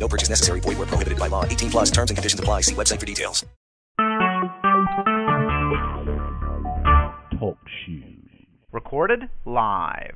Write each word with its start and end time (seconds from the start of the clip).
No 0.00 0.08
purchase 0.08 0.30
necessary. 0.30 0.60
Void 0.60 0.78
where 0.78 0.86
prohibited 0.86 1.18
by 1.18 1.28
law. 1.28 1.44
18 1.44 1.70
plus 1.70 1.90
terms 1.90 2.10
and 2.10 2.16
conditions 2.16 2.40
apply. 2.40 2.62
See 2.62 2.74
website 2.74 2.98
for 2.98 3.06
details. 3.06 3.44
Talk 7.38 7.58
shoes. 7.84 8.04
Recorded 8.72 9.28
live. 9.44 10.14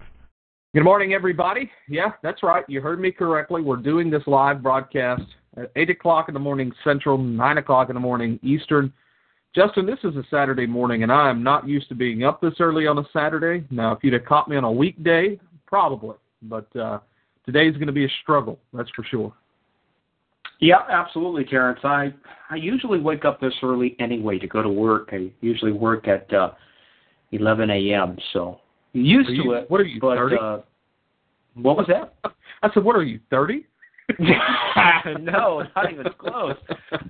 Good 0.74 0.84
morning, 0.84 1.12
everybody. 1.12 1.70
Yeah, 1.88 2.12
that's 2.22 2.42
right. 2.42 2.64
You 2.66 2.80
heard 2.80 2.98
me 2.98 3.12
correctly. 3.12 3.62
We're 3.62 3.76
doing 3.76 4.10
this 4.10 4.22
live 4.26 4.62
broadcast 4.62 5.22
at 5.56 5.70
8 5.76 5.90
o'clock 5.90 6.28
in 6.28 6.34
the 6.34 6.40
morning 6.40 6.72
Central, 6.82 7.16
9 7.16 7.58
o'clock 7.58 7.90
in 7.90 7.94
the 7.94 8.00
morning 8.00 8.40
Eastern. 8.42 8.92
Justin, 9.54 9.86
this 9.86 10.00
is 10.02 10.16
a 10.16 10.24
Saturday 10.30 10.66
morning, 10.66 11.04
and 11.04 11.12
I 11.12 11.30
am 11.30 11.44
not 11.44 11.68
used 11.68 11.88
to 11.90 11.94
being 11.94 12.24
up 12.24 12.40
this 12.40 12.54
early 12.58 12.88
on 12.88 12.98
a 12.98 13.04
Saturday. 13.12 13.64
Now, 13.70 13.92
if 13.92 14.00
you'd 14.02 14.14
have 14.14 14.24
caught 14.24 14.48
me 14.48 14.56
on 14.56 14.64
a 14.64 14.72
weekday, 14.72 15.38
probably. 15.66 16.16
But 16.42 16.74
uh, 16.74 16.98
today's 17.46 17.74
going 17.74 17.86
to 17.86 17.92
be 17.92 18.04
a 18.04 18.10
struggle, 18.22 18.58
that's 18.72 18.90
for 18.96 19.04
sure. 19.04 19.32
Yeah, 20.60 20.82
absolutely, 20.88 21.44
Terrence. 21.44 21.80
I 21.84 22.12
I 22.50 22.56
usually 22.56 23.00
wake 23.00 23.24
up 23.24 23.40
this 23.40 23.54
early 23.62 23.96
anyway 23.98 24.38
to 24.38 24.46
go 24.46 24.62
to 24.62 24.68
work. 24.68 25.10
I 25.12 25.30
usually 25.40 25.72
work 25.72 26.08
at 26.08 26.32
uh, 26.32 26.52
11 27.32 27.70
a.m. 27.70 28.16
So 28.32 28.60
used 28.92 29.30
you, 29.30 29.44
to 29.44 29.52
it. 29.52 29.70
What 29.70 29.80
are 29.80 29.84
you, 29.84 30.00
but, 30.00 30.16
30? 30.16 30.36
Uh, 30.40 30.58
what 31.54 31.76
was 31.76 31.86
that? 31.88 32.14
I 32.62 32.72
said, 32.72 32.84
what 32.84 32.96
are 32.96 33.02
you, 33.02 33.20
30? 33.30 33.66
no, 35.20 35.62
not 35.74 35.92
even 35.92 36.06
close. 36.18 36.56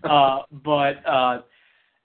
Uh, 0.05 0.41
but 0.65 1.05
uh, 1.07 1.43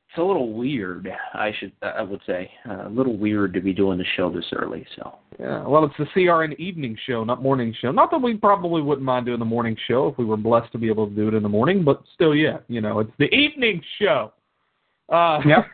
it's 0.10 0.18
a 0.18 0.24
little 0.24 0.54
weird. 0.54 1.08
I 1.36 1.52
should, 1.60 1.72
I 1.84 2.02
would 2.02 2.22
say, 2.26 2.50
uh, 2.68 2.88
a 2.88 2.90
little 2.90 3.16
weird 3.16 3.54
to 3.54 3.62
be 3.62 3.74
doing 3.74 4.00
the 4.00 4.06
show 4.18 4.32
this 4.32 4.46
early. 4.54 4.84
So 4.96 5.20
Yeah, 5.40 5.68
well, 5.68 5.86
it's 5.86 5.94
the 6.00 6.06
CRN 6.16 6.58
evening 6.58 6.98
show, 7.06 7.24
not 7.24 7.44
morning 7.44 7.76
show. 7.80 7.92
Not 7.92 8.10
that 8.10 8.18
we 8.18 8.36
probably 8.36 8.82
wouldn't 8.82 9.06
mind 9.06 9.28
doing 9.28 9.38
the 9.38 9.46
morning 9.46 9.78
show 9.88 10.08
if 10.08 10.18
we 10.18 10.26
were 10.26 10.38
blessed 10.38 10.72
to 10.72 10.80
be 10.80 10.88
able 10.88 11.08
to 11.08 11.16
do 11.16 11.28
it 11.28 11.36
in 11.36 11.44
the 11.44 11.50
morning, 11.50 11.84
but 11.84 12.02
still, 12.16 12.34
yeah, 12.34 12.58
you 12.68 12.82
know, 12.82 13.00
it's 13.00 13.12
the 13.20 13.32
evening 13.34 13.82
show. 14.00 14.34
Uh, 15.10 15.42
Yep. 15.46 15.66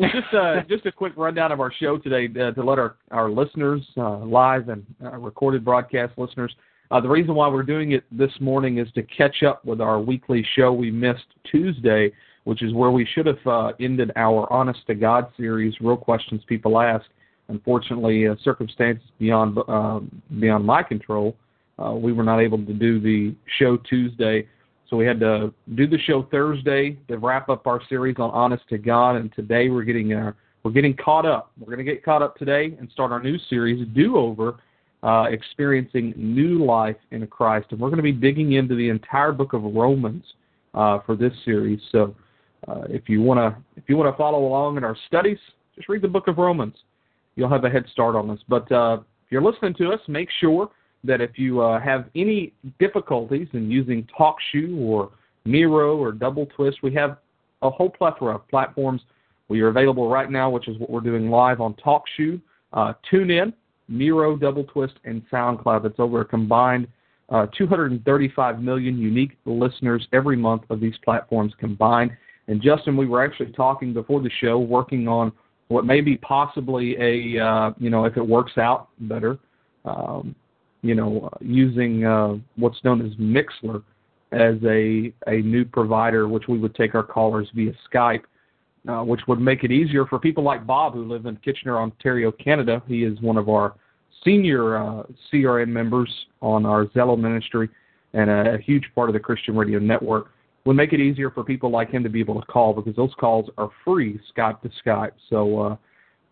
just 0.12 0.34
uh, 0.34 0.62
just 0.68 0.86
a 0.86 0.92
quick 0.92 1.12
rundown 1.16 1.52
of 1.52 1.60
our 1.60 1.72
show 1.72 1.98
today 1.98 2.28
uh, 2.40 2.52
to 2.52 2.62
let 2.62 2.78
our 2.78 2.96
our 3.10 3.30
listeners, 3.30 3.82
uh, 3.98 4.18
live 4.18 4.68
and 4.70 4.84
uh, 5.04 5.16
recorded 5.16 5.64
broadcast 5.64 6.12
listeners. 6.16 6.54
Uh, 6.90 7.00
the 7.00 7.08
reason 7.08 7.34
why 7.34 7.48
we're 7.48 7.62
doing 7.62 7.92
it 7.92 8.04
this 8.10 8.30
morning 8.40 8.78
is 8.78 8.88
to 8.92 9.02
catch 9.02 9.42
up 9.42 9.64
with 9.64 9.80
our 9.80 10.00
weekly 10.00 10.46
show 10.54 10.72
we 10.72 10.90
missed 10.90 11.26
Tuesday, 11.50 12.12
which 12.46 12.62
is 12.62 12.72
where 12.72 12.92
we 12.92 13.04
should 13.04 13.26
have 13.26 13.44
uh, 13.44 13.72
ended 13.80 14.12
our 14.14 14.50
Honest 14.52 14.78
to 14.86 14.94
God 14.94 15.26
series, 15.36 15.74
Real 15.80 15.96
Questions 15.96 16.40
People 16.46 16.78
Ask. 16.78 17.04
Unfortunately, 17.48 18.28
uh, 18.28 18.36
circumstances 18.44 19.04
beyond 19.18 19.58
uh, 19.66 19.98
beyond 20.38 20.64
my 20.64 20.80
control, 20.84 21.36
uh, 21.84 21.90
we 21.92 22.12
were 22.12 22.22
not 22.22 22.38
able 22.38 22.58
to 22.58 22.72
do 22.72 23.00
the 23.00 23.34
show 23.58 23.76
Tuesday. 23.78 24.46
So 24.88 24.96
we 24.96 25.04
had 25.04 25.18
to 25.20 25.52
do 25.74 25.88
the 25.88 25.98
show 25.98 26.22
Thursday 26.30 26.96
to 27.08 27.18
wrap 27.18 27.48
up 27.48 27.66
our 27.66 27.80
series 27.88 28.14
on 28.20 28.30
Honest 28.30 28.62
to 28.68 28.78
God, 28.78 29.16
and 29.16 29.32
today 29.34 29.68
we're 29.68 29.82
getting 29.82 30.12
uh, 30.12 30.30
we're 30.62 30.70
getting 30.70 30.94
caught 30.94 31.26
up. 31.26 31.50
We're 31.58 31.74
going 31.74 31.84
to 31.84 31.92
get 31.92 32.04
caught 32.04 32.22
up 32.22 32.36
today 32.36 32.76
and 32.78 32.88
start 32.92 33.10
our 33.10 33.20
new 33.20 33.38
series, 33.50 33.84
Do 33.92 34.16
Over, 34.16 34.60
uh, 35.02 35.24
experiencing 35.30 36.14
new 36.16 36.64
life 36.64 36.96
in 37.10 37.26
Christ, 37.26 37.66
and 37.70 37.80
we're 37.80 37.90
going 37.90 37.96
to 37.96 38.04
be 38.04 38.12
digging 38.12 38.52
into 38.52 38.76
the 38.76 38.88
entire 38.88 39.32
book 39.32 39.52
of 39.52 39.64
Romans 39.64 40.22
for 40.72 41.16
this 41.18 41.32
series. 41.44 41.80
So 41.90 42.14
uh, 42.68 42.82
if 42.88 43.08
you 43.08 43.22
want 43.22 43.38
to 43.38 43.62
if 43.76 43.84
you 43.88 43.96
want 43.96 44.12
to 44.12 44.16
follow 44.16 44.46
along 44.46 44.76
in 44.76 44.84
our 44.84 44.96
studies, 45.06 45.38
just 45.74 45.88
read 45.88 46.02
the 46.02 46.08
book 46.08 46.28
of 46.28 46.38
Romans. 46.38 46.74
You'll 47.36 47.50
have 47.50 47.64
a 47.64 47.70
head 47.70 47.84
start 47.92 48.16
on 48.16 48.28
this. 48.28 48.40
But 48.48 48.70
uh, 48.72 48.98
if 49.24 49.30
you're 49.32 49.42
listening 49.42 49.74
to 49.74 49.92
us, 49.92 50.00
make 50.08 50.28
sure 50.40 50.70
that 51.04 51.20
if 51.20 51.38
you 51.38 51.60
uh, 51.60 51.80
have 51.80 52.06
any 52.14 52.52
difficulties 52.78 53.48
in 53.52 53.70
using 53.70 54.06
TalkShoe 54.18 54.78
or 54.78 55.10
Miro 55.44 55.96
or 55.96 56.12
Double 56.12 56.46
Twist, 56.46 56.78
we 56.82 56.92
have 56.94 57.18
a 57.62 57.70
whole 57.70 57.90
plethora 57.90 58.36
of 58.36 58.48
platforms. 58.48 59.02
We 59.48 59.60
are 59.60 59.68
available 59.68 60.08
right 60.08 60.30
now, 60.30 60.50
which 60.50 60.66
is 60.66 60.78
what 60.78 60.90
we're 60.90 61.00
doing 61.00 61.30
live 61.30 61.60
on 61.60 61.74
TalkShoe, 61.74 62.40
uh, 62.72 62.94
TuneIn, 63.10 63.52
Miro, 63.88 64.36
Double 64.36 64.64
Twist, 64.64 64.94
and 65.04 65.22
SoundCloud. 65.30 65.82
That's 65.82 66.00
over 66.00 66.22
a 66.22 66.24
combined 66.24 66.88
uh, 67.28 67.46
235 67.56 68.60
million 68.60 68.98
unique 68.98 69.36
listeners 69.44 70.06
every 70.12 70.36
month 70.36 70.62
of 70.70 70.80
these 70.80 70.94
platforms 71.04 71.52
combined. 71.58 72.16
And 72.48 72.62
Justin, 72.62 72.96
we 72.96 73.06
were 73.06 73.24
actually 73.24 73.52
talking 73.52 73.92
before 73.92 74.20
the 74.20 74.30
show, 74.40 74.58
working 74.58 75.08
on 75.08 75.32
what 75.68 75.84
may 75.84 76.00
be 76.00 76.16
possibly 76.16 76.96
a, 77.00 77.44
uh, 77.44 77.72
you 77.78 77.90
know, 77.90 78.04
if 78.04 78.16
it 78.16 78.26
works 78.26 78.52
out 78.56 78.88
better, 79.00 79.38
um, 79.84 80.34
you 80.82 80.94
know, 80.94 81.28
using 81.40 82.04
uh, 82.04 82.34
what's 82.56 82.82
known 82.84 83.04
as 83.04 83.12
Mixlr 83.14 83.82
as 84.32 84.56
a 84.64 85.12
a 85.26 85.42
new 85.42 85.64
provider, 85.64 86.28
which 86.28 86.44
we 86.48 86.58
would 86.58 86.74
take 86.74 86.94
our 86.94 87.02
callers 87.02 87.48
via 87.54 87.72
Skype, 87.92 88.22
uh, 88.88 89.02
which 89.02 89.20
would 89.26 89.40
make 89.40 89.64
it 89.64 89.72
easier 89.72 90.06
for 90.06 90.18
people 90.18 90.44
like 90.44 90.66
Bob 90.66 90.94
who 90.94 91.04
live 91.04 91.26
in 91.26 91.36
Kitchener, 91.36 91.78
Ontario, 91.78 92.30
Canada. 92.30 92.82
He 92.86 93.02
is 93.02 93.20
one 93.20 93.36
of 93.36 93.48
our 93.48 93.74
senior 94.24 94.76
uh, 94.76 95.02
CRN 95.32 95.68
members 95.68 96.12
on 96.40 96.66
our 96.66 96.86
Zello 96.86 97.18
ministry 97.18 97.68
and 98.12 98.30
a, 98.30 98.54
a 98.54 98.58
huge 98.58 98.84
part 98.94 99.08
of 99.08 99.14
the 99.14 99.20
Christian 99.20 99.56
Radio 99.56 99.78
Network. 99.78 100.32
Would 100.66 100.76
make 100.76 100.92
it 100.92 101.00
easier 101.00 101.30
for 101.30 101.42
people 101.44 101.70
like 101.70 101.90
him 101.90 102.02
to 102.02 102.10
be 102.10 102.20
able 102.20 102.40
to 102.40 102.46
call 102.46 102.74
because 102.74 102.94
those 102.96 103.14
calls 103.18 103.48
are 103.56 103.70
free 103.84 104.20
Skype 104.36 104.60
to 104.62 104.70
Skype. 104.84 105.12
So. 105.30 105.60
Uh, 105.60 105.76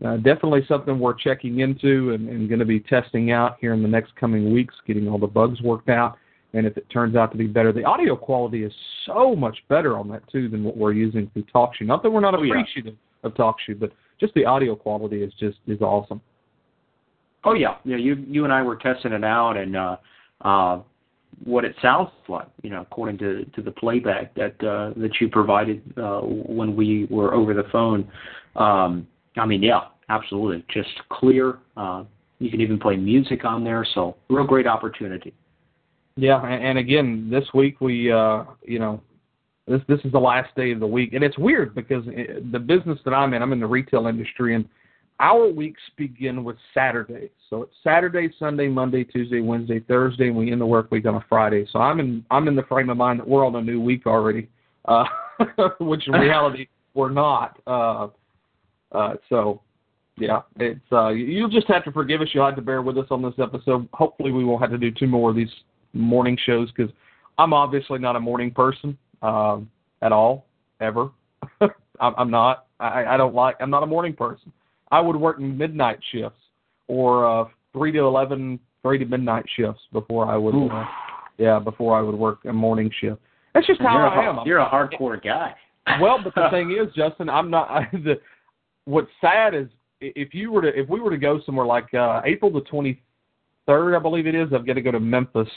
uh, 0.05 0.17
definitely 0.17 0.65
something 0.67 0.99
we're 0.99 1.15
checking 1.15 1.61
into 1.61 2.13
and, 2.13 2.29
and 2.29 2.49
going 2.49 2.59
to 2.59 2.65
be 2.65 2.81
testing 2.81 3.31
out 3.31 3.57
here 3.61 3.73
in 3.75 3.81
the 3.81 3.89
next 3.89 4.15
coming 4.17 4.53
weeks, 4.53 4.75
getting 4.87 5.07
all 5.09 5.19
the 5.19 5.27
bugs 5.27 5.63
worked 5.63 5.89
out. 5.89 6.19
And 6.53 6.67
if 6.67 6.77
it 6.77 6.89
turns 6.91 7.17
out 7.17 7.33
to 7.33 7.39
be 7.39 7.47
better, 7.47 7.73
the 7.73 7.85
audio 7.85 8.17
quality 8.17 8.65
is 8.65 8.73
so 9.07 9.35
much 9.35 9.59
better 9.69 9.97
on 9.97 10.09
that 10.09 10.29
too 10.31 10.49
than 10.49 10.63
what 10.63 10.77
we're 10.77 10.93
using 10.93 11.31
through 11.33 11.45
TalkShoe. 11.55 11.83
Not 11.83 12.03
that 12.03 12.11
we're 12.11 12.21
not 12.21 12.35
Oh, 12.35 12.43
yeah. 12.43 12.55
appreciative 12.55 12.97
of 13.25 13.35
TalkShoe, 13.35 13.79
but 13.79 13.93
just 14.21 14.35
the 14.35 14.45
audio 14.45 14.77
quality 14.77 15.23
is 15.23 15.33
just 15.39 15.59
is 15.67 15.81
awesome. 15.81 16.21
Oh 17.43 17.55
yeah, 17.55 17.77
yeah. 17.85 17.97
You 17.97 18.25
you 18.29 18.45
and 18.45 18.53
I 18.53 18.63
were 18.63 18.77
testing 18.77 19.13
it 19.13 19.25
out, 19.25 19.57
and 19.57 19.77
uh, 19.77 19.97
uh, 20.43 20.81
what 21.43 21.65
it 21.65 21.75
sounds 21.83 22.11
like, 22.29 22.49
you 22.63 22.71
know, 22.71 22.83
according 22.83 23.19
to 23.19 23.45
to 23.45 23.63
the 23.63 23.71
playback 23.71 24.35
that 24.35 24.63
uh, 24.63 24.93
that 24.99 25.11
you 25.21 25.29
provided 25.29 25.83
uh, 25.97 26.21
when 26.21 26.77
we 26.77 27.07
were 27.11 27.35
over 27.35 27.55
the 27.55 27.65
phone. 27.73 28.09
Um, 28.57 29.07
I 29.37 29.47
mean, 29.47 29.63
yeah, 29.63 29.81
absolutely, 30.09 30.65
just 30.73 30.91
clear. 31.11 31.59
Uh, 31.77 32.05
you 32.39 32.51
can 32.51 32.61
even 32.61 32.79
play 32.79 32.97
music 32.97 33.45
on 33.45 33.65
there, 33.65 33.87
so 33.95 34.17
real 34.29 34.47
great 34.47 34.67
opportunity. 34.67 35.33
Yeah, 36.17 36.45
and, 36.45 36.65
and 36.65 36.79
again, 36.79 37.29
this 37.31 37.45
week 37.55 37.81
we, 37.81 38.13
uh, 38.13 38.45
you 38.63 38.79
know, 38.79 39.01
this 39.67 39.81
this 39.89 40.01
is 40.05 40.13
the 40.13 40.19
last 40.19 40.55
day 40.57 40.73
of 40.73 40.81
the 40.81 40.87
week, 40.87 41.15
and 41.15 41.25
it's 41.25 41.39
weird 41.39 41.75
because 41.75 42.05
it, 42.07 42.53
the 42.53 42.59
business 42.59 42.99
that 43.05 43.13
I'm 43.13 43.35
in, 43.35 43.43
I'm 43.43 43.53
in 43.53 43.61
the 43.61 43.67
retail 43.67 44.07
industry, 44.07 44.55
and 44.55 44.69
our 45.21 45.49
weeks 45.49 45.81
begin 45.97 46.45
with 46.45 46.57
Saturday. 46.73 47.31
So 47.49 47.63
it's 47.63 47.75
Saturday, 47.85 48.33
Sunday, 48.39 48.69
Monday, 48.69 49.05
Tuesday, 49.05 49.41
Wednesday, 49.41 49.81
Thursday, 49.81 50.29
and 50.29 50.37
we 50.37 50.51
end 50.51 50.61
the 50.61 50.67
work 50.67 50.91
week 50.91 51.07
on 51.07 51.15
a 51.15 51.25
Friday. 51.29 51.67
So 51.73 51.79
I'm 51.79 52.01
in 52.01 52.25
I'm 52.31 52.49
in 52.49 52.57
the 52.57 52.65
frame 52.65 52.91
of 52.91 52.97
mind 52.97 53.21
that 53.21 53.29
we're 53.29 53.47
on 53.47 53.55
a 53.57 53.63
new 53.63 53.81
week 53.81 54.07
already, 54.07 54.49
uh, 54.87 55.05
which 55.81 56.07
in 56.09 56.15
reality 56.15 56.69
we're 56.95 57.11
not. 57.11 57.61
Uh, 57.67 58.09
uh, 58.93 59.15
so 59.29 59.61
yeah, 60.17 60.43
it's 60.57 60.81
uh, 60.93 61.09
you- 61.09 61.27
you'll 61.27 61.49
just 61.49 61.69
have 61.69 61.85
to 61.85 61.93
forgive 61.93 62.21
us. 62.21 62.29
You'll 62.33 62.47
have 62.47 62.57
to 62.57 62.63
bear 62.63 62.83
with 62.83 62.99
us 62.99 63.07
on 63.11 63.23
this 63.23 63.35
episode. 63.39 63.89
Hopefully, 63.93 64.33
we 64.33 64.45
won't 64.45 64.63
have 64.63 64.71
to 64.71 64.79
do 64.79 64.91
two 64.91 65.07
more 65.07 65.31
of 65.31 65.37
these 65.37 65.53
morning 65.93 66.37
shows 66.45 66.71
because 66.73 66.93
I'm 67.39 67.53
obviously 67.53 67.99
not 67.99 68.17
a 68.17 68.21
morning 68.21 68.51
person 68.51 68.97
um, 69.23 69.71
at 70.03 70.13
all, 70.13 70.47
ever. 70.81 71.11
I'm, 71.61 72.15
I'm 72.17 72.31
not. 72.31 72.67
I, 72.81 73.05
I 73.05 73.17
don't 73.17 73.35
like. 73.35 73.57
I'm 73.61 73.71
not 73.71 73.83
a 73.83 73.87
morning 73.87 74.13
person. 74.15 74.53
I 74.91 75.01
would 75.01 75.17
work 75.17 75.41
midnight 75.41 75.99
shifts 76.13 76.39
or 76.89 77.27
uh, 77.27 77.49
three 77.73 77.93
to 77.93 78.01
eleven, 78.01 78.59
three 78.83 78.99
to 78.99 79.05
midnight 79.05 79.45
shifts 79.57 79.81
before 79.93 80.27
I 80.27 80.37
would. 80.37 80.55
Uh, 80.55 80.85
yeah, 81.39 81.59
before 81.59 81.99
I 81.99 82.03
would 82.03 82.15
work 82.15 82.39
a 82.45 82.53
morning 82.53 82.91
shift. 83.01 83.21
That's 83.55 83.67
just 83.67 83.81
how 83.81 83.95
you're, 83.95 84.09
I 84.09 84.29
am. 84.29 84.47
You're 84.47 84.59
a 84.59 84.69
hardcore 84.69 85.23
guy. 85.23 85.55
well, 86.01 86.19
but 86.23 86.35
the 86.35 86.49
thing 86.53 86.71
is, 86.71 86.93
Justin, 86.95 87.29
I'm 87.29 87.51
not. 87.51 87.71
I, 87.71 87.89
the, 87.93 88.21
what's 88.85 89.11
sad 89.21 89.55
is 89.55 89.69
if 90.01 90.35
you 90.35 90.51
were 90.51 90.63
to, 90.63 90.69
if 90.69 90.89
we 90.89 91.01
were 91.01 91.11
to 91.11 91.17
go 91.17 91.41
somewhere 91.47 91.67
like 91.67 91.93
uh, 91.95 92.21
April 92.25 92.53
the 92.53 92.61
23rd, 92.63 93.97
I 93.97 94.03
believe 94.03 94.27
it 94.27 94.35
is, 94.35 94.49
I've 94.53 94.67
got 94.67 94.75
to 94.75 94.83
go 94.83 94.91
to 94.91 95.01
Memphis 95.01 95.49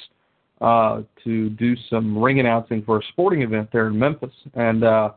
uh, 0.61 1.01
to 1.23 1.49
do 1.51 1.75
some 1.89 2.17
ring 2.17 2.39
announcing 2.39 2.83
for 2.83 2.99
a 2.99 3.01
sporting 3.09 3.41
event 3.41 3.69
there 3.71 3.87
in 3.87 3.97
Memphis, 3.97 4.33
and 4.53 4.83
uh, 4.83 5.11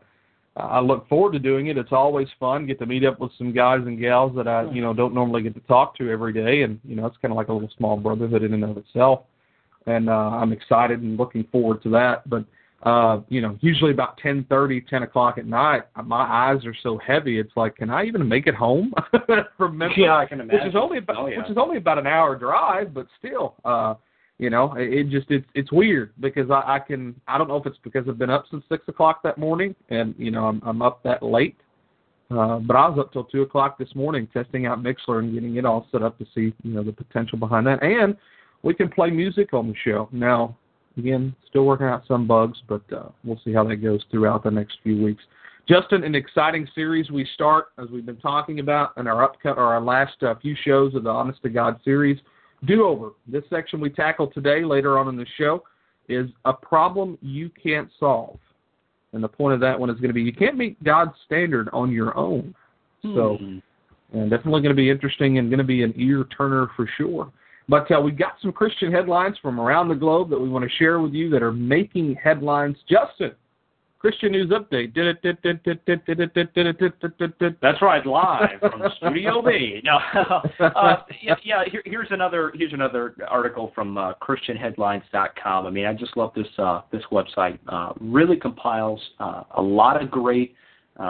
I 0.56 0.80
look 0.80 1.08
forward 1.08 1.32
to 1.32 1.38
doing 1.38 1.68
it. 1.68 1.78
It's 1.78 1.92
always 1.92 2.26
fun. 2.38 2.66
Get 2.66 2.78
to 2.80 2.86
meet 2.86 3.04
up 3.04 3.20
with 3.20 3.30
some 3.38 3.52
guys 3.52 3.80
and 3.86 4.00
gals 4.00 4.34
that 4.36 4.48
I, 4.48 4.70
you 4.72 4.82
know, 4.82 4.92
don't 4.92 5.14
normally 5.14 5.42
get 5.42 5.54
to 5.54 5.60
talk 5.60 5.96
to 5.98 6.10
every 6.10 6.32
day, 6.32 6.62
and 6.62 6.80
you 6.84 6.96
know, 6.96 7.06
it's 7.06 7.16
kind 7.22 7.32
of 7.32 7.36
like 7.36 7.48
a 7.48 7.52
little 7.52 7.70
small 7.76 7.96
brotherhood 7.96 8.42
in 8.42 8.54
and 8.54 8.64
of 8.64 8.76
itself. 8.76 9.22
And 9.86 10.10
uh, 10.10 10.12
I'm 10.12 10.52
excited 10.52 11.00
and 11.02 11.16
looking 11.16 11.44
forward 11.52 11.82
to 11.84 11.90
that. 11.90 12.28
But 12.28 12.44
uh, 12.82 13.20
you 13.28 13.40
know, 13.40 13.56
usually 13.60 13.92
about 13.92 14.18
ten 14.18 14.44
thirty, 14.48 14.80
ten 14.80 15.02
o'clock 15.04 15.38
at 15.38 15.46
night, 15.46 15.82
my 16.04 16.22
eyes 16.22 16.64
are 16.64 16.74
so 16.82 16.98
heavy. 16.98 17.38
It's 17.38 17.52
like, 17.54 17.76
can 17.76 17.90
I 17.90 18.04
even 18.04 18.26
make 18.26 18.46
it 18.46 18.54
home 18.54 18.92
from 19.56 19.78
Memphis? 19.78 19.98
Yeah, 20.00 20.16
I 20.16 20.26
can 20.26 20.40
imagine. 20.40 20.64
Which 20.64 20.70
is 20.70 20.76
only 20.76 20.98
about, 20.98 21.16
oh, 21.16 21.26
yeah. 21.26 21.38
which 21.38 21.50
is 21.50 21.58
only 21.58 21.76
about 21.76 21.98
an 21.98 22.06
hour 22.06 22.36
drive, 22.36 22.92
but 22.92 23.06
still, 23.18 23.54
uh, 23.64 23.94
you 24.40 24.48
know, 24.48 24.72
it, 24.74 25.10
just 25.10 25.30
it's 25.30 25.46
it's 25.54 25.70
weird 25.70 26.12
because 26.18 26.50
I, 26.50 26.62
I 26.66 26.78
can 26.78 27.14
I 27.28 27.36
don't 27.36 27.46
know 27.46 27.56
if 27.56 27.66
it's 27.66 27.76
because 27.84 28.06
I've 28.08 28.16
been 28.16 28.30
up 28.30 28.46
since 28.50 28.64
six 28.70 28.88
o'clock 28.88 29.22
that 29.22 29.36
morning 29.36 29.74
and 29.90 30.14
you 30.16 30.30
know 30.30 30.46
I'm 30.46 30.62
I'm 30.64 30.80
up 30.80 31.02
that 31.02 31.22
late. 31.22 31.58
Uh, 32.30 32.58
but 32.58 32.74
I 32.74 32.88
was 32.88 32.98
up 32.98 33.12
till 33.12 33.24
two 33.24 33.42
o'clock 33.42 33.76
this 33.78 33.94
morning 33.94 34.26
testing 34.32 34.64
out 34.64 34.82
Mixlr 34.82 35.18
and 35.18 35.34
getting 35.34 35.56
it 35.56 35.66
all 35.66 35.86
set 35.92 36.02
up 36.02 36.16
to 36.18 36.24
see 36.34 36.54
you 36.62 36.72
know 36.72 36.82
the 36.82 36.92
potential 36.92 37.36
behind 37.36 37.66
that. 37.66 37.82
And 37.82 38.16
we 38.62 38.72
can 38.72 38.88
play 38.88 39.10
music 39.10 39.52
on 39.52 39.68
the 39.68 39.74
show 39.84 40.08
now 40.10 40.56
again, 40.96 41.36
still 41.50 41.66
working 41.66 41.86
out 41.86 42.04
some 42.08 42.26
bugs, 42.26 42.58
but 42.66 42.82
uh, 42.96 43.10
we'll 43.24 43.40
see 43.44 43.52
how 43.52 43.64
that 43.64 43.76
goes 43.76 44.02
throughout 44.10 44.42
the 44.42 44.50
next 44.50 44.78
few 44.82 45.02
weeks. 45.02 45.22
Justin, 45.68 46.02
an 46.02 46.14
exciting 46.14 46.66
series 46.74 47.10
we 47.10 47.28
start 47.34 47.66
as 47.78 47.90
we've 47.90 48.06
been 48.06 48.16
talking 48.16 48.60
about 48.60 48.96
in 48.96 49.06
our 49.06 49.22
upcut 49.22 49.58
or 49.58 49.64
our 49.64 49.82
last 49.82 50.22
uh, 50.22 50.34
few 50.40 50.56
shows 50.64 50.94
of 50.94 51.04
the 51.04 51.10
Honest 51.10 51.42
to 51.42 51.50
God 51.50 51.78
series. 51.84 52.18
Do 52.66 52.86
over. 52.86 53.10
This 53.26 53.44
section 53.50 53.80
we 53.80 53.90
tackle 53.90 54.28
today, 54.28 54.64
later 54.64 54.98
on 54.98 55.08
in 55.08 55.16
the 55.16 55.26
show, 55.38 55.62
is 56.08 56.28
a 56.44 56.52
problem 56.52 57.16
you 57.22 57.50
can't 57.62 57.88
solve. 57.98 58.38
And 59.12 59.24
the 59.24 59.28
point 59.28 59.54
of 59.54 59.60
that 59.60 59.78
one 59.78 59.90
is 59.90 59.96
going 59.96 60.08
to 60.08 60.14
be 60.14 60.22
you 60.22 60.32
can't 60.32 60.56
meet 60.56 60.82
God's 60.84 61.12
standard 61.26 61.68
on 61.72 61.90
your 61.90 62.16
own. 62.16 62.54
So, 63.02 63.38
Hmm. 63.40 63.58
and 64.12 64.30
definitely 64.30 64.60
going 64.60 64.74
to 64.74 64.82
be 64.82 64.90
interesting 64.90 65.38
and 65.38 65.48
going 65.48 65.58
to 65.58 65.64
be 65.64 65.82
an 65.82 65.94
ear 65.96 66.24
turner 66.36 66.68
for 66.76 66.86
sure. 66.98 67.32
But 67.68 67.90
uh, 67.90 68.00
we've 68.00 68.18
got 68.18 68.34
some 68.42 68.52
Christian 68.52 68.92
headlines 68.92 69.36
from 69.40 69.60
around 69.60 69.88
the 69.88 69.94
globe 69.94 70.28
that 70.30 70.40
we 70.40 70.48
want 70.48 70.64
to 70.64 70.76
share 70.76 71.00
with 71.00 71.12
you 71.14 71.30
that 71.30 71.42
are 71.42 71.52
making 71.52 72.16
headlines. 72.16 72.76
Justin, 72.88 73.32
Christian 74.00 74.32
News 74.32 74.50
Update. 74.50 74.94
That's 77.60 77.82
right, 77.82 78.04
live 78.06 78.58
from 78.58 78.82
Studio 78.96 79.42
B. 79.42 79.82
No, 79.84 79.98
uh, 80.58 81.02
yeah, 81.22 81.34
yeah. 81.44 81.64
Here, 81.70 81.82
here's 81.84 82.08
another 82.10 82.50
here's 82.54 82.72
another 82.72 83.14
article 83.28 83.72
from 83.74 83.98
uh, 83.98 84.14
ChristianHeadlines.com. 84.22 85.66
I 85.66 85.70
mean, 85.70 85.84
I 85.84 85.92
just 85.92 86.16
love 86.16 86.32
this 86.34 86.46
uh, 86.58 86.80
this 86.90 87.02
website. 87.12 87.58
Uh, 87.68 87.92
really 88.00 88.38
compiles 88.38 89.00
uh, 89.20 89.42
a 89.56 89.62
lot 89.62 90.02
of 90.02 90.10
great 90.10 90.54
uh, 90.98 91.02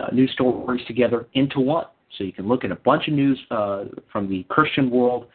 uh, 0.00 0.06
news 0.12 0.30
stories 0.32 0.84
together 0.86 1.26
into 1.34 1.60
one, 1.60 1.84
so 2.16 2.24
you 2.24 2.32
can 2.32 2.48
look 2.48 2.64
at 2.64 2.72
a 2.72 2.76
bunch 2.76 3.08
of 3.08 3.14
news 3.14 3.38
uh, 3.50 3.84
from 4.10 4.26
the 4.26 4.44
Christian 4.48 4.88
world. 4.88 5.26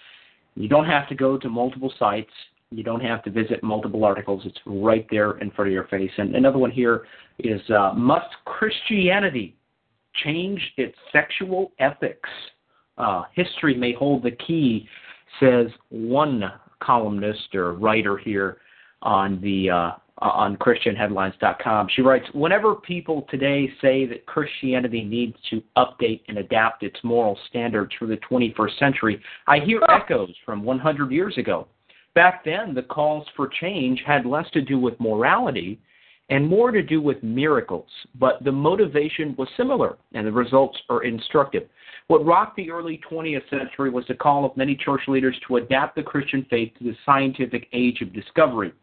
You 0.55 0.67
don't 0.67 0.85
have 0.85 1.07
to 1.09 1.15
go 1.15 1.37
to 1.37 1.47
multiple 1.47 1.93
sites. 1.99 2.31
You 2.73 2.83
don't 2.83 3.01
have 3.01 3.23
to 3.23 3.31
visit 3.31 3.61
multiple 3.63 4.03
articles. 4.03 4.43
It's 4.45 4.57
right 4.65 5.05
there 5.11 5.37
in 5.37 5.51
front 5.51 5.69
of 5.69 5.73
your 5.73 5.87
face. 5.87 6.11
And 6.17 6.35
another 6.35 6.57
one 6.57 6.71
here 6.71 7.05
is 7.39 7.61
uh, 7.69 7.93
Must 7.95 8.33
Christianity 8.45 9.55
change 10.23 10.59
its 10.77 10.95
sexual 11.11 11.71
ethics? 11.79 12.29
Uh, 12.97 13.23
history 13.33 13.75
may 13.75 13.93
hold 13.93 14.23
the 14.23 14.31
key, 14.31 14.87
says 15.39 15.67
one 15.89 16.51
columnist 16.81 17.55
or 17.55 17.73
writer 17.73 18.17
here 18.17 18.57
on 19.01 19.39
the 19.41 19.69
uh, 19.69 19.91
on 20.19 20.55
ChristianHeadlines.com. 20.57 21.87
She 21.95 22.01
writes, 22.01 22.25
whenever 22.33 22.75
people 22.75 23.25
today 23.29 23.69
say 23.81 24.05
that 24.05 24.25
Christianity 24.25 25.03
needs 25.03 25.35
to 25.49 25.61
update 25.75 26.21
and 26.27 26.37
adapt 26.37 26.83
its 26.83 26.97
moral 27.03 27.37
standards 27.49 27.91
for 27.97 28.05
the 28.05 28.17
21st 28.29 28.79
century, 28.79 29.21
I 29.47 29.59
hear 29.59 29.81
echoes 29.89 30.33
from 30.45 30.63
100 30.63 31.11
years 31.11 31.37
ago. 31.37 31.67
Back 32.15 32.45
then, 32.45 32.73
the 32.73 32.83
calls 32.83 33.27
for 33.35 33.47
change 33.47 34.01
had 34.05 34.25
less 34.25 34.49
to 34.51 34.61
do 34.61 34.77
with 34.77 34.99
morality 34.99 35.79
and 36.29 36.47
more 36.47 36.71
to 36.71 36.81
do 36.81 37.01
with 37.01 37.21
miracles, 37.21 37.89
but 38.15 38.43
the 38.43 38.51
motivation 38.51 39.35
was 39.37 39.47
similar, 39.57 39.97
and 40.13 40.25
the 40.25 40.31
results 40.31 40.77
are 40.89 41.03
instructive. 41.03 41.63
What 42.07 42.25
rocked 42.25 42.55
the 42.55 42.71
early 42.71 43.01
20th 43.09 43.49
century 43.49 43.89
was 43.89 44.05
the 44.07 44.13
call 44.13 44.45
of 44.45 44.55
many 44.55 44.75
church 44.75 45.01
leaders 45.07 45.35
to 45.47 45.57
adapt 45.57 45.95
the 45.95 46.03
Christian 46.03 46.45
faith 46.49 46.71
to 46.77 46.85
the 46.85 46.95
scientific 47.05 47.67
age 47.73 48.01
of 48.01 48.13
discovery. 48.13 48.73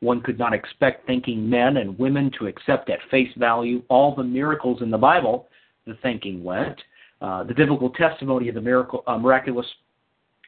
One 0.00 0.20
could 0.20 0.38
not 0.38 0.52
expect 0.52 1.06
thinking 1.06 1.48
men 1.48 1.78
and 1.78 1.98
women 1.98 2.30
to 2.38 2.46
accept 2.46 2.90
at 2.90 2.98
face 3.10 3.32
value 3.36 3.82
all 3.88 4.14
the 4.14 4.22
miracles 4.22 4.82
in 4.82 4.90
the 4.90 4.98
Bible, 4.98 5.48
the 5.86 5.96
thinking 6.02 6.42
went. 6.44 6.80
Uh, 7.20 7.44
the 7.44 7.54
biblical 7.54 7.90
testimony 7.90 8.48
of 8.48 8.54
the 8.54 8.60
miracle, 8.60 9.02
uh, 9.06 9.16
miraculous 9.16 9.66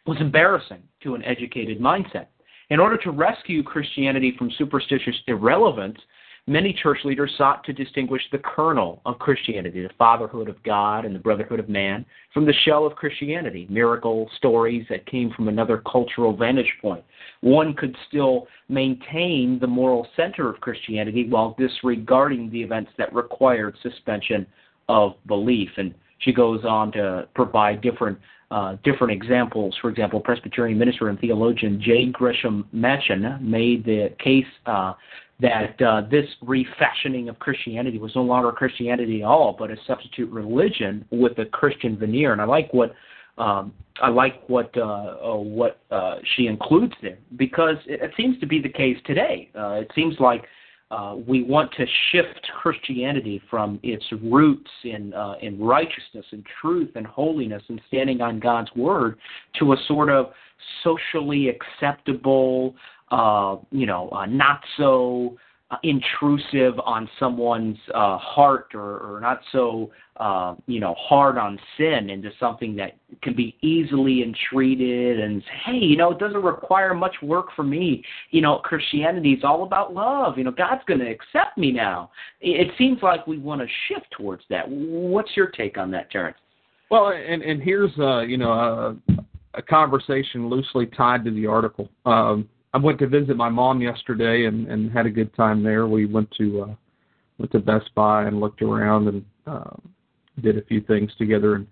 was 0.08 0.16
embarrassing 0.22 0.82
to 1.02 1.14
an 1.14 1.22
educated 1.22 1.78
mindset. 1.78 2.28
In 2.70 2.80
order 2.80 2.96
to 2.96 3.10
rescue 3.10 3.62
Christianity 3.62 4.34
from 4.38 4.50
superstitious 4.56 5.14
irrelevance, 5.26 5.98
many 6.46 6.72
church 6.72 7.00
leaders 7.04 7.30
sought 7.36 7.62
to 7.64 7.74
distinguish 7.74 8.22
the 8.32 8.38
kernel 8.38 9.02
of 9.04 9.18
Christianity, 9.18 9.82
the 9.82 9.90
fatherhood 9.98 10.48
of 10.48 10.62
God 10.62 11.04
and 11.04 11.14
the 11.14 11.18
brotherhood 11.18 11.60
of 11.60 11.68
man, 11.68 12.06
from 12.32 12.46
the 12.46 12.54
shell 12.64 12.86
of 12.86 12.96
Christianity, 12.96 13.66
miracle 13.68 14.30
stories 14.38 14.86
that 14.88 15.04
came 15.04 15.30
from 15.36 15.48
another 15.48 15.82
cultural 15.90 16.34
vantage 16.34 16.72
point. 16.80 17.04
One 17.42 17.74
could 17.74 17.94
still 18.08 18.48
maintain 18.70 19.58
the 19.60 19.66
moral 19.66 20.08
center 20.16 20.48
of 20.48 20.58
Christianity 20.62 21.28
while 21.28 21.54
disregarding 21.58 22.48
the 22.48 22.62
events 22.62 22.92
that 22.96 23.14
required 23.14 23.76
suspension 23.82 24.46
of 24.88 25.16
belief. 25.26 25.68
And 25.76 25.94
she 26.20 26.32
goes 26.32 26.64
on 26.64 26.92
to 26.92 27.28
provide 27.34 27.82
different 27.82 28.18
uh, 28.50 28.76
different 28.84 29.12
examples. 29.12 29.76
For 29.80 29.90
example, 29.90 30.20
Presbyterian 30.20 30.78
minister 30.78 31.08
and 31.08 31.18
theologian 31.20 31.80
J. 31.80 32.06
Gresham 32.06 32.66
Machen 32.72 33.38
made 33.40 33.84
the 33.84 34.08
case 34.22 34.46
uh, 34.66 34.94
that 35.40 35.80
uh, 35.80 36.02
this 36.10 36.26
refashioning 36.42 37.28
of 37.28 37.38
Christianity 37.38 37.98
was 37.98 38.12
no 38.14 38.22
longer 38.22 38.50
Christianity 38.50 39.22
at 39.22 39.26
all, 39.26 39.54
but 39.58 39.70
a 39.70 39.76
substitute 39.86 40.30
religion 40.30 41.04
with 41.10 41.38
a 41.38 41.44
Christian 41.46 41.96
veneer. 41.96 42.32
And 42.32 42.40
I 42.40 42.44
like 42.44 42.72
what 42.72 42.94
um, 43.36 43.72
I 44.02 44.08
like 44.08 44.48
what 44.48 44.76
uh, 44.76 44.82
uh, 44.82 45.36
what 45.36 45.80
uh, 45.90 46.16
she 46.34 46.46
includes 46.46 46.94
there 47.02 47.18
because 47.36 47.76
it, 47.86 48.02
it 48.02 48.12
seems 48.16 48.38
to 48.40 48.46
be 48.46 48.60
the 48.60 48.68
case 48.68 48.96
today. 49.06 49.50
Uh, 49.56 49.74
it 49.74 49.90
seems 49.94 50.14
like 50.18 50.44
uh, 50.90 51.16
we 51.26 51.42
want 51.42 51.70
to 51.72 51.84
shift 52.10 52.48
Christianity 52.60 53.42
from 53.50 53.78
its 53.82 54.04
roots 54.22 54.70
in 54.84 55.12
uh, 55.12 55.34
in 55.42 55.60
righteousness 55.60 56.24
and 56.30 56.44
truth 56.60 56.90
and 56.94 57.06
holiness 57.06 57.62
and 57.68 57.80
standing 57.88 58.20
on 58.22 58.40
God's 58.40 58.70
word 58.74 59.18
to 59.58 59.74
a 59.74 59.76
sort 59.86 60.10
of 60.10 60.30
socially 60.82 61.50
acceptable, 61.50 62.74
uh, 63.10 63.56
you 63.70 63.86
know, 63.86 64.08
uh, 64.10 64.26
not 64.26 64.60
so 64.78 65.36
intrusive 65.82 66.78
on 66.84 67.08
someone's 67.18 67.76
uh, 67.94 68.16
heart 68.16 68.68
or, 68.74 68.98
or 69.00 69.20
not 69.20 69.40
so 69.52 69.90
uh, 70.16 70.54
you 70.66 70.80
know 70.80 70.94
hard 70.98 71.36
on 71.36 71.58
sin 71.76 72.08
into 72.08 72.30
something 72.40 72.74
that 72.74 72.96
can 73.22 73.34
be 73.34 73.54
easily 73.60 74.22
entreated 74.22 75.20
and 75.20 75.42
hey 75.66 75.76
you 75.76 75.96
know 75.96 76.10
it 76.10 76.18
doesn't 76.18 76.42
require 76.42 76.94
much 76.94 77.14
work 77.22 77.48
for 77.54 77.64
me. 77.64 78.02
You 78.30 78.40
know 78.40 78.58
Christianity 78.58 79.32
is 79.32 79.44
all 79.44 79.62
about 79.62 79.92
love. 79.92 80.38
You 80.38 80.44
know 80.44 80.50
God's 80.50 80.82
going 80.86 81.00
to 81.00 81.10
accept 81.10 81.58
me 81.58 81.70
now. 81.70 82.10
It, 82.40 82.68
seems 82.78 83.02
like 83.02 83.26
we 83.26 83.38
want 83.38 83.60
to 83.60 83.66
shift 83.88 84.06
towards 84.16 84.44
that. 84.50 84.64
What's 84.68 85.36
your 85.36 85.48
take 85.48 85.76
on 85.76 85.90
that 85.90 86.10
Terrence? 86.10 86.38
Well, 86.90 87.08
and 87.08 87.42
and 87.42 87.62
here's 87.62 87.92
uh, 87.98 88.20
you 88.20 88.38
know 88.38 88.52
a, 88.52 88.96
a 89.52 89.62
conversation 89.62 90.48
loosely 90.48 90.86
tied 90.86 91.26
to 91.26 91.30
the 91.30 91.46
article. 91.46 91.90
Um, 92.06 92.48
I 92.74 92.78
went 92.78 92.98
to 92.98 93.06
visit 93.06 93.36
my 93.36 93.48
mom 93.48 93.80
yesterday 93.80 94.46
and 94.46 94.68
and 94.68 94.90
had 94.90 95.06
a 95.06 95.10
good 95.10 95.34
time 95.34 95.62
there. 95.62 95.86
We 95.86 96.06
went 96.06 96.30
to 96.38 96.62
uh, 96.62 96.74
went 97.38 97.52
to 97.52 97.60
Best 97.60 97.94
Buy 97.94 98.24
and 98.24 98.40
looked 98.40 98.62
around 98.62 99.08
and 99.08 99.24
um, 99.46 99.80
did 100.42 100.58
a 100.58 100.62
few 100.62 100.80
things 100.82 101.10
together. 101.18 101.54
And 101.54 101.66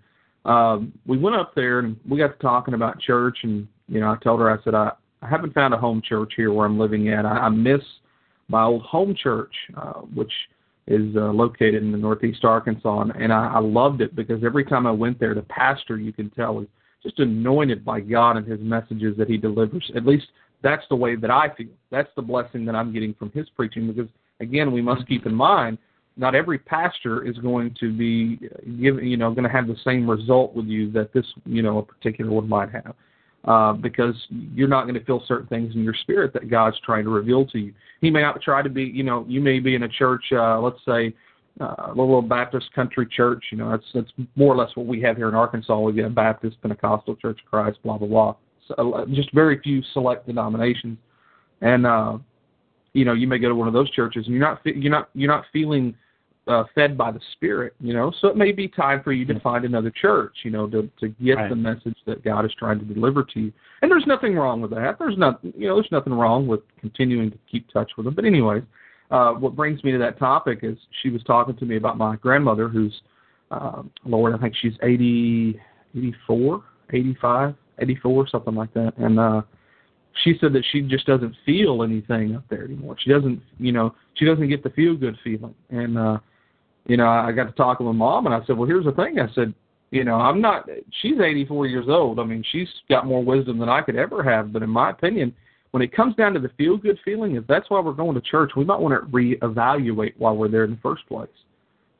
um, 0.45 0.93
we 1.05 1.17
went 1.17 1.35
up 1.35 1.53
there 1.55 1.79
and 1.79 1.97
we 2.09 2.17
got 2.17 2.27
to 2.27 2.41
talking 2.41 2.73
about 2.73 2.99
church. 2.99 3.39
And 3.43 3.67
you 3.87 3.99
know, 3.99 4.11
I 4.11 4.17
told 4.23 4.39
her 4.39 4.49
I 4.49 4.61
said 4.63 4.75
I 4.75 4.91
I 5.21 5.27
haven't 5.29 5.53
found 5.53 5.73
a 5.73 5.77
home 5.77 6.01
church 6.01 6.33
here 6.35 6.51
where 6.51 6.65
I'm 6.65 6.79
living 6.79 7.09
at. 7.09 7.25
I, 7.25 7.37
I 7.37 7.49
miss 7.49 7.81
my 8.47 8.63
old 8.63 8.83
home 8.83 9.15
church, 9.15 9.53
uh, 9.75 10.01
which 10.13 10.31
is 10.87 11.15
uh, 11.15 11.31
located 11.31 11.83
in 11.83 11.91
the 11.91 11.97
Northeast 11.97 12.45
Arkansas, 12.45 13.01
and, 13.01 13.11
and 13.11 13.33
I, 13.33 13.55
I 13.55 13.59
loved 13.59 13.99
it 13.99 14.15
because 14.15 14.43
every 14.43 14.63
time 14.63 14.87
I 14.87 14.91
went 14.91 15.19
there, 15.19 15.35
the 15.35 15.41
pastor 15.41 15.97
you 15.97 16.13
can 16.13 16.29
tell 16.29 16.61
is 16.61 16.67
just 17.03 17.19
anointed 17.19 17.83
by 17.83 17.99
God 17.99 18.37
and 18.37 18.47
His 18.47 18.61
messages 18.61 19.17
that 19.17 19.27
He 19.27 19.37
delivers. 19.37 19.91
At 19.95 20.05
least 20.05 20.27
that's 20.63 20.83
the 20.89 20.95
way 20.95 21.15
that 21.15 21.31
I 21.31 21.49
feel. 21.55 21.67
That's 21.91 22.09
the 22.15 22.21
blessing 22.21 22.65
that 22.65 22.75
I'm 22.75 22.93
getting 22.93 23.13
from 23.13 23.31
His 23.31 23.47
preaching. 23.55 23.87
Because 23.91 24.09
again, 24.39 24.71
we 24.71 24.81
must 24.81 25.07
keep 25.07 25.25
in 25.25 25.33
mind 25.33 25.77
not 26.17 26.33
every 26.35 26.57
pastor 26.57 27.25
is 27.25 27.37
going 27.37 27.75
to 27.79 27.95
be 27.95 28.39
giving, 28.81 29.05
you 29.05 29.17
know, 29.17 29.31
going 29.31 29.43
to 29.43 29.49
have 29.49 29.67
the 29.67 29.77
same 29.85 30.09
result 30.09 30.55
with 30.55 30.65
you 30.65 30.91
that 30.91 31.13
this, 31.13 31.25
you 31.45 31.61
know, 31.61 31.77
a 31.77 31.83
particular 31.83 32.31
one 32.31 32.49
might 32.49 32.71
have. 32.71 32.95
Uh, 33.45 33.71
because 33.71 34.15
you're 34.29 34.67
not 34.67 34.83
going 34.83 34.95
to 34.95 35.05
feel 35.05 35.23
certain 35.25 35.47
things 35.47 35.73
in 35.73 35.83
your 35.83 35.93
spirit 35.93 36.33
that 36.33 36.49
God's 36.49 36.75
trying 36.83 37.05
to 37.05 37.09
reveal 37.09 37.45
to 37.45 37.59
you. 37.59 37.73
He 38.01 38.09
may 38.09 38.21
not 38.21 38.41
try 38.41 38.61
to 38.61 38.67
be, 38.67 38.83
you 38.83 39.03
know, 39.03 39.25
you 39.27 39.39
may 39.39 39.59
be 39.59 39.75
in 39.75 39.83
a 39.83 39.87
church, 39.87 40.25
uh, 40.33 40.59
let's 40.59 40.79
say, 40.85 41.13
uh, 41.61 41.75
a 41.87 41.89
little 41.89 42.21
Baptist 42.21 42.73
country 42.73 43.07
church. 43.09 43.45
You 43.51 43.59
know, 43.59 43.71
that's 43.71 43.85
that's 43.93 44.11
more 44.35 44.53
or 44.53 44.57
less 44.57 44.75
what 44.75 44.85
we 44.85 45.01
have 45.01 45.15
here 45.15 45.29
in 45.29 45.35
Arkansas. 45.35 45.79
We 45.79 45.93
get 45.93 46.05
a 46.05 46.09
Baptist, 46.09 46.61
Pentecostal 46.61 47.15
Church 47.15 47.39
of 47.43 47.49
Christ, 47.49 47.77
blah 47.83 47.97
blah 47.97 48.07
blah. 48.07 48.35
Uh, 48.77 49.05
just 49.11 49.33
very 49.33 49.59
few 49.59 49.81
select 49.93 50.27
denominations, 50.27 50.97
and 51.61 51.85
uh, 51.85 52.17
you 52.93 53.05
know, 53.05 53.13
you 53.13 53.27
may 53.27 53.37
go 53.37 53.49
to 53.49 53.55
one 53.55 53.67
of 53.67 53.73
those 53.73 53.89
churches 53.91 54.25
and 54.25 54.35
you're 54.35 54.43
not 54.43 54.61
you're 54.65 54.91
not 54.91 55.09
you're 55.13 55.31
not 55.31 55.45
feeling 55.53 55.95
uh, 56.47 56.63
fed 56.73 56.97
by 56.97 57.11
the 57.11 57.19
Spirit. 57.33 57.73
You 57.79 57.93
know, 57.93 58.11
so 58.19 58.27
it 58.27 58.37
may 58.37 58.51
be 58.51 58.67
time 58.67 59.01
for 59.03 59.11
you 59.11 59.25
to 59.25 59.39
find 59.39 59.65
another 59.65 59.91
church. 59.91 60.37
You 60.43 60.51
know, 60.51 60.67
to 60.67 60.89
to 60.99 61.09
get 61.09 61.35
Right. 61.35 61.49
the 61.49 61.55
message 61.55 61.97
that 62.05 62.23
God 62.23 62.45
is 62.45 62.51
trying 62.57 62.79
to 62.79 62.85
deliver 62.85 63.23
to 63.23 63.39
you. 63.39 63.53
And 63.81 63.91
there's 63.91 64.07
nothing 64.07 64.35
wrong 64.35 64.61
with 64.61 64.71
that. 64.71 64.97
There's 64.99 65.17
not 65.17 65.39
you 65.43 65.67
know, 65.67 65.75
there's 65.75 65.91
nothing 65.91 66.13
wrong 66.13 66.47
with 66.47 66.61
continuing 66.79 67.31
to 67.31 67.37
keep 67.51 67.69
touch 67.71 67.91
with 67.97 68.05
them. 68.05 68.15
But 68.15 68.25
anyways 68.25 68.63
uh, 69.11 69.31
what 69.33 69.55
brings 69.55 69.83
me 69.83 69.91
to 69.91 69.97
that 69.97 70.19
topic 70.19 70.59
is 70.63 70.77
she 71.01 71.09
was 71.09 71.23
talking 71.23 71.55
to 71.57 71.65
me 71.65 71.77
about 71.77 71.97
my 71.97 72.15
grandmother, 72.17 72.67
who's, 72.67 73.01
um, 73.51 73.89
Lord, 74.05 74.33
I 74.33 74.37
think 74.37 74.53
she's 74.59 74.73
80, 74.83 75.59
84, 75.95 76.63
85, 76.91 77.55
84, 77.79 78.27
something 78.29 78.55
like 78.55 78.73
that. 78.73 78.93
And 78.97 79.19
uh, 79.19 79.41
she 80.23 80.35
said 80.39 80.53
that 80.53 80.63
she 80.71 80.81
just 80.81 81.05
doesn't 81.05 81.35
feel 81.45 81.83
anything 81.83 82.35
up 82.35 82.43
there 82.49 82.63
anymore. 82.65 82.95
She 83.03 83.09
doesn't, 83.11 83.41
you 83.59 83.71
know, 83.71 83.95
she 84.15 84.25
doesn't 84.25 84.49
get 84.49 84.63
the 84.63 84.69
feel 84.71 84.95
good 84.95 85.17
feeling. 85.23 85.55
And, 85.69 85.97
uh, 85.97 86.17
you 86.85 86.97
know, 86.97 87.07
I 87.07 87.31
got 87.31 87.45
to 87.45 87.51
talk 87.51 87.77
to 87.79 87.83
my 87.83 87.91
mom, 87.91 88.25
and 88.25 88.35
I 88.35 88.45
said, 88.45 88.57
well, 88.57 88.67
here's 88.67 88.85
the 88.85 88.93
thing. 88.93 89.19
I 89.19 89.31
said, 89.33 89.53
you 89.91 90.03
know, 90.03 90.15
I'm 90.15 90.41
not. 90.41 90.67
She's 91.01 91.19
84 91.19 91.67
years 91.67 91.85
old. 91.87 92.19
I 92.19 92.23
mean, 92.23 92.43
she's 92.51 92.67
got 92.89 93.05
more 93.05 93.23
wisdom 93.23 93.57
than 93.57 93.69
I 93.69 93.81
could 93.81 93.95
ever 93.95 94.23
have. 94.23 94.51
But 94.51 94.63
in 94.63 94.69
my 94.69 94.89
opinion, 94.89 95.33
when 95.71 95.81
it 95.81 95.93
comes 95.93 96.15
down 96.15 96.33
to 96.33 96.39
the 96.39 96.49
feel 96.57 96.77
good 96.77 96.99
feeling, 97.05 97.35
if 97.35 97.47
that's 97.47 97.69
why 97.69 97.79
we're 97.79 97.93
going 97.93 98.15
to 98.15 98.21
church, 98.21 98.51
we 98.55 98.65
might 98.65 98.79
want 98.79 98.93
to 98.93 99.09
reevaluate 99.11 100.13
while 100.17 100.35
we're 100.35 100.49
there 100.49 100.65
in 100.65 100.71
the 100.71 100.79
first 100.81 101.07
place. 101.07 101.29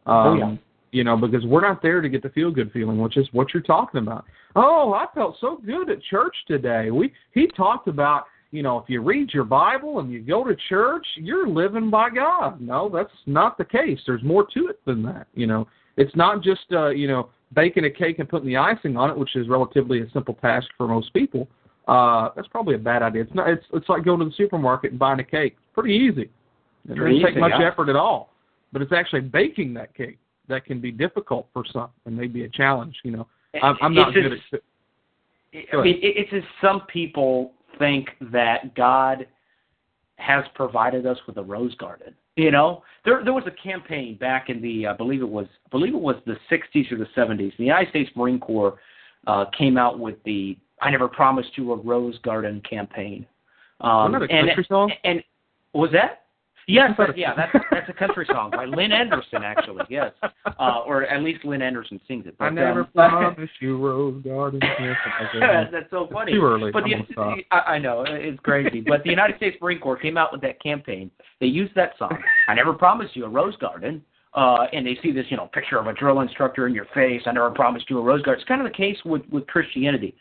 Um, 0.05 0.15
Oh, 0.15 0.33
yeah. 0.35 0.55
You 0.91 1.03
know, 1.03 1.17
because 1.17 1.45
we're 1.45 1.61
not 1.61 1.81
there 1.81 2.01
to 2.01 2.09
get 2.09 2.23
the 2.23 2.29
feel 2.29 2.49
good 2.49 2.71
feeling, 2.71 2.99
which 2.99 3.17
is 3.17 3.27
what 3.33 3.53
you're 3.53 3.63
talking 3.63 3.99
about. 3.99 4.25
Oh, 4.55 4.93
I 4.93 5.05
felt 5.13 5.37
so 5.39 5.61
good 5.65 5.89
at 5.89 6.01
church 6.03 6.35
today. 6.47 6.91
We 6.91 7.13
he 7.33 7.47
talked 7.47 7.87
about, 7.87 8.25
you 8.51 8.63
know, 8.63 8.79
if 8.79 8.85
you 8.89 9.01
read 9.01 9.33
your 9.33 9.43
Bible 9.43 9.99
and 9.99 10.11
you 10.11 10.21
go 10.21 10.43
to 10.45 10.55
church, 10.69 11.05
you're 11.15 11.47
living 11.47 11.89
by 11.89 12.09
God. 12.09 12.61
No, 12.61 12.89
that's 12.89 13.11
not 13.25 13.57
the 13.57 13.65
case. 13.65 13.99
There's 14.07 14.23
more 14.23 14.47
to 14.53 14.67
it 14.67 14.79
than 14.85 15.03
that. 15.03 15.27
You 15.35 15.47
know, 15.47 15.67
it's 15.97 16.15
not 16.15 16.41
just 16.41 16.65
uh, 16.71 16.89
you 16.89 17.07
know, 17.07 17.29
baking 17.53 17.85
a 17.85 17.91
cake 17.91 18.19
and 18.19 18.29
putting 18.29 18.47
the 18.47 18.57
icing 18.57 18.95
on 18.95 19.09
it, 19.09 19.17
which 19.17 19.35
is 19.35 19.49
relatively 19.49 20.01
a 20.01 20.09
simple 20.11 20.35
task 20.35 20.67
for 20.77 20.87
most 20.87 21.13
people. 21.13 21.47
Uh, 21.87 22.29
that's 22.35 22.47
probably 22.47 22.75
a 22.75 22.79
bad 22.79 23.01
idea. 23.01 23.23
It's 23.23 23.33
not. 23.33 23.49
It's 23.49 23.65
it's 23.73 23.89
like 23.89 24.05
going 24.05 24.19
to 24.19 24.25
the 24.25 24.33
supermarket 24.35 24.91
and 24.91 24.99
buying 24.99 25.19
a 25.19 25.23
cake. 25.23 25.53
It's 25.57 25.73
pretty 25.73 25.95
easy. 25.95 26.29
It 26.89 26.95
doesn't 26.95 27.23
take 27.23 27.37
much 27.37 27.59
effort 27.61 27.89
at 27.89 27.95
all. 27.95 28.33
But 28.73 28.81
it's 28.81 28.91
actually 28.91 29.21
baking 29.21 29.73
that 29.75 29.95
cake 29.95 30.17
that 30.47 30.65
can 30.65 30.79
be 30.79 30.91
difficult 30.91 31.47
for 31.53 31.63
some 31.71 31.89
and 32.05 32.15
maybe 32.17 32.43
a 32.43 32.49
challenge. 32.49 32.95
You 33.03 33.11
know, 33.11 33.27
I'm, 33.61 33.75
I'm 33.81 33.93
not 33.93 34.15
It's 34.15 34.27
good 34.27 34.33
as- 34.33 34.39
at. 34.53 34.61
I 35.73 35.81
mean, 35.83 35.95
it- 36.01 36.17
it's 36.17 36.33
as 36.33 36.43
some 36.61 36.81
people 36.87 37.53
think 37.79 38.09
that 38.31 38.75
God 38.75 39.27
has 40.17 40.43
provided 40.55 41.05
us 41.05 41.17
with 41.27 41.37
a 41.37 41.43
rose 41.43 41.75
garden. 41.75 42.13
You 42.35 42.51
know, 42.51 42.83
there 43.05 43.23
there 43.23 43.33
was 43.33 43.45
a 43.47 43.51
campaign 43.51 44.15
back 44.15 44.49
in 44.49 44.61
the 44.61 44.87
I 44.87 44.93
believe 44.93 45.21
it 45.21 45.29
was 45.29 45.47
I 45.65 45.69
believe 45.69 45.93
it 45.93 45.99
was 45.99 46.15
the 46.25 46.37
60s 46.51 46.91
or 46.91 46.97
the 46.97 47.07
70s. 47.15 47.55
The 47.57 47.63
United 47.63 47.89
States 47.89 48.11
Marine 48.15 48.39
Corps 48.39 48.77
uh, 49.25 49.45
came 49.57 49.77
out 49.77 49.99
with 49.99 50.21
the 50.23 50.57
"I 50.81 50.91
Never 50.91 51.07
Promised 51.07 51.49
You 51.57 51.71
a 51.73 51.75
Rose 51.75 52.17
Garden" 52.19 52.61
campaign. 52.69 53.25
Um, 53.81 54.11
Wasn't 54.13 54.21
that 54.21 54.31
a 54.31 54.37
and, 54.37 54.47
country 54.49 54.65
song? 54.69 54.91
And 55.03 55.23
was 55.73 55.91
that? 55.93 56.23
Yes, 56.69 56.91
I 56.97 57.07
that, 57.07 57.17
yeah, 57.17 57.33
that's 57.33 57.65
that's 57.71 57.89
a 57.89 57.93
country 57.93 58.25
song 58.29 58.51
by 58.51 58.65
Lynn 58.65 58.91
Anderson, 58.91 59.41
actually. 59.41 59.85
Yes, 59.89 60.11
uh, 60.21 60.79
or 60.85 61.05
at 61.05 61.23
least 61.23 61.45
Lynn 61.45 61.61
Anderson 61.61 61.99
sings 62.07 62.25
it. 62.27 62.35
I 62.41 62.47
But, 62.47 62.53
never 62.55 62.81
um, 62.81 62.87
promised 62.93 63.53
you 63.61 63.77
rose 63.77 64.21
garden. 64.21 64.59
Yes, 64.61 64.97
something 65.03 65.39
like 65.39 65.49
that. 65.49 65.71
That's 65.71 65.89
so 65.89 66.09
funny. 66.11 66.33
Too 66.33 66.43
early. 66.43 66.71
But 66.71 66.83
I'm 66.83 67.07
the. 67.07 67.43
I, 67.51 67.75
I 67.75 67.79
know 67.79 68.03
it's 68.05 68.39
crazy. 68.41 68.81
but 68.81 69.03
the 69.03 69.09
United 69.09 69.37
States 69.37 69.55
Marine 69.61 69.79
Corps 69.79 69.97
came 69.97 70.17
out 70.17 70.33
with 70.33 70.41
that 70.41 70.61
campaign. 70.61 71.09
They 71.39 71.47
used 71.47 71.73
that 71.75 71.93
song. 71.97 72.17
I 72.49 72.53
never 72.53 72.73
promised 72.73 73.15
you 73.15 73.25
a 73.25 73.29
rose 73.29 73.55
garden. 73.57 74.03
Uh, 74.33 74.67
and 74.71 74.85
they 74.85 74.95
see 75.01 75.11
this, 75.11 75.25
you 75.29 75.37
know, 75.37 75.47
picture 75.47 75.79
of 75.79 75.87
a 75.87 75.93
drill 75.93 76.19
instructor 76.19 76.67
in 76.67 76.73
your 76.75 76.85
face. 76.93 77.21
I 77.25 77.31
never 77.31 77.49
promised 77.49 77.89
you 77.89 77.97
a 77.97 78.03
rose 78.03 78.21
garden. 78.21 78.41
It's 78.41 78.47
kind 78.47 78.61
of 78.61 78.67
the 78.67 78.75
case 78.75 78.97
with 79.05 79.21
with 79.31 79.47
Christianity. 79.47 80.15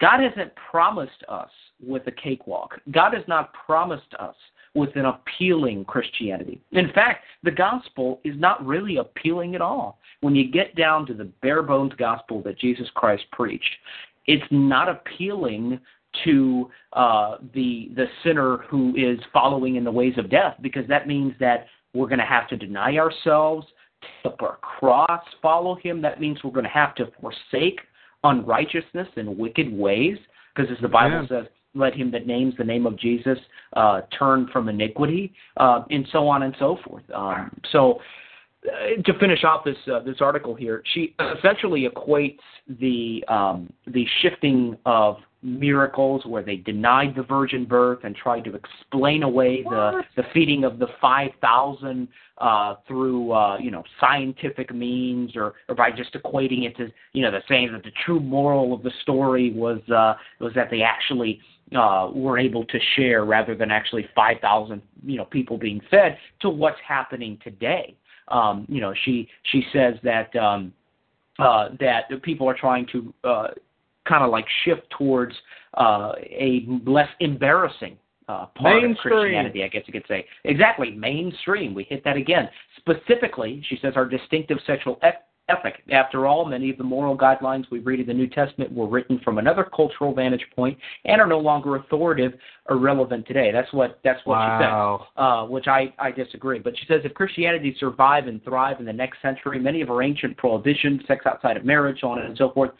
God 0.00 0.20
hasn't 0.20 0.52
promised 0.70 1.24
us 1.28 1.50
with 1.84 2.06
a 2.06 2.12
cakewalk. 2.12 2.80
God 2.92 3.14
has 3.14 3.24
not 3.26 3.52
promised 3.66 4.14
us 4.20 4.36
with 4.78 4.96
an 4.96 5.04
appealing 5.04 5.84
Christianity. 5.84 6.60
In 6.72 6.90
fact, 6.92 7.24
the 7.42 7.50
gospel 7.50 8.20
is 8.24 8.34
not 8.38 8.64
really 8.64 8.96
appealing 8.96 9.54
at 9.54 9.60
all. 9.60 9.98
When 10.20 10.34
you 10.34 10.50
get 10.50 10.74
down 10.74 11.06
to 11.06 11.14
the 11.14 11.24
bare 11.42 11.62
bones 11.62 11.92
gospel 11.98 12.42
that 12.42 12.58
Jesus 12.58 12.88
Christ 12.94 13.24
preached, 13.32 13.70
it's 14.26 14.44
not 14.50 14.88
appealing 14.88 15.80
to 16.24 16.70
uh, 16.94 17.36
the 17.54 17.90
the 17.94 18.06
sinner 18.24 18.58
who 18.68 18.94
is 18.96 19.18
following 19.32 19.76
in 19.76 19.84
the 19.84 19.92
ways 19.92 20.14
of 20.16 20.30
death 20.30 20.56
because 20.62 20.86
that 20.88 21.06
means 21.06 21.34
that 21.38 21.66
we're 21.94 22.06
going 22.06 22.18
to 22.18 22.24
have 22.24 22.48
to 22.48 22.56
deny 22.56 22.96
ourselves, 22.96 23.66
take 24.02 24.32
up 24.32 24.42
our 24.42 24.56
cross, 24.56 25.22
follow 25.42 25.74
Him. 25.76 26.00
That 26.02 26.20
means 26.20 26.38
we're 26.42 26.50
going 26.50 26.64
to 26.64 26.70
have 26.70 26.94
to 26.96 27.10
forsake 27.20 27.80
unrighteousness 28.24 29.08
and 29.16 29.38
wicked 29.38 29.72
ways 29.72 30.16
because 30.54 30.70
as 30.70 30.80
the 30.82 30.88
Bible 30.88 31.22
Yeah. 31.22 31.28
says, 31.28 31.46
let 31.74 31.94
him 31.94 32.10
that 32.12 32.26
names 32.26 32.54
the 32.58 32.64
name 32.64 32.86
of 32.86 32.98
Jesus 32.98 33.38
uh, 33.74 34.02
turn 34.18 34.48
from 34.52 34.68
iniquity, 34.68 35.32
uh, 35.56 35.82
and 35.90 36.06
so 36.12 36.28
on 36.28 36.42
and 36.42 36.54
so 36.58 36.78
forth. 36.86 37.04
Um, 37.14 37.50
so, 37.72 38.00
uh, 38.66 39.00
to 39.02 39.18
finish 39.18 39.44
off 39.44 39.64
this 39.64 39.76
uh, 39.92 40.00
this 40.00 40.16
article 40.20 40.54
here, 40.54 40.82
she 40.94 41.14
essentially 41.36 41.88
equates 41.88 42.40
the 42.80 43.24
um, 43.28 43.72
the 43.86 44.06
shifting 44.20 44.76
of 44.84 45.18
miracles 45.42 46.22
where 46.26 46.42
they 46.42 46.56
denied 46.56 47.14
the 47.14 47.22
virgin 47.22 47.64
birth 47.64 48.00
and 48.02 48.16
tried 48.16 48.42
to 48.44 48.54
explain 48.54 49.22
away 49.22 49.62
the 49.62 50.02
the 50.16 50.24
feeding 50.34 50.64
of 50.64 50.80
the 50.80 50.88
five 51.00 51.30
thousand 51.40 52.08
uh, 52.38 52.74
through 52.88 53.30
uh, 53.32 53.56
you 53.58 53.70
know 53.70 53.84
scientific 54.00 54.74
means 54.74 55.36
or, 55.36 55.54
or 55.68 55.74
by 55.76 55.90
just 55.90 56.12
equating 56.14 56.66
it 56.66 56.76
to 56.76 56.88
you 57.12 57.22
know 57.22 57.30
the 57.30 57.40
saying 57.48 57.70
that 57.72 57.84
the 57.84 57.92
true 58.04 58.18
moral 58.18 58.74
of 58.74 58.82
the 58.82 58.90
story 59.02 59.52
was 59.52 59.80
uh, 59.94 60.14
was 60.40 60.52
that 60.54 60.70
they 60.70 60.82
actually 60.82 61.40
uh, 61.76 62.10
were 62.12 62.38
able 62.38 62.64
to 62.64 62.78
share 62.96 63.24
rather 63.24 63.54
than 63.54 63.70
actually 63.70 64.06
5,000 64.14 64.82
you 65.04 65.16
know 65.16 65.24
people 65.24 65.58
being 65.58 65.80
fed 65.90 66.18
to 66.40 66.48
what's 66.48 66.78
happening 66.86 67.38
today. 67.42 67.96
Um, 68.28 68.66
you 68.68 68.80
know, 68.80 68.92
she 69.04 69.28
she 69.50 69.64
says 69.72 69.94
that 70.02 70.34
um, 70.36 70.72
uh, 71.38 71.70
that 71.80 72.04
the 72.10 72.16
people 72.16 72.48
are 72.48 72.56
trying 72.56 72.86
to 72.92 73.14
uh, 73.24 73.48
kind 74.06 74.24
of 74.24 74.30
like 74.30 74.46
shift 74.64 74.82
towards 74.96 75.34
uh, 75.78 76.12
a 76.18 76.66
less 76.86 77.08
embarrassing 77.20 77.96
uh, 78.28 78.46
part 78.46 78.82
Mainstream. 78.82 78.90
of 78.92 78.96
Christianity, 78.98 79.64
I 79.64 79.68
guess 79.68 79.82
you 79.86 79.92
could 79.92 80.04
say. 80.08 80.26
Exactly, 80.44 80.90
mainstream. 80.90 81.74
We 81.74 81.84
hit 81.84 82.04
that 82.04 82.16
again. 82.16 82.48
Specifically, 82.76 83.62
she 83.68 83.78
says 83.80 83.94
our 83.96 84.06
distinctive 84.06 84.58
sexual 84.66 84.98
eth- 85.48 85.58
ethic. 85.58 85.82
After 85.90 86.26
all, 86.26 86.44
many 86.44 86.70
of 86.70 86.78
the 86.78 86.84
moral 86.84 87.16
guidelines 87.16 87.64
we 87.70 87.80
read 87.80 88.00
in 88.00 88.06
the 88.06 88.14
New 88.14 88.28
Testament 88.28 88.72
were 88.72 88.86
written 88.86 89.20
from 89.24 89.38
another 89.38 89.64
cultural 89.64 90.14
vantage 90.14 90.44
point 90.54 90.78
and 91.04 91.20
are 91.20 91.26
no 91.26 91.38
longer 91.38 91.76
authoritative 91.76 92.38
or 92.68 92.78
relevant 92.78 93.26
today. 93.26 93.50
That's 93.52 93.72
what 93.72 93.98
that's 94.04 94.20
what 94.24 94.38
she 94.38 94.64
said 94.64 95.22
uh, 95.22 95.44
which 95.46 95.66
I, 95.66 95.92
I 95.98 96.10
disagree. 96.10 96.58
But 96.58 96.76
she 96.78 96.86
says 96.86 97.00
if 97.04 97.14
Christianity 97.14 97.76
survive 97.78 98.26
and 98.26 98.42
thrive 98.44 98.80
in 98.80 98.86
the 98.86 98.92
next 98.92 99.20
century, 99.22 99.58
many 99.58 99.80
of 99.80 99.90
our 99.90 100.02
ancient 100.02 100.36
prohibitions, 100.36 101.02
sex 101.06 101.26
outside 101.26 101.56
of 101.56 101.64
marriage, 101.64 101.98
so 102.00 102.08
on 102.08 102.20
and 102.20 102.36
so 102.36 102.50
forth, 102.50 102.70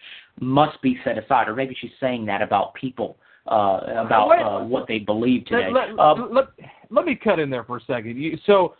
must 0.41 0.81
be 0.83 0.99
set 1.05 1.19
aside. 1.19 1.49
Or 1.49 1.55
maybe 1.55 1.77
she's 1.81 1.91
saying 2.01 2.27
that 2.27 2.43
about 2.43 2.75
people, 2.75 3.17
uh, 3.47 3.81
about 3.87 4.29
Wait. 4.29 4.41
uh, 4.41 4.65
what 4.65 4.87
they 4.87 4.99
believe 4.99 5.45
today. 5.47 5.71
Let, 5.73 5.91
let, 5.91 5.99
Um, 5.99 6.29
let, 6.33 6.45
let 6.91 7.05
me 7.05 7.15
cut 7.15 7.39
in 7.39 7.51
there 7.51 7.65
for 7.65 7.79
a 7.79 7.85
second. 7.85 8.17
You, 8.17 8.39
so 8.47 8.75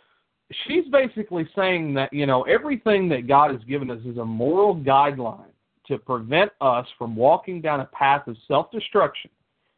she's 0.67 0.85
basically 0.91 1.47
saying 1.55 1.93
that 1.95 2.11
you 2.11 2.25
know 2.25 2.43
everything 2.43 3.09
that 3.09 3.27
God 3.27 3.51
has 3.51 3.63
given 3.63 3.89
us 3.91 3.99
is 4.05 4.17
a 4.17 4.25
moral 4.25 4.75
guideline 4.75 5.51
to 5.87 5.97
prevent 5.97 6.51
us 6.61 6.85
from 6.97 7.15
walking 7.15 7.61
down 7.61 7.79
a 7.79 7.85
path 7.85 8.27
of 8.27 8.37
self-destruction. 8.47 9.31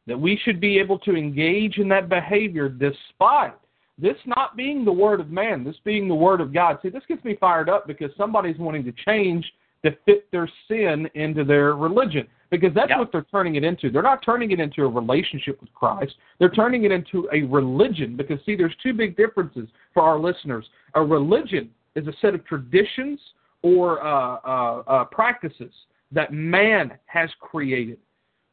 That 0.07 0.19
we 0.19 0.39
should 0.43 0.59
be 0.59 0.79
able 0.79 0.99
to 0.99 1.15
engage 1.15 1.77
in 1.77 1.87
that 1.89 2.09
behavior 2.09 2.67
despite 2.67 3.53
this 3.97 4.17
not 4.25 4.57
being 4.57 4.83
the 4.83 4.91
word 4.91 5.19
of 5.19 5.29
man, 5.29 5.63
this 5.63 5.75
being 5.85 6.07
the 6.07 6.15
word 6.15 6.41
of 6.41 6.53
God. 6.53 6.79
See, 6.81 6.89
this 6.89 7.03
gets 7.07 7.23
me 7.23 7.37
fired 7.39 7.69
up 7.69 7.85
because 7.85 8.09
somebody's 8.17 8.57
wanting 8.57 8.83
to 8.85 8.93
change 9.05 9.45
to 9.85 9.91
fit 10.05 10.29
their 10.31 10.49
sin 10.67 11.07
into 11.13 11.43
their 11.43 11.75
religion 11.75 12.27
because 12.51 12.73
that's 12.75 12.91
what 12.97 13.11
they're 13.11 13.25
turning 13.31 13.55
it 13.55 13.63
into. 13.63 13.89
They're 13.89 14.01
not 14.03 14.23
turning 14.23 14.51
it 14.51 14.59
into 14.59 14.83
a 14.83 14.87
relationship 14.87 15.59
with 15.61 15.73
Christ. 15.73 16.13
They're 16.37 16.49
turning 16.49 16.83
it 16.83 16.91
into 16.91 17.27
a 17.33 17.43
religion 17.43 18.17
because 18.17 18.39
see 18.45 18.55
there's 18.55 18.75
two 18.83 18.93
big 18.93 19.15
differences 19.15 19.69
for 19.93 20.03
our 20.03 20.19
listeners. 20.19 20.65
A 20.93 21.01
religion 21.01 21.71
is 21.95 22.05
a 22.07 22.13
set 22.21 22.35
of 22.35 22.45
traditions 22.45 23.19
or 23.63 24.05
uh, 24.05 24.37
uh, 24.45 24.83
uh, 24.85 25.05
practices 25.05 25.71
that 26.11 26.33
man 26.33 26.91
has 27.05 27.29
created. 27.39 27.97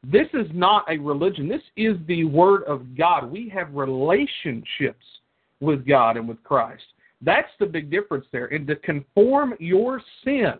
This 0.04 0.28
is 0.32 0.46
not 0.54 0.84
a 0.88 0.96
religion. 0.98 1.48
This 1.48 1.62
is 1.76 1.96
the 2.06 2.22
Word 2.24 2.62
of 2.64 2.96
God. 2.96 3.28
We 3.28 3.48
have 3.48 3.74
relationships 3.74 5.04
with 5.60 5.84
God 5.84 6.16
and 6.16 6.28
with 6.28 6.42
Christ. 6.44 6.84
That's 7.20 7.50
the 7.58 7.66
big 7.66 7.90
difference 7.90 8.26
there. 8.30 8.46
And 8.46 8.64
to 8.68 8.76
conform 8.76 9.54
your 9.58 10.00
sin 10.24 10.54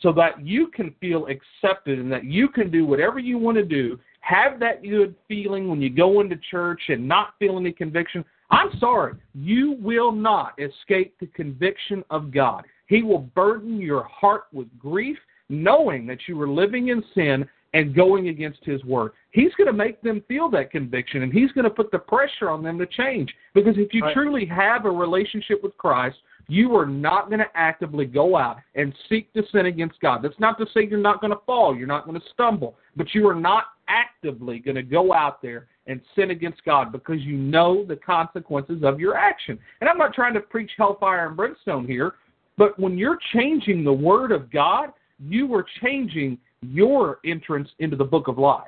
so 0.00 0.12
that 0.12 0.44
you 0.44 0.68
can 0.68 0.94
feel 1.00 1.26
accepted 1.26 1.98
and 1.98 2.10
that 2.12 2.24
you 2.24 2.48
can 2.48 2.70
do 2.70 2.86
whatever 2.86 3.18
you 3.18 3.38
want 3.38 3.56
to 3.56 3.64
do, 3.64 3.98
have 4.20 4.58
that 4.60 4.82
good 4.82 5.14
feeling 5.28 5.68
when 5.68 5.80
you 5.80 5.88
go 5.88 6.20
into 6.20 6.36
church 6.50 6.80
and 6.88 7.06
not 7.06 7.34
feel 7.38 7.56
any 7.58 7.72
conviction. 7.72 8.24
I'm 8.50 8.70
sorry, 8.78 9.14
you 9.34 9.76
will 9.80 10.12
not 10.12 10.58
escape 10.58 11.14
the 11.18 11.26
conviction 11.28 12.04
of 12.10 12.30
God. 12.30 12.64
He 12.88 13.02
will 13.02 13.18
burden 13.18 13.78
your 13.78 14.04
heart 14.04 14.44
with 14.52 14.68
grief, 14.78 15.18
knowing 15.48 16.06
that 16.06 16.18
you 16.28 16.36
were 16.36 16.48
living 16.48 16.88
in 16.88 17.02
sin 17.14 17.46
and 17.74 17.94
going 17.94 18.28
against 18.28 18.64
His 18.64 18.82
Word. 18.84 19.12
He's 19.32 19.52
going 19.54 19.66
to 19.66 19.72
make 19.72 20.00
them 20.00 20.22
feel 20.28 20.48
that 20.50 20.70
conviction, 20.70 21.22
and 21.22 21.32
He's 21.32 21.52
going 21.52 21.64
to 21.64 21.70
put 21.70 21.90
the 21.90 21.98
pressure 21.98 22.48
on 22.48 22.62
them 22.62 22.78
to 22.78 22.86
change. 22.86 23.32
Because 23.54 23.74
if 23.76 23.92
you 23.92 24.02
right. 24.02 24.14
truly 24.14 24.46
have 24.46 24.84
a 24.84 24.90
relationship 24.90 25.62
with 25.62 25.76
Christ, 25.76 26.16
you 26.48 26.76
are 26.76 26.86
not 26.86 27.28
going 27.28 27.40
to 27.40 27.50
actively 27.54 28.04
go 28.04 28.36
out 28.36 28.58
and 28.74 28.94
seek 29.08 29.32
to 29.32 29.42
sin 29.50 29.66
against 29.66 30.00
God. 30.00 30.22
That's 30.22 30.38
not 30.38 30.58
to 30.58 30.66
say 30.72 30.86
you're 30.86 30.98
not 30.98 31.20
going 31.20 31.32
to 31.32 31.40
fall, 31.44 31.76
you're 31.76 31.86
not 31.86 32.06
going 32.06 32.18
to 32.18 32.26
stumble, 32.32 32.76
but 32.94 33.14
you 33.14 33.26
are 33.28 33.34
not 33.34 33.64
actively 33.88 34.58
going 34.58 34.76
to 34.76 34.82
go 34.82 35.12
out 35.12 35.42
there 35.42 35.66
and 35.86 36.00
sin 36.14 36.30
against 36.30 36.64
God 36.64 36.92
because 36.92 37.20
you 37.20 37.36
know 37.36 37.84
the 37.84 37.96
consequences 37.96 38.82
of 38.82 39.00
your 39.00 39.16
action. 39.16 39.58
And 39.80 39.88
I'm 39.88 39.98
not 39.98 40.14
trying 40.14 40.34
to 40.34 40.40
preach 40.40 40.70
hellfire 40.76 41.26
and 41.26 41.36
brimstone 41.36 41.86
here, 41.86 42.14
but 42.56 42.78
when 42.78 42.96
you're 42.96 43.18
changing 43.32 43.84
the 43.84 43.92
Word 43.92 44.32
of 44.32 44.50
God, 44.50 44.90
you 45.20 45.52
are 45.54 45.64
changing 45.82 46.38
your 46.62 47.18
entrance 47.24 47.68
into 47.78 47.96
the 47.96 48.04
book 48.04 48.28
of 48.28 48.38
life. 48.38 48.64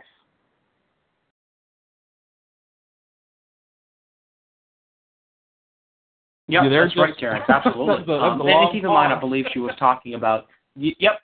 Yeah, 6.49 6.65
You 6.65 6.71
there, 6.71 6.85
that's 6.85 6.97
right, 6.97 7.17
Terrence. 7.19 7.45
Absolutely. 7.49 8.05
The- 8.07 8.13
um, 8.15 8.41
and 8.41 8.73
keep 8.73 8.83
in 8.83 8.89
mind, 8.91 9.13
I 9.13 9.21
believe 9.21 9.45
she 9.53 9.59
was 9.59 9.75
talking 9.79 10.15
about. 10.15 10.47
Y- 10.77 10.97
yep. 10.99 11.21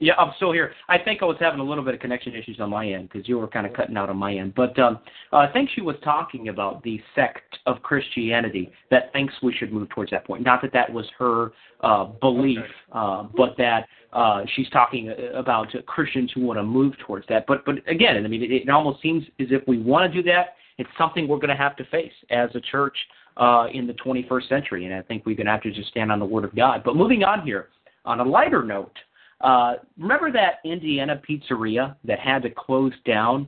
Yeah, 0.00 0.12
I'm 0.16 0.32
still 0.36 0.52
here. 0.52 0.72
I 0.88 0.96
think 0.96 1.22
I 1.22 1.24
was 1.24 1.36
having 1.40 1.58
a 1.58 1.64
little 1.64 1.82
bit 1.82 1.92
of 1.92 1.98
connection 1.98 2.32
issues 2.32 2.60
on 2.60 2.70
my 2.70 2.86
end 2.86 3.08
because 3.12 3.28
you 3.28 3.36
were 3.36 3.48
kind 3.48 3.66
of 3.66 3.72
cutting 3.72 3.96
out 3.96 4.08
on 4.08 4.16
my 4.16 4.32
end. 4.32 4.54
But 4.54 4.78
um, 4.78 5.00
I 5.32 5.48
think 5.48 5.70
she 5.74 5.80
was 5.80 5.96
talking 6.04 6.50
about 6.50 6.84
the 6.84 7.00
sect 7.16 7.58
of 7.66 7.82
Christianity 7.82 8.70
that 8.92 9.12
thinks 9.12 9.34
we 9.42 9.52
should 9.52 9.72
move 9.72 9.88
towards 9.88 10.12
that 10.12 10.24
point. 10.24 10.44
Not 10.44 10.62
that 10.62 10.72
that 10.72 10.92
was 10.92 11.06
her 11.18 11.50
uh, 11.80 12.04
belief, 12.20 12.58
Okay. 12.60 12.70
uh, 12.92 13.24
but 13.36 13.56
that 13.58 13.88
uh, 14.12 14.42
she's 14.54 14.70
talking 14.70 15.10
uh, 15.10 15.36
about 15.36 15.66
Christians 15.86 16.30
who 16.32 16.42
want 16.42 16.60
to 16.60 16.62
move 16.62 16.94
towards 17.04 17.26
that. 17.28 17.44
But 17.48 17.64
but 17.64 17.76
again, 17.88 18.24
I 18.24 18.28
mean, 18.28 18.44
it, 18.44 18.52
it 18.52 18.68
almost 18.70 19.02
seems 19.02 19.24
as 19.40 19.48
if 19.50 19.66
we 19.66 19.78
want 19.80 20.12
to 20.12 20.22
do 20.22 20.28
that. 20.30 20.54
It's 20.78 20.88
something 20.96 21.26
we're 21.26 21.38
going 21.38 21.48
to 21.48 21.56
have 21.56 21.74
to 21.74 21.84
face 21.86 22.12
as 22.30 22.50
a 22.54 22.60
church 22.60 22.96
uh, 23.38 23.68
in 23.72 23.86
the 23.86 23.94
21st 23.94 24.46
century, 24.48 24.84
and 24.84 24.94
I 24.94 25.00
think 25.02 25.24
we're 25.24 25.36
going 25.36 25.46
to 25.46 25.52
have 25.52 25.62
to 25.62 25.70
just 25.70 25.88
stand 25.90 26.12
on 26.12 26.18
the 26.18 26.26
Word 26.26 26.44
of 26.44 26.54
God. 26.54 26.82
But 26.84 26.96
moving 26.96 27.24
on 27.24 27.40
here, 27.42 27.68
on 28.04 28.20
a 28.20 28.24
lighter 28.24 28.62
note, 28.62 28.92
uh, 29.40 29.74
remember 29.98 30.30
that 30.32 30.56
Indiana 30.64 31.20
pizzeria 31.28 31.94
that 32.04 32.18
had 32.18 32.42
to 32.42 32.50
close 32.50 32.92
down 33.04 33.46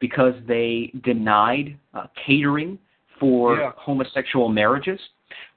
because 0.00 0.34
they 0.46 0.92
denied 1.04 1.78
uh, 1.94 2.06
catering 2.26 2.78
for 3.20 3.56
Yeah. 3.58 3.72
homosexual 3.76 4.48
marriages? 4.48 4.98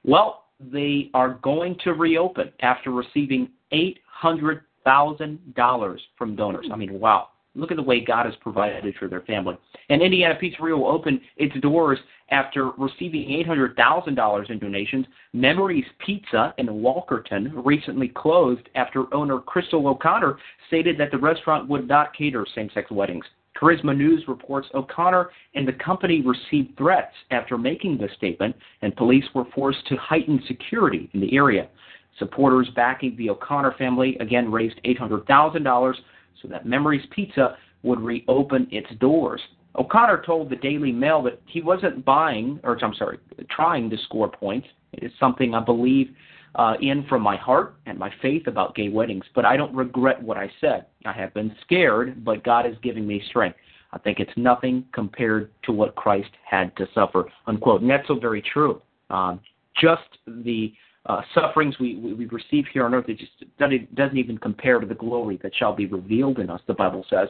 Well, 0.04 0.44
they 0.60 1.10
are 1.14 1.30
going 1.42 1.76
to 1.84 1.94
reopen 1.94 2.52
after 2.60 2.90
receiving 2.92 3.48
$800,000 3.72 5.98
from 6.16 6.36
donors. 6.36 6.66
I 6.72 6.76
mean, 6.76 7.00
wow. 7.00 7.28
Look 7.54 7.70
at 7.70 7.76
the 7.76 7.82
way 7.82 8.00
God 8.00 8.24
has 8.24 8.34
provided 8.40 8.94
for 8.98 9.08
their 9.08 9.20
family. 9.22 9.58
And 9.90 10.00
Indiana 10.00 10.38
Pizzeria 10.40 10.76
will 10.76 10.86
open 10.86 11.20
its 11.36 11.54
doors 11.60 11.98
after 12.30 12.70
receiving 12.78 13.28
$800,000 13.46 14.50
in 14.50 14.58
donations. 14.58 15.06
Memories 15.34 15.84
Pizza 16.04 16.54
in 16.56 16.66
Walkerton 16.66 17.52
recently 17.64 18.08
closed 18.08 18.68
after 18.74 19.12
owner 19.14 19.38
Crystal 19.38 19.86
O'Connor 19.86 20.38
stated 20.68 20.96
that 20.98 21.10
the 21.10 21.18
restaurant 21.18 21.68
would 21.68 21.86
not 21.86 22.16
cater 22.16 22.46
same-sex 22.54 22.90
weddings. 22.90 23.24
Charisma 23.60 23.94
News 23.94 24.24
reports 24.28 24.68
O'Connor 24.74 25.28
and 25.54 25.68
the 25.68 25.74
company 25.74 26.22
received 26.22 26.76
threats 26.78 27.14
after 27.30 27.58
making 27.58 27.98
this 27.98 28.10
statement, 28.16 28.56
and 28.80 28.96
police 28.96 29.26
were 29.34 29.44
forced 29.54 29.86
to 29.88 29.96
heighten 29.96 30.42
security 30.48 31.10
in 31.12 31.20
the 31.20 31.36
area. 31.36 31.68
Supporters 32.18 32.68
backing 32.74 33.14
the 33.16 33.30
O'Connor 33.30 33.74
family 33.78 34.16
again 34.20 34.50
raised 34.50 34.80
$800,000 34.84 35.94
so 36.40 36.48
that 36.48 36.66
Memories 36.66 37.06
Pizza 37.10 37.56
would 37.82 38.00
reopen 38.00 38.68
its 38.70 38.88
doors. 39.00 39.40
O'Connor 39.76 40.22
told 40.24 40.50
the 40.50 40.56
Daily 40.56 40.92
Mail 40.92 41.22
that 41.22 41.40
he 41.46 41.62
wasn't 41.62 42.04
buying, 42.04 42.60
or 42.62 42.78
I'm 42.82 42.94
sorry, 42.94 43.18
trying 43.50 43.88
to 43.90 43.96
score 44.04 44.28
points. 44.28 44.68
It 44.92 45.02
is 45.02 45.12
something 45.18 45.54
I 45.54 45.60
believe 45.60 46.08
uh, 46.54 46.74
in 46.80 47.06
from 47.08 47.22
my 47.22 47.36
heart 47.36 47.76
and 47.86 47.98
my 47.98 48.12
faith 48.20 48.46
about 48.46 48.74
gay 48.74 48.90
weddings, 48.90 49.24
but 49.34 49.44
I 49.44 49.56
don't 49.56 49.74
regret 49.74 50.22
what 50.22 50.36
I 50.36 50.50
said. 50.60 50.86
I 51.06 51.12
have 51.12 51.32
been 51.32 51.54
scared, 51.62 52.24
but 52.24 52.44
God 52.44 52.66
is 52.66 52.76
giving 52.82 53.06
me 53.06 53.22
strength. 53.28 53.56
I 53.92 53.98
think 53.98 54.20
it's 54.20 54.32
nothing 54.36 54.84
compared 54.92 55.50
to 55.64 55.72
what 55.72 55.94
Christ 55.94 56.30
had 56.48 56.74
to 56.76 56.86
suffer, 56.94 57.30
unquote. 57.46 57.82
And 57.82 57.90
that's 57.90 58.06
so 58.08 58.18
very 58.18 58.42
true. 58.42 58.80
Um, 59.10 59.40
just 59.80 60.18
the 60.26 60.72
uh, 61.06 61.20
sufferings 61.34 61.78
we, 61.80 61.96
we, 61.96 62.26
receive 62.26 62.64
here 62.72 62.84
on 62.84 62.94
earth, 62.94 63.08
it 63.08 63.18
just 63.18 63.32
doesn't, 63.58 63.92
doesn't 63.96 64.18
even 64.18 64.38
compare 64.38 64.78
to 64.78 64.86
the 64.86 64.94
glory 64.94 65.38
that 65.42 65.52
shall 65.56 65.74
be 65.74 65.86
revealed 65.86 66.38
in 66.38 66.48
us, 66.48 66.60
the 66.68 66.74
Bible 66.74 67.04
says. 67.10 67.28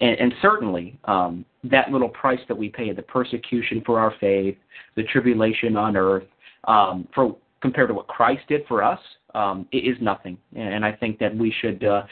And, 0.00 0.18
and 0.20 0.34
certainly, 0.40 0.98
um, 1.06 1.44
that 1.64 1.90
little 1.90 2.08
price 2.08 2.38
that 2.46 2.56
we 2.56 2.68
pay, 2.68 2.92
the 2.92 3.02
persecution 3.02 3.82
for 3.84 3.98
our 3.98 4.14
faith, 4.20 4.56
the 4.94 5.02
tribulation 5.02 5.76
on 5.76 5.96
earth, 5.96 6.24
um, 6.68 7.08
for 7.12 7.36
compared 7.60 7.88
to 7.88 7.94
what 7.94 8.06
Christ 8.06 8.42
did 8.48 8.64
for 8.68 8.84
us, 8.84 9.00
um, 9.34 9.66
it 9.72 9.78
is 9.78 9.96
nothing. 10.00 10.38
And 10.54 10.84
I 10.84 10.92
think 10.92 11.18
that 11.18 11.36
we 11.36 11.52
should 11.60 11.82
uh, 11.84 12.02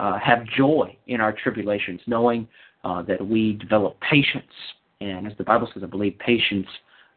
uh, 0.00 0.18
have 0.18 0.44
joy 0.56 0.96
in 1.06 1.20
our 1.20 1.32
tribulations, 1.32 2.00
knowing 2.06 2.48
uh, 2.84 3.02
that 3.02 3.24
we 3.24 3.54
develop 3.54 3.98
patience. 4.00 4.50
And 5.00 5.26
as 5.26 5.32
the 5.38 5.44
Bible 5.44 5.68
says, 5.72 5.82
I 5.82 5.86
believe 5.86 6.18
patience 6.18 6.66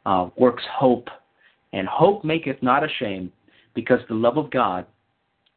uh, 0.05 0.29
works 0.38 0.63
hope, 0.71 1.07
and 1.73 1.88
hope 1.88 2.23
maketh 2.23 2.62
not 2.62 2.83
ashamed, 2.83 3.31
because 3.73 3.99
the 4.08 4.15
love 4.15 4.38
of 4.38 4.51
God 4.51 4.86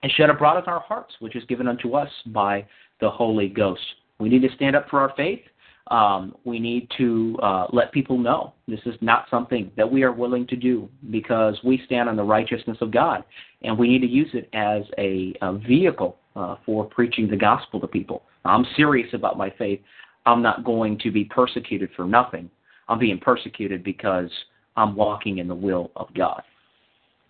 is 0.03 0.13
shed 0.13 0.31
abroad 0.31 0.63
in 0.63 0.65
our 0.73 0.81
hearts, 0.81 1.15
which 1.21 1.37
is 1.37 1.45
given 1.45 1.69
unto 1.69 1.95
us 1.95 2.11
by 2.27 2.67
the 3.01 3.11
Holy 3.11 3.49
Ghost. 3.49 3.83
We 4.19 4.29
need 4.29 4.43
to 4.43 4.55
stand 4.55 4.77
up 4.77 4.89
for 4.89 5.01
our 5.01 5.13
faith. 5.17 5.41
Um, 5.89 6.37
we 6.45 6.61
need 6.61 6.89
to 6.97 7.37
uh, 7.43 7.67
let 7.73 7.93
people 7.93 8.17
know 8.17 8.55
this 8.69 8.81
is 8.87 8.95
not 9.01 9.27
something 9.31 9.71
that 9.77 9.91
we 9.91 10.05
are 10.05 10.13
willing 10.13 10.47
to 10.47 10.57
do 10.57 10.89
because 11.11 11.59
we 11.65 11.83
stand 11.87 12.09
on 12.09 12.17
the 12.17 12.23
righteousness 12.23 12.79
of 12.81 12.93
God, 12.93 13.25
and 13.63 13.77
we 13.77 13.89
need 13.89 14.01
to 14.01 14.07
use 14.07 14.31
it 14.33 14.49
as 14.55 14.83
a, 14.99 15.35
a 15.43 15.59
vehicle 15.59 16.19
uh, 16.37 16.57
for 16.65 16.85
preaching 16.85 17.29
the 17.29 17.37
gospel 17.37 17.81
to 17.81 17.89
people. 17.89 18.23
I'm 18.45 18.65
serious 18.77 19.13
about 19.13 19.37
my 19.37 19.51
faith. 19.59 19.81
I'm 20.25 20.41
not 20.41 20.65
going 20.65 20.99
to 21.01 21.11
be 21.11 21.25
persecuted 21.25 21.91
for 21.97 22.05
nothing. 22.05 22.49
I'm 22.89 22.99
being 22.99 23.19
persecuted 23.19 23.83
because 23.83 24.31
I'm 24.77 24.95
walking 24.95 25.39
in 25.39 25.49
the 25.49 25.55
will 25.55 25.91
of 25.97 26.13
God. 26.15 26.43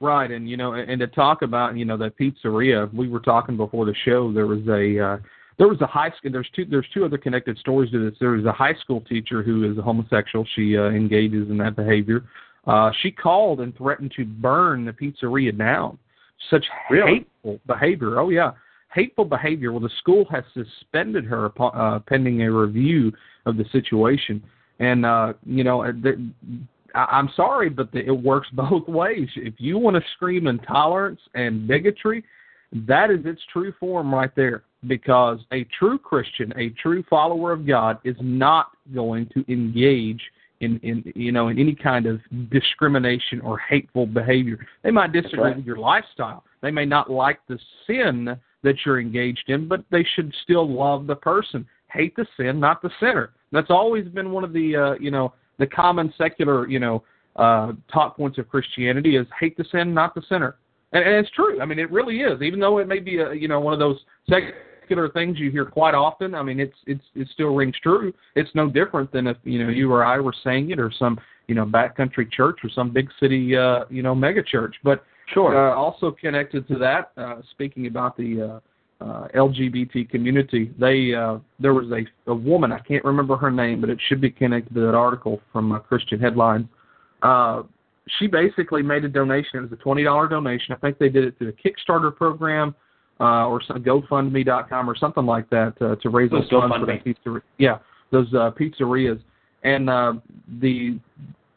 Right, 0.03 0.33
and 0.33 0.51
you 0.51 0.57
know, 0.57 0.75
and 0.75 0.99
to 0.99 1.07
talk 1.07 1.43
about 1.43 1.77
you 1.77 1.85
know 1.85 1.97
that 1.99 2.19
pizzeria, 2.19 2.93
we 2.93 3.09
were 3.09 3.21
talking 3.21 3.57
before 3.57 3.87
the 3.87 3.95
show. 4.05 4.33
There 4.33 4.49
was 4.49 4.67
a 4.67 4.99
uh, 4.99 5.19
there 5.59 5.69
was 5.69 5.81
a 5.81 5.87
high 5.87 6.11
school. 6.19 6.33
There's 6.33 6.51
two 6.57 6.65
there's 6.65 6.88
two 6.93 7.05
other 7.05 7.17
connected 7.17 7.57
stories 7.59 7.93
to 7.93 8.11
this. 8.11 8.19
There 8.19 8.31
was 8.31 8.45
a 8.45 8.53
high 8.53 8.75
school 8.83 9.01
teacher 9.03 9.45
who 9.45 9.71
is 9.71 9.79
a 9.79 9.83
homosexual. 9.83 10.45
She 10.57 10.77
uh, 10.77 10.87
engages 10.87 11.49
in 11.49 11.57
that 11.59 11.77
behavior. 11.77 12.25
Uh, 12.67 12.91
she 13.01 13.12
called 13.12 13.61
and 13.61 13.77
threatened 13.77 14.12
to 14.17 14.25
burn 14.25 14.85
the 14.85 14.93
pizzeria 14.93 15.57
down. 15.57 15.99
Such 16.51 16.65
Really? 16.91 17.19
hateful 17.19 17.61
behavior. 17.69 18.19
Oh 18.19 18.31
yeah, 18.31 18.51
hateful 18.93 19.25
behavior. 19.25 19.71
Well, 19.71 19.83
the 19.83 19.91
school 20.01 20.27
has 20.33 20.43
suspended 20.53 21.25
her 21.27 21.45
upon, 21.45 21.77
uh, 21.77 22.01
pending 22.01 22.43
a 22.43 22.51
review 22.51 23.12
of 23.47 23.57
the 23.57 23.67
situation. 23.71 24.43
And 24.81 25.07
uh, 25.07 25.35
you 25.47 25.62
know, 25.62 25.85
uh, 25.85 25.93
the, 25.93 26.29
I- 26.94 27.09
I'm 27.11 27.31
sorry, 27.37 27.68
but 27.68 27.92
the, 27.92 28.05
it 28.07 28.11
works 28.11 28.48
both 28.52 28.87
ways. 28.88 29.28
If 29.37 29.55
you 29.59 29.78
want 29.78 29.96
to 29.96 30.02
scream 30.14 30.46
intolerance 30.46 31.20
and 31.35 31.66
bigotry, 31.66 32.24
that 32.72 33.11
is 33.11 33.20
its 33.24 33.40
true 33.52 33.72
form 33.78 34.14
right 34.14 34.35
there. 34.35 34.64
Because 34.88 35.38
a 35.52 35.64
true 35.78 35.96
Christian, 35.96 36.52
a 36.57 36.70
true 36.70 37.05
follower 37.09 37.52
of 37.52 37.66
God, 37.66 37.98
is 38.02 38.16
not 38.20 38.72
going 38.92 39.28
to 39.33 39.44
engage 39.52 40.20
in, 40.62 40.78
in 40.83 41.12
you 41.14 41.31
know 41.31 41.48
in 41.48 41.59
any 41.59 41.74
kind 41.74 42.07
of 42.07 42.20
discrimination 42.50 43.40
or 43.42 43.59
hateful 43.59 44.07
behavior. 44.07 44.59
They 44.83 44.90
might 44.90 45.12
disagree 45.12 45.40
right. 45.40 45.57
with 45.57 45.66
your 45.66 45.76
lifestyle. 45.76 46.44
They 46.62 46.70
may 46.70 46.85
not 46.85 47.11
like 47.11 47.40
the 47.48 47.59
sin 47.87 48.37
that 48.62 48.74
you're 48.87 49.00
engaged 49.00 49.44
in, 49.48 49.68
but 49.68 49.85
they 49.90 50.07
should 50.14 50.33
still 50.42 50.68
love 50.68 51.07
the 51.07 51.16
person. 51.16 51.66
Hate 51.92 52.16
the 52.16 52.26
sin, 52.37 52.59
not 52.59 52.81
the 52.81 52.90
sinner. 53.00 53.31
That's 53.50 53.70
always 53.70 54.07
been 54.09 54.31
one 54.31 54.44
of 54.44 54.52
the 54.52 54.76
uh, 54.76 54.94
you 54.98 55.11
know 55.11 55.35
the 55.59 55.67
common 55.67 56.12
secular 56.17 56.69
you 56.69 56.79
know 56.79 57.03
uh, 57.37 57.73
talk 57.93 58.17
points 58.17 58.38
of 58.38 58.49
Christianity 58.49 59.17
is 59.17 59.27
hate 59.38 59.57
the 59.57 59.65
sin, 59.73 59.95
not 59.95 60.15
the 60.15 60.23
sinner. 60.29 60.57
And, 60.93 61.03
and 61.05 61.15
it's 61.15 61.31
true. 61.31 61.61
I 61.61 61.65
mean, 61.65 61.79
it 61.79 61.91
really 61.91 62.21
is. 62.21 62.43
Even 62.43 62.61
though 62.61 62.79
it 62.79 62.88
may 62.88 62.99
be 62.99 63.19
a 63.19 63.33
you 63.33 63.49
know 63.49 63.61
one 63.61 63.73
of 63.73 63.79
those 63.79 63.99
secular 64.29 65.09
things 65.11 65.38
you 65.38 65.51
hear 65.51 65.65
quite 65.65 65.95
often. 65.95 66.35
I 66.35 66.43
mean, 66.43 66.61
it's 66.61 66.77
it's 66.87 67.05
it 67.15 67.29
still 67.33 67.55
rings 67.55 67.75
true. 67.83 68.12
It's 68.35 68.51
no 68.55 68.69
different 68.69 69.12
than 69.12 69.27
if 69.27 69.37
you 69.45 69.65
know 69.65 69.71
you 69.71 69.91
or 69.91 70.05
I 70.05 70.19
were 70.19 70.35
saying 70.45 70.71
it, 70.71 70.79
or 70.79 70.93
some 70.99 71.19
you 71.49 71.55
know 71.55 71.65
backcountry 71.65 72.31
church 72.31 72.59
or 72.62 72.71
some 72.71 72.91
big 72.91 73.09
city 73.19 73.57
uh, 73.57 73.85
you 73.88 74.03
know 74.03 74.15
mega 74.15 74.43
church. 74.43 74.77
But 74.85 75.05
Sure. 75.33 75.71
uh, 75.71 75.75
also 75.75 76.11
connected 76.11 76.67
to 76.69 76.79
that, 76.79 77.12
uh, 77.17 77.37
speaking 77.53 77.87
about 77.87 78.17
the 78.17 78.43
uh, 78.43 78.61
uh, 79.03 79.29
LGBT 79.35 80.09
community, 80.11 80.73
they 80.79 81.15
uh, 81.15 81.38
there 81.59 81.75
was 81.75 81.91
a, 81.91 82.31
a 82.31 82.35
woman 82.35 82.73
I 82.73 82.79
can't 82.79 83.05
remember 83.05 83.37
her 83.37 83.51
name, 83.51 83.81
but 83.81 83.91
it 83.91 83.99
should 84.09 84.21
be 84.21 84.31
connected 84.31 84.75
to 84.75 84.81
that 84.81 84.95
article 84.95 85.41
from 85.53 85.73
uh, 85.73 85.79
Christian 85.79 86.21
Headlines. 86.21 86.67
Uh, 87.23 87.62
she 88.19 88.27
basically 88.27 88.83
made 88.83 89.05
a 89.05 89.09
donation. 89.09 89.59
It 89.59 89.62
was 89.62 89.73
a 89.73 89.77
twenty 89.77 90.05
dollar 90.05 90.29
donation. 90.29 90.75
I 90.75 90.77
think 90.77 90.99
they 90.99 91.09
did 91.09 91.25
it 91.25 91.38
through 91.38 91.53
the 91.53 91.57
Kickstarter 91.71 92.15
program 92.15 92.75
uh, 93.21 93.47
or 93.47 93.62
some 93.67 93.83
GoFundMe.com 93.83 94.88
or 94.88 94.97
something 94.97 95.27
like 95.27 95.49
that 95.51 95.75
uh, 95.81 95.97
to 95.97 96.11
raise 96.11 96.31
Those 96.31 96.49
funds 96.49 96.75
for 96.79 96.87
the 96.87 96.93
pizzeria. 96.93 97.43
Yeah, 97.59 97.79
those 98.11 98.33
uh, 98.35 98.51
pizzerias. 98.51 99.21
And 99.65 99.88
uh, 99.88 100.15
the 100.61 100.99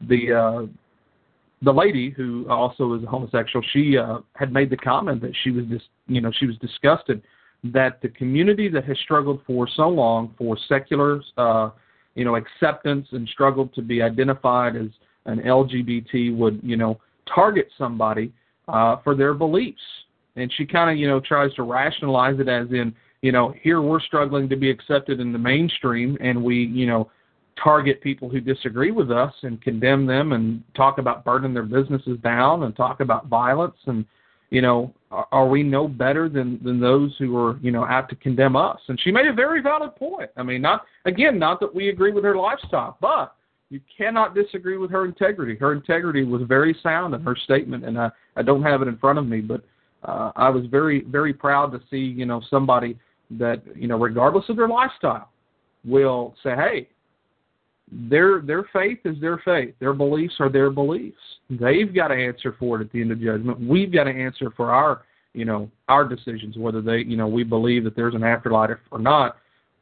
the 0.08 0.32
uh, 0.32 0.66
the 1.62 1.72
lady 1.72 2.10
who 2.10 2.46
also 2.48 2.94
is 2.94 3.02
a 3.02 3.06
homosexual, 3.06 3.64
she 3.72 3.96
uh, 3.96 4.18
had 4.34 4.52
made 4.52 4.70
the 4.70 4.76
comment 4.76 5.20
that 5.22 5.32
she 5.42 5.50
was 5.50 5.64
just, 5.66 5.86
you 6.06 6.20
know, 6.20 6.30
she 6.38 6.46
was 6.46 6.56
disgusted 6.58 7.22
that 7.64 8.00
the 8.02 8.08
community 8.08 8.68
that 8.68 8.84
has 8.84 8.98
struggled 8.98 9.40
for 9.46 9.68
so 9.76 9.88
long 9.88 10.34
for 10.38 10.56
secular, 10.68 11.20
uh, 11.36 11.70
you 12.14 12.24
know, 12.24 12.36
acceptance 12.36 13.08
and 13.12 13.28
struggled 13.28 13.74
to 13.74 13.82
be 13.82 14.02
identified 14.02 14.76
as 14.76 14.88
an 15.26 15.40
LGBT 15.40 16.36
would, 16.36 16.60
you 16.62 16.76
know, 16.76 16.98
target 17.32 17.68
somebody 17.76 18.32
uh, 18.68 18.96
for 19.02 19.14
their 19.14 19.34
beliefs. 19.34 19.80
And 20.36 20.52
she 20.56 20.66
kind 20.66 20.90
of, 20.90 20.96
you 20.96 21.08
know, 21.08 21.20
tries 21.20 21.52
to 21.54 21.62
rationalize 21.62 22.38
it 22.38 22.48
as 22.48 22.68
in, 22.70 22.94
you 23.22 23.32
know, 23.32 23.54
here 23.60 23.80
we're 23.80 24.00
struggling 24.00 24.48
to 24.48 24.56
be 24.56 24.70
accepted 24.70 25.18
in 25.18 25.32
the 25.32 25.38
mainstream, 25.38 26.16
and 26.20 26.42
we, 26.42 26.56
you 26.66 26.86
know, 26.86 27.10
target 27.62 28.00
people 28.02 28.28
who 28.28 28.40
disagree 28.40 28.90
with 28.90 29.10
us 29.10 29.32
and 29.42 29.60
condemn 29.62 30.06
them 30.06 30.32
and 30.32 30.62
talk 30.74 30.98
about 30.98 31.24
burning 31.24 31.54
their 31.54 31.62
businesses 31.62 32.18
down 32.22 32.64
and 32.64 32.76
talk 32.76 33.00
about 33.00 33.26
violence 33.28 33.76
and 33.86 34.04
you 34.50 34.62
know 34.62 34.92
are, 35.10 35.46
we 35.46 35.62
no 35.62 35.88
better 35.88 36.28
than 36.28 36.60
than 36.62 36.80
those 36.80 37.14
who 37.18 37.36
are 37.36 37.58
you 37.58 37.70
know 37.70 37.84
out 37.84 38.08
to 38.10 38.16
condemn 38.16 38.56
us? 38.56 38.80
And 38.88 39.00
she 39.00 39.10
made 39.10 39.26
a 39.26 39.32
very 39.32 39.62
valid 39.62 39.94
point. 39.96 40.30
I 40.36 40.42
mean 40.42 40.62
not 40.62 40.84
again 41.04 41.38
not 41.38 41.60
that 41.60 41.74
we 41.74 41.88
agree 41.88 42.12
with 42.12 42.24
her 42.24 42.36
lifestyle 42.36 42.96
but 43.00 43.34
you 43.68 43.80
cannot 43.96 44.34
disagree 44.34 44.78
with 44.78 44.90
her 44.92 45.04
integrity. 45.04 45.56
Her 45.56 45.72
integrity 45.72 46.22
was 46.22 46.42
very 46.46 46.76
sound 46.82 47.14
in 47.14 47.22
her 47.22 47.36
statement 47.36 47.84
and 47.84 47.98
i 47.98 48.10
i 48.36 48.42
don't 48.42 48.62
have 48.62 48.82
it 48.82 48.88
in 48.88 48.96
front 48.98 49.18
of 49.18 49.26
me 49.26 49.40
but 49.40 49.62
uh, 50.04 50.32
i 50.36 50.48
was 50.48 50.66
very 50.66 51.02
very 51.08 51.32
proud 51.32 51.72
to 51.72 51.80
see 51.90 51.98
you 51.98 52.26
know 52.26 52.40
somebody 52.48 52.98
that 53.30 53.62
you 53.74 53.88
know 53.88 53.98
regardless 53.98 54.44
of 54.48 54.56
their 54.56 54.68
lifestyle 54.68 55.30
will 55.84 56.34
say 56.42 56.54
hey 56.54 56.88
their 57.90 58.40
their 58.40 58.64
faith 58.72 58.98
is 59.04 59.20
their 59.20 59.38
faith. 59.44 59.74
Their 59.78 59.92
beliefs 59.92 60.34
are 60.40 60.48
their 60.48 60.70
beliefs. 60.70 61.16
They've 61.48 61.94
got 61.94 62.08
to 62.08 62.14
answer 62.14 62.56
for 62.58 62.80
it 62.80 62.84
at 62.84 62.92
the 62.92 63.00
end 63.00 63.12
of 63.12 63.20
judgment. 63.20 63.60
We've 63.60 63.92
got 63.92 64.04
to 64.04 64.10
answer 64.10 64.50
for 64.56 64.72
our 64.72 65.02
you 65.34 65.44
know 65.44 65.70
our 65.88 66.04
decisions, 66.08 66.56
whether 66.56 66.82
they 66.82 66.98
you 66.98 67.16
know 67.16 67.28
we 67.28 67.44
believe 67.44 67.84
that 67.84 67.94
there's 67.94 68.14
an 68.14 68.24
afterlife 68.24 68.70
or 68.90 68.98
not. 68.98 69.36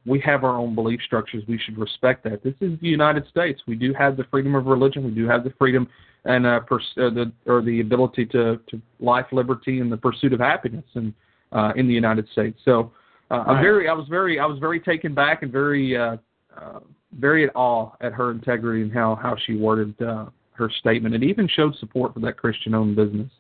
We 0.07 0.21
have 0.21 0.45
our 0.45 0.59
own 0.59 0.75
belief 0.75 1.01
structures. 1.07 1.45
We 1.49 1.59
should 1.59 1.79
respect 1.79 2.25
that. 2.25 2.43
This 2.43 2.53
is 2.61 2.79
the 2.81 2.89
United 2.89 3.27
States. 3.29 3.63
We 3.67 3.75
do 3.75 3.95
have 3.95 4.19
the 4.19 4.25
freedom 4.25 4.55
of 4.55 4.67
religion. 4.67 5.03
We 5.03 5.13
do 5.13 5.27
have 5.27 5.45
the 5.45 5.55
freedom 5.59 5.89
and 6.27 6.47
uh, 6.47 6.61
pers- 6.61 6.83
uh, 6.99 7.09
the 7.09 7.33
or 7.47 7.63
the 7.63 7.81
ability 7.81 8.27
to 8.27 8.61
to 8.69 8.83
life, 9.01 9.27
liberty, 9.33 9.81
and 9.81 9.91
the 9.91 9.97
pursuit 9.97 10.33
of 10.35 10.41
happiness 10.41 10.85
in 10.95 11.15
uh, 11.53 11.73
in 11.77 11.87
the 11.87 11.95
United 11.95 12.29
States. 12.33 12.59
So 12.65 12.93
uh, 13.31 13.45
I'm 13.47 13.63
very 13.63 13.89
I 13.89 13.93
was 13.95 14.07
very 14.09 14.39
I 14.39 14.47
was 14.47 14.59
very 14.59 14.81
taken 14.81 15.15
back 15.15 15.43
and 15.43 15.51
very 15.51 15.97
uh, 15.97 16.17
uh, 16.57 16.81
very 17.19 17.45
at 17.45 17.53
awe 17.55 17.93
at 18.01 18.13
her 18.13 18.31
integrity 18.31 18.83
and 18.83 18.93
how 18.93 19.15
how 19.15 19.37
she 19.47 19.57
worded 19.57 20.01
uh, 20.03 20.27
her 20.53 20.71
statement. 20.81 21.15
It 21.15 21.23
even 21.23 21.49
showed 21.49 21.75
support 21.77 22.15
for 22.15 22.21
that 22.21 22.37
Christian-owned 22.37 22.97
business. 22.97 23.31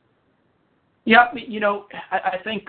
Yeah, 1.04 1.26
you 1.34 1.60
know, 1.60 1.86
I, 2.10 2.16
I 2.16 2.38
think 2.42 2.68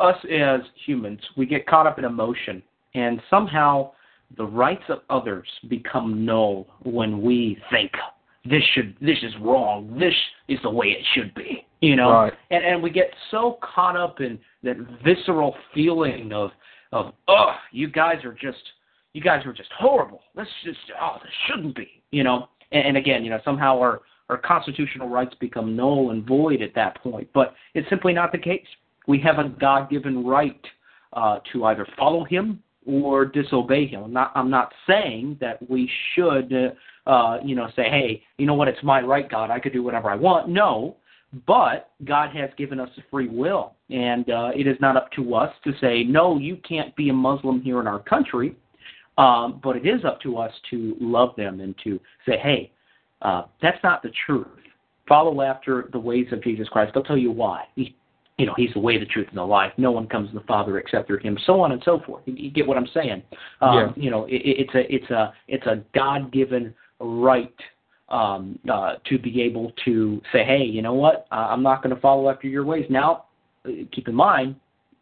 us 0.00 0.16
as 0.30 0.60
humans, 0.86 1.20
we 1.36 1.46
get 1.46 1.66
caught 1.66 1.86
up 1.86 1.98
in 1.98 2.04
emotion, 2.04 2.62
and 2.94 3.20
somehow 3.30 3.92
the 4.36 4.44
rights 4.44 4.84
of 4.88 5.00
others 5.10 5.46
become 5.68 6.24
null 6.24 6.66
when 6.84 7.20
we 7.22 7.58
think 7.70 7.92
this 8.44 8.62
should, 8.74 8.96
this 9.00 9.18
is 9.22 9.32
wrong, 9.40 9.96
this 9.98 10.14
is 10.48 10.58
the 10.62 10.70
way 10.70 10.86
it 10.88 11.04
should 11.14 11.34
be. 11.34 11.66
You 11.80 11.96
know, 11.96 12.10
Right. 12.10 12.32
and 12.50 12.64
and 12.64 12.82
we 12.82 12.90
get 12.90 13.12
so 13.30 13.58
caught 13.62 13.96
up 13.96 14.20
in 14.20 14.38
that 14.62 14.76
visceral 15.04 15.54
feeling 15.74 16.32
of 16.32 16.50
of 16.92 17.12
oh, 17.28 17.54
you 17.70 17.88
guys 17.88 18.24
are 18.24 18.34
just, 18.34 18.62
you 19.12 19.20
guys 19.20 19.44
were 19.44 19.52
just 19.52 19.70
horrible. 19.78 20.20
This 20.34 20.48
just, 20.64 20.78
oh, 21.00 21.16
this 21.22 21.32
shouldn't 21.46 21.76
be. 21.76 22.02
You 22.10 22.24
know, 22.24 22.48
and, 22.70 22.88
and 22.88 22.96
again, 22.96 23.24
you 23.24 23.30
know, 23.30 23.40
somehow 23.44 23.78
our 23.78 24.02
our 24.28 24.38
constitutional 24.38 25.08
rights 25.08 25.34
become 25.40 25.76
null 25.76 26.10
and 26.10 26.26
void 26.26 26.62
at 26.62 26.74
that 26.74 26.96
point. 27.02 27.28
But 27.34 27.54
it's 27.74 27.88
simply 27.90 28.14
not 28.14 28.32
the 28.32 28.38
case. 28.38 28.66
We 29.06 29.20
have 29.20 29.38
a 29.38 29.48
God-given 29.48 30.24
right 30.24 30.64
uh, 31.12 31.40
to 31.52 31.64
either 31.64 31.86
follow 31.98 32.24
Him 32.24 32.62
or 32.86 33.26
disobey 33.26 33.86
Him. 33.88 34.04
I'm 34.04 34.12
not, 34.12 34.32
I'm 34.34 34.48
not 34.48 34.72
saying 34.86 35.36
that 35.40 35.68
we 35.68 35.90
should, 36.14 36.52
uh, 37.06 37.10
uh, 37.10 37.38
you 37.44 37.54
know, 37.54 37.68
say, 37.76 37.90
hey, 37.90 38.22
you 38.38 38.46
know 38.46 38.54
what, 38.54 38.68
it's 38.68 38.82
my 38.82 39.02
right, 39.02 39.28
God, 39.28 39.50
I 39.50 39.58
could 39.58 39.72
do 39.72 39.82
whatever 39.82 40.08
I 40.08 40.14
want. 40.14 40.48
No, 40.48 40.96
but 41.46 41.90
God 42.04 42.34
has 42.34 42.48
given 42.56 42.80
us 42.80 42.88
free 43.10 43.28
will, 43.28 43.74
and 43.90 44.30
uh, 44.30 44.50
it 44.54 44.66
is 44.66 44.76
not 44.80 44.96
up 44.96 45.10
to 45.12 45.34
us 45.34 45.52
to 45.64 45.72
say, 45.80 46.04
no, 46.04 46.38
you 46.38 46.56
can't 46.66 46.94
be 46.96 47.08
a 47.10 47.12
Muslim 47.12 47.60
here 47.60 47.80
in 47.80 47.86
our 47.86 48.00
country. 48.00 48.56
Um, 49.18 49.60
but 49.62 49.76
it 49.76 49.86
is 49.86 50.04
up 50.04 50.20
to 50.22 50.38
us 50.38 50.52
to 50.70 50.96
love 51.00 51.36
them 51.36 51.60
and 51.60 51.74
to 51.84 52.00
say, 52.26 52.38
hey, 52.38 52.72
uh, 53.20 53.42
that's 53.60 53.82
not 53.82 54.02
the 54.02 54.10
truth. 54.26 54.46
Follow 55.08 55.42
after 55.42 55.88
the 55.92 55.98
ways 55.98 56.26
of 56.32 56.42
Jesus 56.42 56.68
Christ. 56.68 56.92
They'll 56.94 57.02
tell 57.02 57.18
you 57.18 57.30
why. 57.30 57.64
He, 57.74 57.94
you 58.38 58.46
know, 58.46 58.54
He's 58.56 58.72
the 58.72 58.80
way, 58.80 58.98
the 58.98 59.04
truth, 59.04 59.28
and 59.28 59.36
the 59.36 59.44
life. 59.44 59.72
No 59.76 59.90
one 59.90 60.08
comes 60.08 60.30
to 60.30 60.38
the 60.38 60.44
Father 60.44 60.78
except 60.78 61.06
through 61.06 61.18
Him. 61.18 61.38
So 61.44 61.60
on 61.60 61.72
and 61.72 61.82
so 61.84 62.00
forth. 62.06 62.22
You, 62.24 62.34
you 62.34 62.50
get 62.50 62.66
what 62.66 62.78
I'm 62.78 62.88
saying? 62.94 63.22
Um, 63.60 63.74
Yeah. 63.74 63.92
You 63.96 64.10
know, 64.10 64.24
it, 64.24 64.40
it's 64.44 64.74
a 64.74 64.94
it's 64.94 65.10
a 65.10 65.34
it's 65.48 65.66
a 65.66 65.82
God-given 65.94 66.74
right 67.00 67.54
um, 68.08 68.58
uh, 68.72 68.94
to 69.06 69.18
be 69.18 69.42
able 69.42 69.72
to 69.84 70.20
say, 70.32 70.44
hey, 70.44 70.62
you 70.62 70.82
know 70.82 70.94
what? 70.94 71.26
Uh, 71.32 71.48
I'm 71.50 71.62
not 71.62 71.82
going 71.82 71.94
to 71.94 72.00
follow 72.00 72.30
after 72.30 72.46
your 72.46 72.64
ways. 72.64 72.86
Now, 72.88 73.24
uh, 73.66 73.70
keep 73.92 74.08
in 74.08 74.14
mind, 74.14 74.56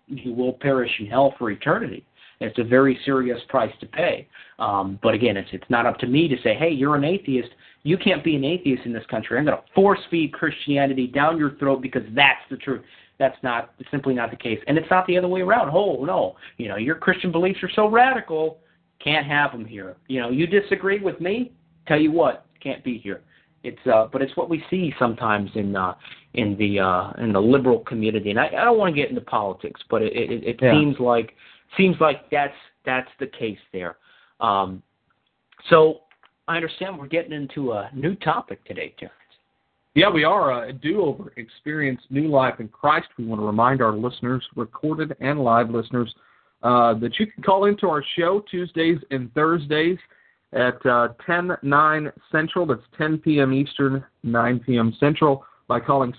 you 0.06 0.32
will 0.32 0.54
perish 0.54 0.90
in 0.98 1.06
hell 1.06 1.34
for 1.38 1.50
eternity. 1.50 2.04
It's 2.40 2.58
a 2.58 2.64
very 2.64 2.98
serious 3.04 3.38
price 3.48 3.72
to 3.80 3.86
pay. 3.86 4.26
Um, 4.58 4.98
but 5.02 5.14
again, 5.14 5.36
it's 5.36 5.48
it's 5.52 5.68
not 5.68 5.86
up 5.86 5.98
to 5.98 6.06
me 6.06 6.26
to 6.28 6.36
say, 6.42 6.54
hey, 6.54 6.70
you're 6.70 6.96
an 6.96 7.04
atheist. 7.04 7.50
You 7.82 7.96
can't 7.96 8.24
be 8.24 8.36
an 8.36 8.44
atheist 8.44 8.84
in 8.84 8.92
this 8.92 9.04
country. 9.10 9.38
I'm 9.38 9.44
going 9.44 9.56
to 9.56 9.62
force 9.74 10.00
feed 10.10 10.32
Christianity 10.32 11.06
down 11.06 11.38
your 11.38 11.52
throat 11.56 11.80
because 11.80 12.02
that's 12.14 12.40
the 12.50 12.56
truth. 12.56 12.82
That's 13.18 13.36
not 13.42 13.74
simply 13.90 14.14
not 14.14 14.30
the 14.30 14.36
case, 14.36 14.58
and 14.66 14.78
it's 14.78 14.90
not 14.90 15.06
the 15.06 15.18
other 15.18 15.28
way 15.28 15.42
around. 15.42 15.70
Oh 15.74 16.04
no, 16.04 16.36
you 16.56 16.68
know 16.68 16.76
your 16.76 16.94
Christian 16.94 17.30
beliefs 17.30 17.62
are 17.62 17.70
so 17.74 17.86
radical, 17.86 18.58
can't 18.98 19.26
have 19.26 19.52
them 19.52 19.66
here. 19.66 19.96
You 20.08 20.20
know 20.20 20.30
you 20.30 20.46
disagree 20.46 21.00
with 21.00 21.20
me. 21.20 21.52
Tell 21.86 22.00
you 22.00 22.10
what, 22.12 22.46
can't 22.62 22.82
be 22.82 22.96
here. 22.96 23.20
It's 23.62 23.86
uh, 23.86 24.08
but 24.10 24.22
it's 24.22 24.34
what 24.38 24.48
we 24.48 24.64
see 24.70 24.94
sometimes 24.98 25.50
in 25.54 25.76
uh, 25.76 25.94
in 26.32 26.56
the 26.56 26.80
uh, 26.80 27.12
in 27.22 27.34
the 27.34 27.40
liberal 27.42 27.80
community, 27.80 28.30
and 28.30 28.40
I, 28.40 28.46
I 28.46 28.64
don't 28.64 28.78
want 28.78 28.94
to 28.94 28.98
get 28.98 29.10
into 29.10 29.20
politics, 29.20 29.82
but 29.90 30.00
it 30.00 30.14
it, 30.14 30.44
it 30.44 30.58
Yeah. 30.62 30.72
seems 30.72 30.98
like 30.98 31.34
seems 31.76 31.96
like 32.00 32.30
that's 32.30 32.54
that's 32.84 33.10
the 33.18 33.26
case 33.26 33.58
there. 33.72 33.96
Um, 34.40 34.82
so 35.68 36.00
I 36.48 36.56
understand 36.56 36.98
we're 36.98 37.06
getting 37.06 37.32
into 37.32 37.72
a 37.72 37.90
new 37.94 38.14
topic 38.16 38.64
today, 38.64 38.94
Terrence. 38.98 39.14
Yeah, 39.94 40.08
we 40.08 40.24
are 40.24 40.52
uh, 40.52 40.68
a 40.68 40.72
do-over. 40.72 41.32
Experience 41.36 42.00
new 42.10 42.28
life 42.28 42.60
in 42.60 42.68
Christ. 42.68 43.08
We 43.18 43.26
want 43.26 43.40
to 43.40 43.46
remind 43.46 43.82
our 43.82 43.92
listeners, 43.92 44.44
recorded 44.54 45.16
and 45.20 45.40
live 45.40 45.70
listeners, 45.70 46.14
uh, 46.62 46.94
that 46.94 47.18
you 47.18 47.26
can 47.26 47.42
call 47.42 47.64
into 47.64 47.88
our 47.88 48.04
show 48.16 48.44
Tuesdays 48.50 48.98
and 49.10 49.32
Thursdays 49.34 49.98
at 50.52 50.84
uh, 50.86 51.08
10, 51.26 51.56
9 51.62 52.12
Central. 52.30 52.66
That's 52.66 52.82
10 52.98 53.18
p.m. 53.18 53.52
Eastern, 53.52 54.04
9 54.22 54.60
p.m. 54.60 54.94
Central 55.00 55.44
by 55.66 55.80
calling 55.80 56.12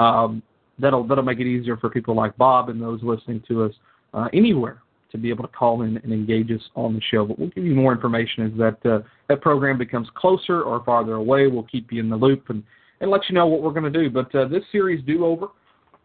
Um, 0.06 0.42
that'll 0.82 1.04
that'll 1.08 1.24
make 1.24 1.40
it 1.40 1.48
easier 1.54 1.76
for 1.76 1.88
people 1.90 2.14
like 2.22 2.32
Bob 2.36 2.68
and 2.70 2.78
those 2.80 3.00
listening 3.02 3.42
to 3.48 3.54
us 3.66 3.74
uh, 4.16 4.28
anywhere 4.32 4.78
to 5.10 5.18
be 5.18 5.28
able 5.30 5.44
to 5.48 5.54
call 5.60 5.82
in 5.86 5.96
and 6.02 6.10
engage 6.12 6.50
us 6.58 6.64
on 6.74 6.94
the 6.94 7.00
show. 7.10 7.24
But 7.26 7.36
we'll 7.38 7.54
give 7.56 7.64
you 7.64 7.74
more 7.74 7.92
information 7.98 8.38
as 8.48 8.54
that 8.64 8.78
uh, 8.92 9.00
that 9.28 9.40
program 9.40 9.76
becomes 9.76 10.08
closer 10.22 10.62
or 10.62 10.84
farther 10.84 11.14
away. 11.14 11.42
We'll 11.48 11.70
keep 11.74 11.86
you 11.90 12.00
in 12.04 12.08
the 12.14 12.20
loop 12.26 12.42
and 12.50 12.62
and 13.00 13.10
let 13.10 13.22
you 13.28 13.34
know 13.34 13.46
what 13.46 13.60
we're 13.62 13.76
going 13.78 13.92
to 13.92 13.98
do. 14.02 14.06
But 14.08 14.32
uh, 14.34 14.46
this 14.54 14.64
series 14.70 15.00
do 15.04 15.16
over. 15.30 15.48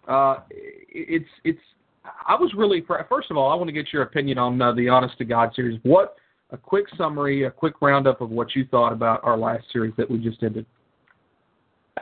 Uh, 0.08 0.38
it's 0.50 1.30
it's. 1.44 1.60
I 2.28 2.36
was 2.36 2.54
really 2.56 2.84
first 3.10 3.32
of 3.32 3.38
all, 3.38 3.52
I 3.52 3.56
want 3.56 3.68
to 3.68 3.74
get 3.74 3.94
your 3.94 4.02
opinion 4.02 4.38
on 4.38 4.62
uh, 4.62 4.74
the 4.74 4.90
Honest 4.90 5.18
to 5.20 5.26
God 5.26 5.52
series. 5.56 5.80
What 5.84 6.16
a 6.52 6.58
quick 6.58 6.86
summary, 6.98 7.44
a 7.44 7.52
quick 7.52 7.76
roundup 7.82 8.22
of 8.22 8.30
what 8.30 8.56
you 8.56 8.66
thought 8.70 8.94
about 8.94 9.22
our 9.24 9.38
last 9.38 9.66
series 9.72 9.94
that 9.98 10.10
we 10.10 10.18
just 10.20 10.44
ended. 10.44 10.66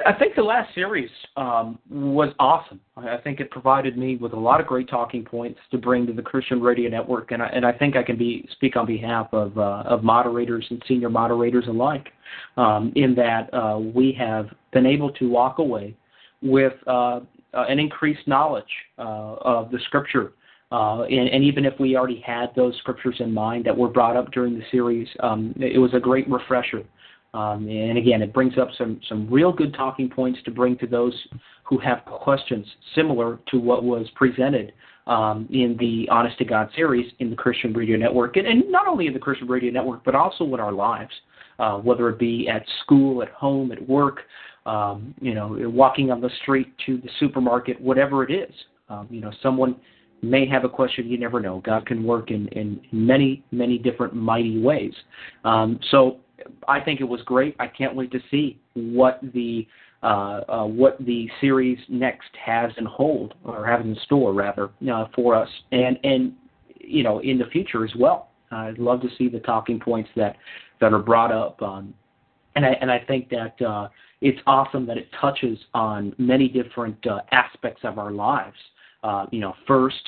I 0.06 0.14
think 0.14 0.36
the 0.36 0.42
last 0.42 0.74
series 0.74 1.10
um, 1.36 1.78
was 1.90 2.34
awesome. 2.40 2.80
I 2.96 3.18
think 3.18 3.40
it 3.40 3.52
provided 3.52 3.98
me 3.98 4.16
with 4.16 4.34
a 4.34 4.40
lot 4.40 4.62
of 4.62 4.68
great 4.68 4.90
talking 4.90 5.24
points 5.24 5.60
to 5.72 5.78
bring 5.78 6.08
to 6.08 6.14
the 6.14 6.22
Christian 6.22 6.62
Radio 6.62 6.90
Network, 6.90 7.32
and 7.32 7.42
I, 7.44 7.48
and 7.48 7.66
I 7.66 7.74
think 7.74 7.96
I 7.98 8.04
can 8.04 8.18
be 8.18 8.48
speak 8.54 8.78
on 8.78 8.86
behalf 8.86 9.28
of 9.34 9.58
uh, 9.58 9.84
of 9.86 10.04
moderators 10.04 10.66
and 10.70 10.82
senior 10.88 11.10
moderators 11.10 11.66
alike, 11.68 12.08
um, 12.56 12.94
in 12.96 13.14
that 13.16 13.54
uh, 13.54 13.80
we 13.80 14.16
have 14.18 14.48
been 14.72 14.86
able 14.86 15.12
to 15.12 15.30
walk 15.30 15.60
away 15.60 15.96
with 16.42 16.74
uh, 16.88 17.20
uh 17.54 17.66
an 17.68 17.80
increased 17.80 18.28
knowledge 18.28 18.64
uh, 18.98 19.36
of 19.42 19.72
the 19.72 19.80
Scripture. 19.86 20.34
Uh, 20.72 21.02
and, 21.04 21.28
and, 21.28 21.44
even 21.44 21.66
if 21.66 21.78
we 21.82 21.98
already 21.98 22.22
had 22.26 22.48
those 22.56 22.74
scriptures 22.78 23.16
in 23.20 23.34
mind 23.34 23.66
that 23.66 23.76
were 23.76 23.90
brought 23.90 24.16
up 24.16 24.32
during 24.32 24.58
the 24.58 24.64
series, 24.72 25.06
um, 25.20 25.54
it 25.58 25.78
was 25.78 25.94
a 25.94 26.00
great 26.00 26.26
refresher 26.30 26.86
um, 27.34 27.68
and 27.70 27.98
again, 27.98 28.22
it 28.22 28.34
brings 28.34 28.58
up 28.58 28.70
some, 28.78 29.00
some 29.08 29.30
real 29.30 29.54
good 29.54 29.74
talking 29.74 30.10
points 30.10 30.40
to 30.44 30.52
bring 30.52 30.78
to 30.80 30.88
those 30.88 31.14
who 31.64 31.78
have 31.80 32.04
questions 32.06 32.66
similar 32.94 33.40
to 33.52 33.58
what 33.58 33.84
was 33.84 34.08
presented 34.16 34.74
um, 35.08 35.48
in 35.50 35.78
the 35.80 36.08
Honest 36.12 36.38
to 36.40 36.46
God 36.46 36.70
series 36.76 37.12
in 37.20 37.30
the 37.30 37.36
Christian 37.36 37.74
Radio 37.74 37.98
Network, 37.98 38.36
and, 38.36 38.46
and, 38.46 38.70
not 38.70 38.88
only 38.88 39.08
in 39.08 39.14
the 39.14 39.20
Christian 39.20 39.48
Radio 39.48 39.72
Network, 39.72 40.04
but 40.04 40.14
also 40.14 40.44
in 40.54 40.60
our 40.60 40.74
lives, 40.74 41.12
uh, 41.60 41.78
whether 41.78 42.10
it 42.10 42.20
be 42.20 42.50
at 42.50 42.64
school, 42.84 43.22
at 43.24 43.30
home, 43.30 43.72
at 43.72 43.88
work, 43.88 44.22
um, 44.66 45.14
you 45.22 45.34
know, 45.34 45.58
walking 45.70 46.12
on 46.12 46.22
the 46.22 46.30
street 46.42 46.72
to 46.86 46.98
the 46.98 47.10
supermarket, 47.20 47.80
whatever 47.82 48.24
it 48.24 48.32
is. 48.32 48.54
Um, 48.90 49.08
you 49.10 49.22
know, 49.22 49.32
someone 49.42 49.76
may 50.22 50.48
have 50.48 50.64
a 50.64 50.70
question. 50.70 51.08
You 51.08 51.18
never 51.18 51.40
know. 51.40 51.62
God 51.66 51.86
can 51.86 52.04
work 52.04 52.32
in, 52.32 52.48
in 52.50 52.82
many, 52.92 53.44
many 53.52 53.78
different 53.78 54.14
mighty 54.14 54.60
ways. 54.62 54.94
Um, 55.44 55.80
so 55.90 56.18
I 56.68 56.80
think 56.80 57.02
it 57.02 57.06
was 57.06 57.22
great. 57.24 57.56
I 57.60 57.68
can't 57.68 57.96
wait 57.96 58.12
to 58.12 58.20
see 58.30 58.60
what 58.74 59.20
the 59.34 59.68
uh, 60.04 60.42
uh, 60.50 60.66
what 60.66 60.98
the 61.06 61.30
series 61.40 61.78
next 61.88 62.30
has 62.44 62.72
in 62.78 62.86
hold 62.86 63.36
or 63.44 63.68
has 63.68 63.86
in 63.86 63.96
store 64.06 64.34
rather 64.34 64.72
uh, 64.92 65.06
for 65.14 65.36
us, 65.36 65.50
and 65.72 65.98
and 66.04 66.34
you 66.80 67.04
know 67.04 67.20
in 67.20 67.38
the 67.38 67.46
future 67.46 67.86
as 67.86 67.92
well. 67.96 68.30
I'd 68.50 68.80
love 68.80 69.02
to 69.02 69.10
see 69.18 69.30
the 69.30 69.40
talking 69.40 69.80
points 69.80 70.10
that 70.16 70.38
that 70.80 70.92
are 70.92 71.00
brought 71.00 71.32
up, 71.32 71.62
um, 71.62 71.94
and 72.56 72.66
I 72.66 72.70
and 72.82 72.92
I 72.92 72.98
think 73.00 73.30
that 73.30 73.62
uh, 73.62 73.90
it's 74.22 74.40
awesome 74.46 74.86
that 74.86 74.98
it 74.98 75.10
touches 75.20 75.58
on 75.74 76.14
many 76.18 76.48
different 76.48 77.06
uh, 77.08 77.22
aspects 77.32 77.82
of 77.84 77.98
our 77.98 78.12
lives. 78.12 78.58
Uh, 79.04 79.26
you 79.32 79.40
know, 79.40 79.56
first 79.68 80.00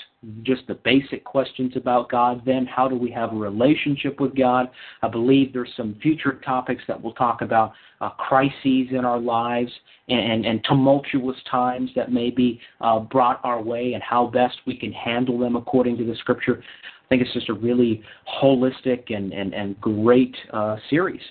just 0.43 0.65
the 0.67 0.75
basic 0.75 1.23
questions 1.23 1.73
about 1.75 2.09
God. 2.09 2.41
Then, 2.45 2.65
how 2.65 2.87
do 2.87 2.95
we 2.95 3.11
have 3.11 3.33
a 3.33 3.35
relationship 3.35 4.19
with 4.19 4.35
God? 4.35 4.69
I 5.01 5.07
believe 5.07 5.51
there's 5.51 5.71
some 5.75 5.95
future 6.01 6.39
topics 6.45 6.83
that 6.87 7.01
we'll 7.01 7.13
talk 7.13 7.41
about 7.41 7.73
uh, 8.01 8.09
crises 8.11 8.89
in 8.91 9.01
our 9.03 9.19
lives 9.19 9.71
and, 10.09 10.19
and, 10.19 10.45
and 10.45 10.63
tumultuous 10.67 11.37
times 11.49 11.89
that 11.95 12.11
may 12.11 12.29
be 12.29 12.59
uh, 12.81 12.99
brought 12.99 13.39
our 13.43 13.61
way 13.61 13.93
and 13.93 14.03
how 14.03 14.27
best 14.27 14.57
we 14.65 14.77
can 14.77 14.91
handle 14.91 15.37
them 15.37 15.55
according 15.55 15.97
to 15.97 16.05
the 16.05 16.15
Scripture. 16.17 16.63
I 17.05 17.09
think 17.09 17.21
it's 17.21 17.33
just 17.33 17.49
a 17.49 17.53
really 17.53 18.01
holistic 18.41 19.13
and, 19.13 19.33
and, 19.33 19.53
and 19.53 19.79
great 19.81 20.35
uh, 20.51 20.77
series. 20.89 21.21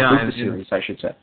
yeah, 0.00 0.18
and, 0.20 0.32
series, 0.34 0.66
I 0.72 0.80
should 0.84 1.00
say. 1.00 1.14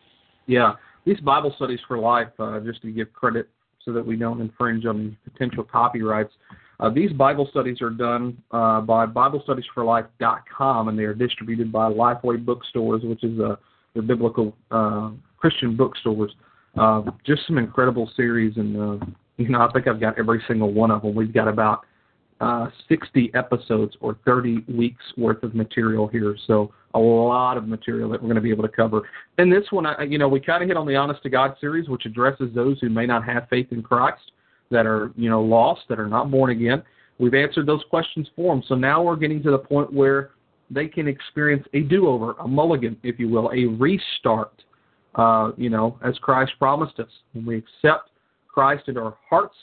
Yeah, 0.48 0.74
these 1.06 1.20
Bible 1.20 1.54
studies 1.56 1.80
for 1.88 1.98
life, 1.98 2.30
uh, 2.40 2.60
just 2.60 2.82
to 2.84 2.92
give 2.92 3.12
credit 3.14 3.50
so 3.84 3.92
that 3.94 4.06
we 4.06 4.16
don't 4.16 4.42
infringe 4.42 4.86
on 4.86 5.18
potential 5.24 5.64
copyrights. 5.64 6.34
Uh, 6.80 6.90
these 6.90 7.12
Bible 7.12 7.48
studies 7.52 7.82
are 7.82 7.90
done 7.90 8.42
uh, 8.52 8.82
by 8.82 9.06
BibleStudiesForLife.com, 9.06 10.88
and 10.88 10.98
they 10.98 11.04
are 11.04 11.14
distributed 11.14 11.72
by 11.72 11.92
Lifeway 11.92 12.44
Bookstores, 12.44 13.04
which 13.04 13.24
is 13.24 13.38
a 13.40 13.58
the 13.96 14.02
biblical 14.02 14.56
uh, 14.72 15.12
Christian 15.38 15.76
bookstores. 15.76 16.32
Uh, 16.78 17.02
just 17.26 17.46
some 17.48 17.58
incredible 17.58 18.10
series, 18.16 18.56
and 18.58 18.78
uh, 18.78 19.06
you 19.38 19.50
know 19.50 19.62
I 19.62 19.72
think 19.72 19.88
I've 19.88 20.00
got 20.00 20.18
every 20.18 20.42
single 20.48 20.72
one 20.72 20.92
of 20.92 21.02
them. 21.02 21.16
We've 21.16 21.34
got 21.34 21.48
about 21.48 21.86
uh, 22.42 22.68
60 22.90 23.32
episodes 23.36 23.96
or 24.02 24.18
30 24.26 24.66
weeks 24.68 25.04
worth 25.16 25.44
of 25.44 25.54
material 25.54 26.08
here, 26.08 26.36
so 26.48 26.74
a 26.96 27.00
lot 27.00 27.56
of 27.56 27.68
material 27.68 28.10
that 28.10 28.22
we're 28.22 28.28
going 28.28 28.36
to 28.36 28.42
be 28.42 28.50
able 28.50 28.64
to 28.64 28.76
cover. 28.76 29.08
And 29.38 29.52
this 29.52 29.64
one, 29.70 29.86
I, 29.86 30.04
you 30.04 30.18
know, 30.18 30.28
we 30.28 30.40
kind 30.40 30.64
of 30.64 30.68
hit 30.68 30.76
on 30.76 30.88
the 30.88 30.96
Honest 30.96 31.22
to 31.24 31.30
God 31.30 31.56
series, 31.62 31.88
which 31.88 32.06
addresses 32.06 32.50
those 32.54 32.80
who 32.80 32.90
may 32.90 33.06
not 33.06 33.24
have 33.26 33.48
faith 33.50 33.68
in 33.72 33.84
Christ 33.84 34.32
that 34.72 34.88
are 34.88 35.12
you 35.16 35.30
know 35.30 35.42
lost, 35.42 35.82
that 35.90 36.00
are 36.00 36.08
not 36.08 36.32
born 36.32 36.50
again. 36.50 36.82
We've 37.20 37.36
answered 37.36 37.68
those 37.68 37.84
questions 37.90 38.28
for 38.36 38.56
them. 38.56 38.64
So 38.68 38.74
now 38.74 39.04
we're 39.04 39.18
getting 39.18 39.44
to 39.44 39.52
the 39.52 39.60
point 39.60 39.94
where 39.94 40.32
they 40.72 40.88
can 40.88 41.08
experience 41.08 41.68
a 41.74 41.82
do-over, 41.82 42.32
a 42.40 42.48
mulligan, 42.48 42.98
if 43.04 43.20
you 43.20 43.30
will, 43.30 43.52
a 43.54 43.66
restart. 43.66 44.64
Uh, 45.14 45.52
you 45.58 45.70
know, 45.70 46.00
as 46.04 46.18
Christ 46.20 46.54
promised 46.58 47.00
us, 47.00 47.10
when 47.34 47.46
we 47.46 47.58
accept 47.58 48.10
Christ 48.48 48.88
into 48.88 49.02
our 49.02 49.18
hearts, 49.30 49.56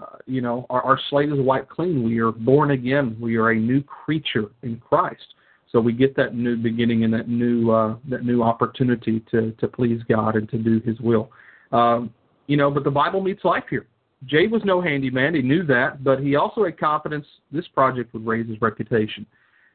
uh, 0.00 0.16
you 0.26 0.40
know, 0.40 0.66
our, 0.70 0.82
our 0.82 1.00
slate 1.10 1.30
is 1.30 1.38
wiped 1.38 1.70
clean. 1.70 2.02
We 2.02 2.18
are 2.20 2.32
born 2.32 2.70
again. 2.70 3.16
We 3.20 3.36
are 3.36 3.50
a 3.50 3.56
new 3.56 3.82
creature 3.82 4.46
in 4.62 4.80
Christ. 4.88 5.34
So 5.70 5.80
we 5.80 5.92
get 5.92 6.16
that 6.16 6.34
new 6.34 6.56
beginning 6.56 7.04
and 7.04 7.12
that 7.14 7.28
new 7.28 7.70
uh, 7.70 7.96
that 8.08 8.24
new 8.24 8.42
opportunity 8.42 9.20
to 9.30 9.52
to 9.52 9.68
please 9.68 10.00
God 10.08 10.34
and 10.36 10.48
to 10.50 10.58
do 10.58 10.80
His 10.80 10.98
will. 11.00 11.30
Um, 11.72 12.12
you 12.46 12.56
know, 12.56 12.70
but 12.70 12.82
the 12.82 12.90
Bible 12.90 13.20
meets 13.20 13.44
life 13.44 13.64
here. 13.70 13.86
Jay 14.26 14.46
was 14.46 14.62
no 14.64 14.80
handyman, 14.80 15.34
he 15.34 15.40
knew 15.40 15.64
that, 15.64 16.04
but 16.04 16.20
he 16.20 16.36
also 16.36 16.64
had 16.64 16.78
confidence 16.78 17.26
this 17.50 17.66
project 17.68 18.12
would 18.12 18.26
raise 18.26 18.46
his 18.46 18.60
reputation. 18.60 19.24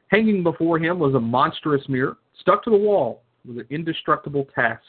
Hanging 0.08 0.42
before 0.44 0.78
him 0.78 1.00
was 1.00 1.14
a 1.14 1.20
monstrous 1.20 1.82
mirror, 1.88 2.16
stuck 2.40 2.62
to 2.64 2.70
the 2.70 2.76
wall 2.76 3.22
with 3.44 3.66
indestructible 3.70 4.46
tasks. 4.54 4.86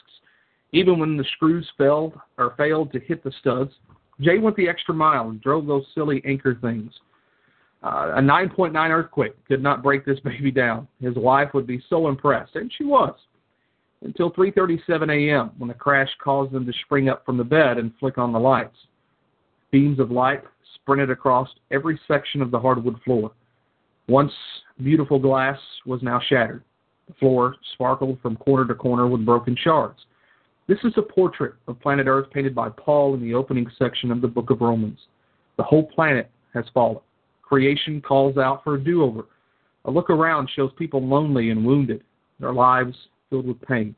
Even 0.72 0.98
when 0.98 1.16
the 1.16 1.24
screws 1.34 1.68
failed 1.76 2.12
or 2.36 2.54
failed 2.56 2.92
to 2.92 3.00
hit 3.00 3.24
the 3.24 3.32
studs, 3.40 3.72
Jay 4.20 4.38
went 4.38 4.56
the 4.56 4.68
extra 4.68 4.94
mile 4.94 5.28
and 5.30 5.40
drove 5.40 5.66
those 5.66 5.84
silly 5.94 6.22
anchor 6.24 6.56
things. 6.60 6.92
Uh, 7.82 8.12
a 8.16 8.20
9.9 8.20 8.74
earthquake 8.90 9.34
could 9.46 9.62
not 9.62 9.82
break 9.82 10.04
this 10.04 10.18
baby 10.24 10.50
down. 10.50 10.88
His 11.00 11.14
wife 11.14 11.50
would 11.54 11.66
be 11.66 11.82
so 11.88 12.08
impressed, 12.08 12.56
and 12.56 12.72
she 12.76 12.84
was, 12.84 13.14
until 14.02 14.32
3:37 14.32 15.10
a.m. 15.10 15.50
when 15.58 15.68
the 15.68 15.74
crash 15.74 16.08
caused 16.22 16.52
them 16.52 16.66
to 16.66 16.72
spring 16.84 17.08
up 17.08 17.24
from 17.24 17.36
the 17.36 17.44
bed 17.44 17.78
and 17.78 17.92
flick 18.00 18.18
on 18.18 18.32
the 18.32 18.40
lights. 18.40 18.76
Beams 19.70 20.00
of 20.00 20.10
light 20.10 20.42
sprinted 20.74 21.10
across 21.10 21.48
every 21.70 22.00
section 22.08 22.42
of 22.42 22.50
the 22.50 22.58
hardwood 22.58 23.00
floor. 23.04 23.32
Once 24.08 24.32
beautiful 24.82 25.18
glass 25.18 25.58
was 25.84 26.02
now 26.02 26.20
shattered. 26.28 26.64
The 27.08 27.14
floor 27.14 27.56
sparkled 27.74 28.18
from 28.20 28.36
corner 28.36 28.66
to 28.66 28.74
corner 28.74 29.06
with 29.06 29.24
broken 29.24 29.56
shards. 29.62 29.98
This 30.68 30.78
is 30.84 30.92
a 30.98 31.02
portrait 31.02 31.54
of 31.66 31.80
planet 31.80 32.06
Earth 32.06 32.30
painted 32.30 32.54
by 32.54 32.68
Paul 32.68 33.14
in 33.14 33.22
the 33.22 33.32
opening 33.32 33.66
section 33.78 34.10
of 34.10 34.20
the 34.20 34.28
book 34.28 34.50
of 34.50 34.60
Romans. 34.60 34.98
The 35.56 35.62
whole 35.62 35.84
planet 35.84 36.30
has 36.52 36.66
fallen. 36.74 37.00
Creation 37.42 38.02
calls 38.02 38.36
out 38.36 38.62
for 38.62 38.74
a 38.74 38.84
do 38.84 39.02
over. 39.02 39.24
A 39.86 39.90
look 39.90 40.10
around 40.10 40.50
shows 40.54 40.70
people 40.76 41.02
lonely 41.02 41.48
and 41.48 41.64
wounded, 41.64 42.04
their 42.38 42.52
lives 42.52 42.94
filled 43.30 43.46
with 43.46 43.60
pain. 43.62 43.94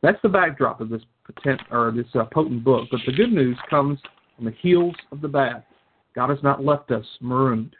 That's 0.00 0.20
the 0.22 0.30
backdrop 0.30 0.80
of 0.80 0.88
this 0.88 1.02
potent, 1.26 1.60
or 1.70 1.92
this 1.94 2.06
uh, 2.14 2.24
potent 2.32 2.64
book. 2.64 2.88
But 2.90 3.00
the 3.04 3.12
good 3.12 3.32
news 3.32 3.58
comes 3.68 3.98
on 4.38 4.46
the 4.46 4.54
heels 4.62 4.94
of 5.12 5.20
the 5.20 5.28
bad. 5.28 5.62
God 6.14 6.30
has 6.30 6.42
not 6.42 6.64
left 6.64 6.90
us 6.90 7.04
marooned. 7.20 7.76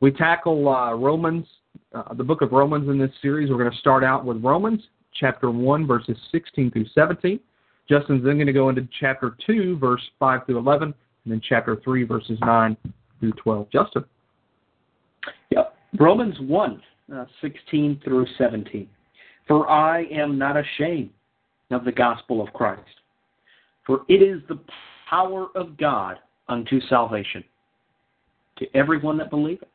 We 0.00 0.10
tackle 0.10 0.68
uh, 0.68 0.94
Romans, 0.94 1.46
uh, 1.94 2.12
the 2.14 2.24
book 2.24 2.42
of 2.42 2.50
Romans 2.50 2.88
in 2.88 2.98
this 2.98 3.12
series. 3.22 3.50
We're 3.50 3.58
going 3.58 3.70
to 3.70 3.78
start 3.78 4.02
out 4.02 4.24
with 4.24 4.42
Romans 4.42 4.82
chapter 5.14 5.48
1, 5.48 5.86
verses 5.86 6.16
16 6.32 6.72
through 6.72 6.86
17. 6.92 7.38
Justin's 7.88 8.24
then 8.24 8.36
going 8.36 8.46
to 8.46 8.52
go 8.52 8.68
into 8.68 8.86
chapter 9.00 9.36
2, 9.46 9.78
verse 9.78 10.02
5 10.18 10.46
through 10.46 10.58
11, 10.58 10.94
and 11.24 11.32
then 11.32 11.40
chapter 11.46 11.80
3, 11.82 12.04
verses 12.04 12.38
9 12.40 12.76
through 13.20 13.32
12. 13.32 13.70
Justin. 13.70 14.04
Yep. 15.50 15.74
Romans 15.98 16.36
1, 16.40 16.82
uh, 17.14 17.24
16 17.40 18.00
through 18.04 18.26
17. 18.38 18.88
For 19.46 19.68
I 19.68 20.04
am 20.04 20.38
not 20.38 20.56
ashamed 20.56 21.10
of 21.70 21.84
the 21.84 21.92
gospel 21.92 22.40
of 22.40 22.52
Christ, 22.52 22.82
for 23.86 24.02
it 24.08 24.22
is 24.22 24.40
the 24.48 24.60
power 25.08 25.48
of 25.54 25.76
God 25.76 26.18
unto 26.48 26.80
salvation 26.88 27.42
to 28.58 28.66
everyone 28.74 29.16
that 29.18 29.30
believeth, 29.30 29.68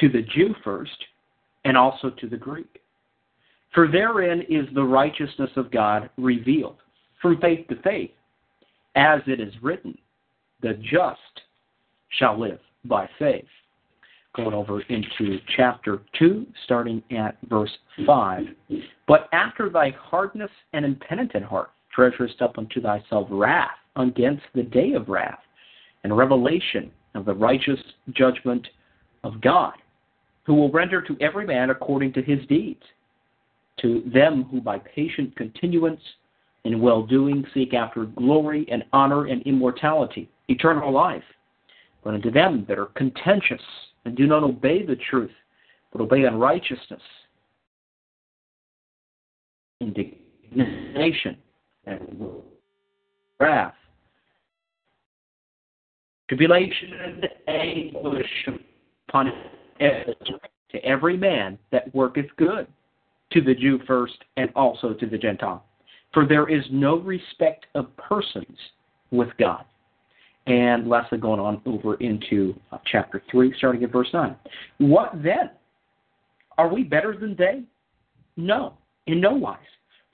to 0.00 0.08
the 0.08 0.22
Jew 0.22 0.54
first, 0.62 1.04
and 1.64 1.76
also 1.76 2.10
to 2.10 2.28
the 2.28 2.36
Greek. 2.36 2.80
For 3.74 3.88
therein 3.88 4.42
is 4.48 4.66
the 4.74 4.82
righteousness 4.82 5.50
of 5.56 5.70
God 5.70 6.10
revealed 6.16 6.78
from 7.20 7.40
faith 7.40 7.66
to 7.68 7.76
faith. 7.82 8.10
as 8.94 9.20
it 9.26 9.40
is 9.40 9.52
written, 9.62 9.96
the 10.60 10.74
just 10.74 11.42
shall 12.18 12.38
live 12.38 12.58
by 12.84 13.08
faith. 13.18 13.44
Going 14.34 14.54
over 14.54 14.80
into 14.82 15.38
chapter 15.56 16.00
2, 16.18 16.46
starting 16.64 17.02
at 17.10 17.36
verse 17.48 17.70
5. 18.06 18.44
But 19.06 19.28
after 19.32 19.68
thy 19.68 19.90
hardness 19.90 20.50
and 20.72 20.84
impenitent 20.84 21.44
heart 21.44 21.70
treasurest 21.94 22.40
up 22.42 22.58
unto 22.58 22.80
thyself 22.80 23.28
wrath 23.30 23.70
against 23.96 24.44
the 24.54 24.62
day 24.62 24.92
of 24.92 25.08
wrath 25.08 25.40
and 26.04 26.16
revelation 26.16 26.90
of 27.14 27.24
the 27.24 27.34
righteous 27.34 27.80
judgment 28.12 28.66
of 29.24 29.40
God, 29.40 29.74
who 30.44 30.54
will 30.54 30.70
render 30.70 31.02
to 31.02 31.16
every 31.20 31.46
man 31.46 31.70
according 31.70 32.12
to 32.12 32.22
his 32.22 32.38
deeds. 32.48 32.82
To 33.80 34.02
them 34.12 34.44
who 34.50 34.60
by 34.60 34.78
patient 34.78 35.36
continuance 35.36 36.00
in 36.68 36.80
well 36.82 37.02
doing 37.02 37.46
seek 37.54 37.72
after 37.72 38.04
glory 38.04 38.66
and 38.70 38.84
honor 38.92 39.26
and 39.26 39.40
immortality, 39.42 40.28
eternal 40.48 40.92
life. 40.92 41.22
But 42.04 42.14
unto 42.14 42.30
them 42.30 42.66
that 42.68 42.78
are 42.78 42.90
contentious 42.94 43.62
and 44.04 44.14
do 44.14 44.26
not 44.26 44.42
obey 44.42 44.84
the 44.84 44.96
truth, 45.10 45.32
but 45.90 46.02
obey 46.02 46.24
unrighteousness, 46.24 47.00
indignation 49.80 51.38
and 51.86 52.26
wrath, 53.40 53.74
tribulation 56.28 56.92
and 56.92 57.28
anguish 57.48 58.48
upon 59.08 59.32
to 59.80 60.84
every 60.84 61.16
man 61.16 61.58
that 61.72 61.94
worketh 61.94 62.26
good, 62.36 62.66
to 63.32 63.40
the 63.40 63.54
Jew 63.54 63.78
first 63.86 64.18
and 64.36 64.50
also 64.54 64.92
to 64.92 65.06
the 65.06 65.16
Gentile. 65.16 65.64
For 66.12 66.26
there 66.26 66.48
is 66.48 66.64
no 66.70 66.96
respect 66.96 67.66
of 67.74 67.94
persons 67.96 68.56
with 69.10 69.28
God. 69.38 69.64
And 70.46 70.88
lastly, 70.88 71.18
going 71.18 71.40
on 71.40 71.60
over 71.66 71.96
into 71.96 72.58
uh, 72.72 72.78
chapter 72.90 73.22
3, 73.30 73.54
starting 73.58 73.84
at 73.84 73.92
verse 73.92 74.08
9. 74.12 74.34
What 74.78 75.12
then? 75.22 75.50
Are 76.56 76.72
we 76.72 76.82
better 76.82 77.16
than 77.16 77.36
they? 77.36 77.62
No, 78.36 78.74
in 79.06 79.20
no 79.20 79.32
wise. 79.34 79.58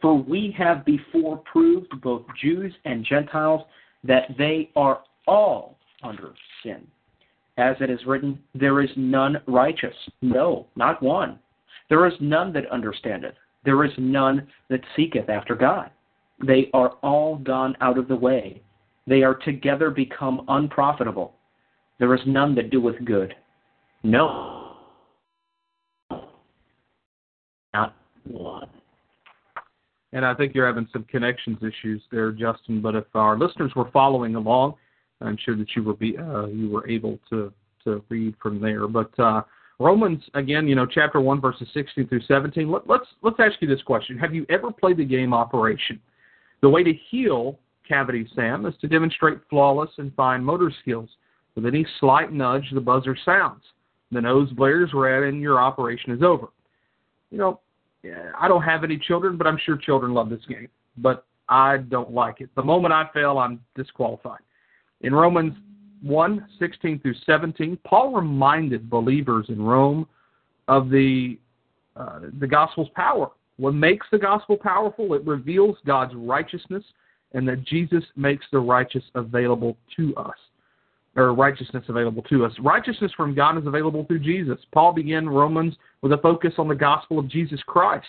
For 0.02 0.14
we 0.14 0.54
have 0.58 0.84
before 0.84 1.38
proved, 1.50 2.00
both 2.02 2.22
Jews 2.42 2.74
and 2.84 3.04
Gentiles, 3.04 3.62
that 4.02 4.24
they 4.36 4.70
are 4.76 5.00
all 5.26 5.78
under 6.02 6.34
sin. 6.62 6.86
As 7.56 7.76
it 7.80 7.88
is 7.88 8.04
written, 8.04 8.38
There 8.54 8.82
is 8.82 8.90
none 8.96 9.40
righteous, 9.46 9.94
no, 10.20 10.66
not 10.74 11.02
one. 11.02 11.38
There 11.88 12.06
is 12.06 12.14
none 12.20 12.52
that 12.54 12.70
understandeth. 12.70 13.34
There 13.64 13.84
is 13.84 13.92
none 13.98 14.46
that 14.68 14.80
seeketh 14.96 15.28
after 15.28 15.54
God. 15.54 15.90
They 16.44 16.70
are 16.74 16.90
all 17.02 17.36
gone 17.36 17.76
out 17.80 17.98
of 17.98 18.08
the 18.08 18.16
way. 18.16 18.60
They 19.06 19.22
are 19.22 19.34
together 19.34 19.90
become 19.90 20.44
unprofitable. 20.48 21.34
There 21.98 22.14
is 22.14 22.20
none 22.26 22.54
that 22.56 22.70
doeth 22.70 23.02
good. 23.04 23.34
No. 24.02 24.76
Not 27.72 27.94
one. 28.24 28.68
And 30.12 30.24
I 30.24 30.32
think 30.34 30.54
you're 30.54 30.66
having 30.66 30.88
some 30.92 31.04
connections 31.04 31.58
issues 31.60 32.02
there, 32.12 32.30
Justin. 32.30 32.80
But 32.80 32.94
if 32.94 33.04
our 33.14 33.36
listeners 33.36 33.72
were 33.74 33.90
following 33.90 34.36
along, 34.36 34.74
I'm 35.20 35.36
sure 35.44 35.56
that 35.56 35.66
you 35.74 35.82
were 35.82 35.94
be 35.94 36.16
uh, 36.16 36.46
you 36.46 36.70
were 36.70 36.88
able 36.88 37.18
to 37.30 37.52
to 37.84 38.02
read 38.08 38.34
from 38.40 38.60
there. 38.60 38.86
But 38.86 39.18
uh, 39.18 39.42
Romans 39.80 40.22
again, 40.34 40.68
you 40.68 40.74
know, 40.74 40.86
chapter 40.86 41.20
one, 41.20 41.40
verses 41.40 41.68
16 41.74 42.08
through 42.08 42.22
17. 42.22 42.70
Let, 42.70 42.88
let's 42.88 43.06
let's 43.22 43.36
ask 43.40 43.60
you 43.60 43.68
this 43.68 43.82
question: 43.82 44.18
Have 44.18 44.34
you 44.34 44.46
ever 44.48 44.70
played 44.70 44.96
the 44.96 45.04
game 45.04 45.34
Operation? 45.34 46.00
The 46.60 46.68
way 46.68 46.82
to 46.82 46.92
heal 47.10 47.58
cavity 47.86 48.28
SAM 48.34 48.66
is 48.66 48.74
to 48.80 48.88
demonstrate 48.88 49.38
flawless 49.50 49.90
and 49.98 50.14
fine 50.14 50.42
motor 50.42 50.72
skills. 50.80 51.10
With 51.54 51.66
any 51.66 51.86
slight 52.00 52.32
nudge, 52.32 52.64
the 52.72 52.80
buzzer 52.80 53.16
sounds. 53.24 53.62
The 54.10 54.20
nose 54.20 54.50
blares 54.52 54.90
red, 54.94 55.24
and 55.24 55.40
your 55.40 55.60
operation 55.60 56.12
is 56.12 56.22
over. 56.22 56.48
You 57.30 57.38
know, 57.38 57.60
I 58.38 58.48
don't 58.48 58.62
have 58.62 58.84
any 58.84 58.98
children, 58.98 59.36
but 59.36 59.46
I'm 59.46 59.58
sure 59.64 59.76
children 59.76 60.14
love 60.14 60.30
this 60.30 60.44
game. 60.48 60.68
But 60.96 61.26
I 61.48 61.78
don't 61.78 62.12
like 62.12 62.40
it. 62.40 62.50
The 62.54 62.62
moment 62.62 62.94
I 62.94 63.08
fail, 63.12 63.38
I'm 63.38 63.60
disqualified. 63.74 64.40
In 65.02 65.14
Romans 65.14 65.54
1 66.04 66.46
16 66.58 67.00
through 67.00 67.14
17, 67.26 67.78
Paul 67.84 68.12
reminded 68.12 68.90
believers 68.90 69.46
in 69.48 69.60
Rome 69.60 70.06
of 70.68 70.90
the, 70.90 71.38
uh, 71.96 72.20
the 72.40 72.46
gospel's 72.46 72.88
power. 72.94 73.30
What 73.56 73.74
makes 73.74 74.06
the 74.10 74.18
gospel 74.18 74.56
powerful? 74.56 75.14
It 75.14 75.26
reveals 75.26 75.76
God's 75.86 76.14
righteousness 76.14 76.84
and 77.32 77.48
that 77.48 77.64
Jesus 77.64 78.04
makes 78.16 78.44
the 78.52 78.58
righteous 78.58 79.02
available 79.14 79.76
to 79.96 80.14
us, 80.16 80.36
or 81.16 81.34
righteousness 81.34 81.84
available 81.88 82.22
to 82.24 82.44
us. 82.44 82.52
Righteousness 82.60 83.12
from 83.16 83.34
God 83.34 83.58
is 83.58 83.66
available 83.66 84.04
through 84.04 84.20
Jesus. 84.20 84.58
Paul 84.72 84.92
began 84.92 85.28
Romans 85.28 85.74
with 86.00 86.12
a 86.12 86.18
focus 86.18 86.54
on 86.58 86.68
the 86.68 86.74
gospel 86.74 87.18
of 87.18 87.28
Jesus 87.28 87.60
Christ. 87.66 88.06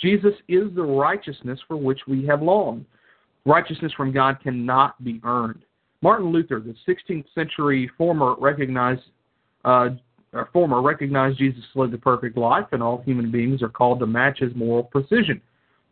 Jesus 0.00 0.34
is 0.48 0.72
the 0.74 0.82
righteousness 0.82 1.58
for 1.66 1.76
which 1.76 2.00
we 2.06 2.24
have 2.26 2.40
longed. 2.40 2.84
Righteousness 3.44 3.92
from 3.96 4.12
God 4.12 4.38
cannot 4.42 5.02
be 5.02 5.20
earned. 5.24 5.62
Martin 6.02 6.30
Luther, 6.30 6.60
the 6.60 6.74
16th 6.86 7.24
century 7.34 7.90
former 7.98 8.34
recognized 8.38 9.02
uh, 9.64 9.90
former 10.52 10.82
recognized 10.82 11.38
Jesus 11.38 11.64
lived 11.74 11.94
a 11.94 11.98
perfect 11.98 12.36
life, 12.36 12.66
and 12.72 12.82
all 12.82 13.02
human 13.02 13.30
beings 13.30 13.62
are 13.62 13.68
called 13.68 13.98
to 14.00 14.06
match 14.06 14.38
his 14.40 14.54
moral 14.54 14.84
precision. 14.84 15.40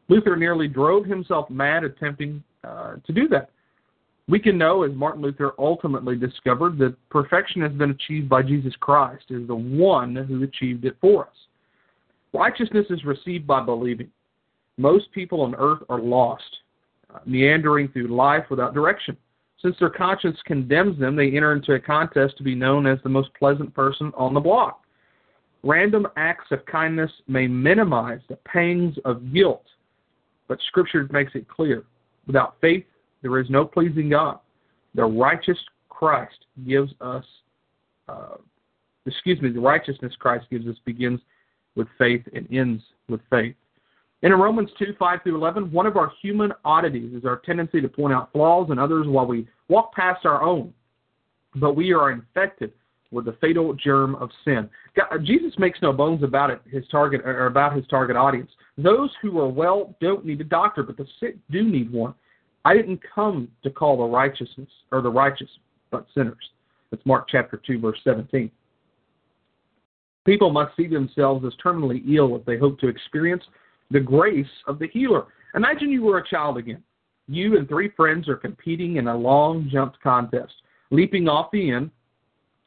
Luther 0.09 0.37
nearly 0.37 0.69
drove 0.69 1.05
himself 1.05 1.51
mad 1.51 1.85
attempting 1.85 2.43
uh, 2.63 2.97
to 3.07 3.13
do 3.13 3.29
that. 3.29 3.51
We 4.29 4.39
can 4.41 4.59
know, 4.59 4.83
as 4.83 4.93
Martin 4.95 5.23
Luther 5.23 5.53
ultimately 5.59 6.17
discovered, 6.17 6.79
that 6.79 6.97
perfection 7.11 7.63
has 7.63 7.73
been 7.73 7.91
achieved 7.91 8.29
by 8.29 8.43
Jesus 8.43 8.75
Christ, 8.81 9.25
is 9.31 9.47
the 9.47 9.55
one 9.55 10.17
who 10.17 10.43
achieved 10.43 10.85
it 10.85 10.97
for 11.01 11.27
us. 11.27 11.35
Righteousness 12.33 12.87
is 12.91 13.05
received 13.05 13.47
by 13.47 13.63
believing. 13.63 14.11
Most 14.79 15.11
people 15.13 15.43
on 15.43 15.55
earth 15.55 15.83
are 15.89 16.01
lost, 16.01 16.43
uh, 17.15 17.21
meandering 17.25 17.89
through 17.89 18.09
life 18.09 18.45
without 18.51 18.75
direction. 18.75 19.17
Since 19.63 19.77
their 19.81 19.91
conscience 19.91 20.39
condemns 20.45 20.99
them, 20.99 21.17
they 21.17 21.29
enter 21.29 21.53
into 21.53 21.75
a 21.75 21.81
contest 21.81 22.37
to 22.37 22.43
be 22.43 22.55
known 22.55 22.87
as 22.87 22.99
the 23.03 23.09
most 23.09 23.31
pleasant 23.39 23.75
person 23.75 24.13
on 24.17 24.35
the 24.35 24.41
block. 24.41 24.83
Random 25.63 26.07
acts 26.17 26.47
of 26.53 26.65
kindness 26.67 27.11
may 27.27 27.47
minimize 27.47 28.21
the 28.29 28.37
pangs 28.37 28.97
of 29.05 29.33
guilt, 29.33 29.65
but 30.47 30.61
Scripture 30.69 31.09
makes 31.11 31.35
it 31.35 31.49
clear 31.49 31.85
without 32.27 32.57
faith, 32.61 32.85
there 33.23 33.39
is 33.41 33.49
no 33.51 33.65
pleasing 33.65 34.11
God. 34.11 34.39
The 34.95 35.05
righteous 35.05 35.59
Christ 35.89 36.47
gives 36.67 36.93
us, 37.01 37.25
uh, 38.09 38.37
excuse 39.07 39.41
me, 39.41 39.51
the 39.51 39.61
righteousness 39.61 40.13
Christ 40.19 40.47
gives 40.51 40.67
us 40.67 40.77
begins 40.85 41.21
with 41.75 41.89
faith 41.99 42.23
and 42.35 42.47
ends 42.53 42.83
with 43.09 43.21
faith. 43.31 43.55
In 44.23 44.33
Romans 44.33 44.71
2 44.79 44.95
5 44.99 45.23
through 45.23 45.37
11, 45.37 45.71
one 45.71 45.87
of 45.87 45.97
our 45.97 46.13
human 46.23 46.53
oddities 46.65 47.15
is 47.15 47.25
our 47.25 47.37
tendency 47.45 47.81
to 47.81 47.89
point 47.89 48.15
out 48.15 48.33
flaws 48.33 48.71
in 48.71 48.79
others 48.79 49.07
while 49.07 49.27
we 49.27 49.47
walk 49.69 49.93
past 49.95 50.25
our 50.25 50.43
own. 50.43 50.73
But 51.55 51.77
we 51.77 51.93
are 51.93 52.11
infected 52.11 52.73
with 53.11 53.27
the 53.27 53.37
fatal 53.41 53.73
germ 53.75 54.15
of 54.17 54.31
sin. 54.45 54.69
God, 54.97 55.25
Jesus 55.25 55.53
makes 55.59 55.81
no 55.83 55.93
bones 55.93 56.23
about 56.23 56.51
it. 56.51 56.61
His 56.71 56.85
target 56.91 57.23
or 57.25 57.47
about 57.47 57.77
his 57.77 57.87
target 57.89 58.17
audience. 58.17 58.51
Those 58.79 59.11
who 59.23 59.39
are 59.39 59.49
well 59.49 59.95
don't 60.01 60.25
need 60.25 60.41
a 60.41 60.45
doctor, 60.45 60.83
but 60.83 60.97
the 60.97 61.07
sick 61.21 61.37
do 61.51 61.63
need 61.63 61.93
one. 61.93 62.15
I 62.65 62.75
didn't 62.75 63.01
come 63.15 63.49
to 63.63 63.71
call 63.71 63.99
the 63.99 64.05
righteousness 64.05 64.69
or 64.91 65.03
the 65.03 65.11
righteous, 65.11 65.49
but 65.91 66.07
sinners. 66.15 66.51
That's 66.91 67.05
Mark 67.07 67.29
chapter 67.29 67.61
two, 67.65 67.79
verse 67.79 67.99
seventeen. 68.03 68.51
People 70.25 70.51
must 70.51 70.77
see 70.77 70.89
themselves 70.89 71.45
as 71.45 71.53
terminally 71.65 72.03
ill 72.17 72.35
if 72.35 72.45
they 72.45 72.59
hope 72.59 72.81
to 72.81 72.89
experience 72.89 73.45
the 73.91 74.01
grace 74.01 74.47
of 74.67 74.79
the 74.79 74.89
healer. 74.89 75.27
Imagine 75.55 75.91
you 75.91 76.03
were 76.03 76.19
a 76.19 76.29
child 76.29 76.59
again. 76.59 76.83
You 77.29 77.57
and 77.57 77.69
three 77.69 77.91
friends 77.97 78.29
are 78.29 78.37
competing 78.37 78.97
in 78.97 79.09
a 79.09 79.17
long 79.17 79.69
jump 79.71 79.95
contest, 80.03 80.53
leaping 80.91 81.29
off 81.29 81.51
the 81.51 81.71
end 81.71 81.91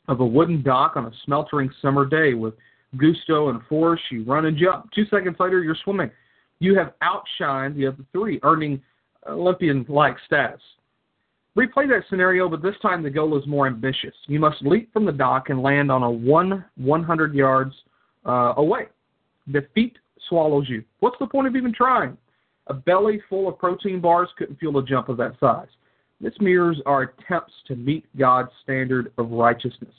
of 0.08 0.20
a 0.20 0.26
wooden 0.26 0.62
dock 0.64 0.96
on 0.96 1.06
a 1.06 1.12
smeltering 1.26 1.70
summer 1.82 2.06
day 2.06 2.34
with 2.34 2.56
gusto 2.98 3.50
and 3.50 3.62
force. 3.70 4.02
You 4.12 4.24
run 4.24 4.46
and 4.46 4.58
jump. 4.58 4.92
Two 4.92 5.06
seconds 5.06 5.38
later, 5.40 5.64
you're 5.64 5.78
swimming. 5.84 6.12
You 6.60 6.78
have 6.78 6.94
outshined 7.02 7.76
the 7.76 7.88
other 7.88 8.04
three, 8.12 8.40
earning 8.44 8.82
Olympian 9.28 9.86
like 9.88 10.18
status. 10.26 10.62
Replay 11.58 11.88
that 11.90 12.04
scenario, 12.10 12.48
but 12.50 12.62
this 12.62 12.76
time 12.82 13.02
the 13.04 13.10
goal 13.10 13.38
is 13.38 13.46
more 13.48 13.68
ambitious. 13.68 14.14
You 14.28 14.40
must 14.40 14.62
leap 14.62 14.92
from 14.94 15.06
the 15.06 15.12
dock 15.12 15.50
and 15.50 15.62
land 15.62 15.92
on 15.92 16.04
a 16.04 16.10
one 16.10 16.64
100 16.76 17.34
yards 17.34 17.74
uh, 18.26 18.54
away. 18.58 18.88
Defeat 19.52 19.98
swallows 20.28 20.68
you. 20.68 20.84
What's 21.00 21.18
the 21.20 21.28
point 21.28 21.48
of 21.48 21.56
even 21.56 21.74
trying? 21.74 22.18
A 22.68 22.74
belly 22.74 23.22
full 23.30 23.48
of 23.48 23.58
protein 23.58 24.00
bars 24.00 24.30
couldn't 24.38 24.60
fuel 24.60 24.78
a 24.78 24.86
jump 24.86 25.10
of 25.10 25.18
that 25.18 25.40
size. 25.40 25.68
This 26.22 26.34
mirrors 26.40 26.82
our 26.86 27.04
attempts 27.04 27.54
to 27.68 27.76
meet 27.76 28.06
God's 28.18 28.52
standard 28.64 29.12
of 29.18 29.32
righteousness. 29.32 29.94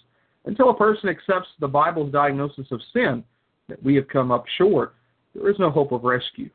Until 0.44 0.70
a 0.70 0.76
person 0.76 1.08
accepts 1.08 1.48
the 1.58 1.68
Bible's 1.68 2.12
diagnosis 2.12 2.66
of 2.70 2.80
sin, 2.92 3.24
that 3.68 3.82
we 3.82 3.94
have 3.94 4.08
come 4.08 4.30
up 4.30 4.44
short, 4.58 4.94
there 5.34 5.48
is 5.50 5.58
no 5.58 5.70
hope 5.70 5.92
of 5.92 6.04
rescue. 6.04 6.50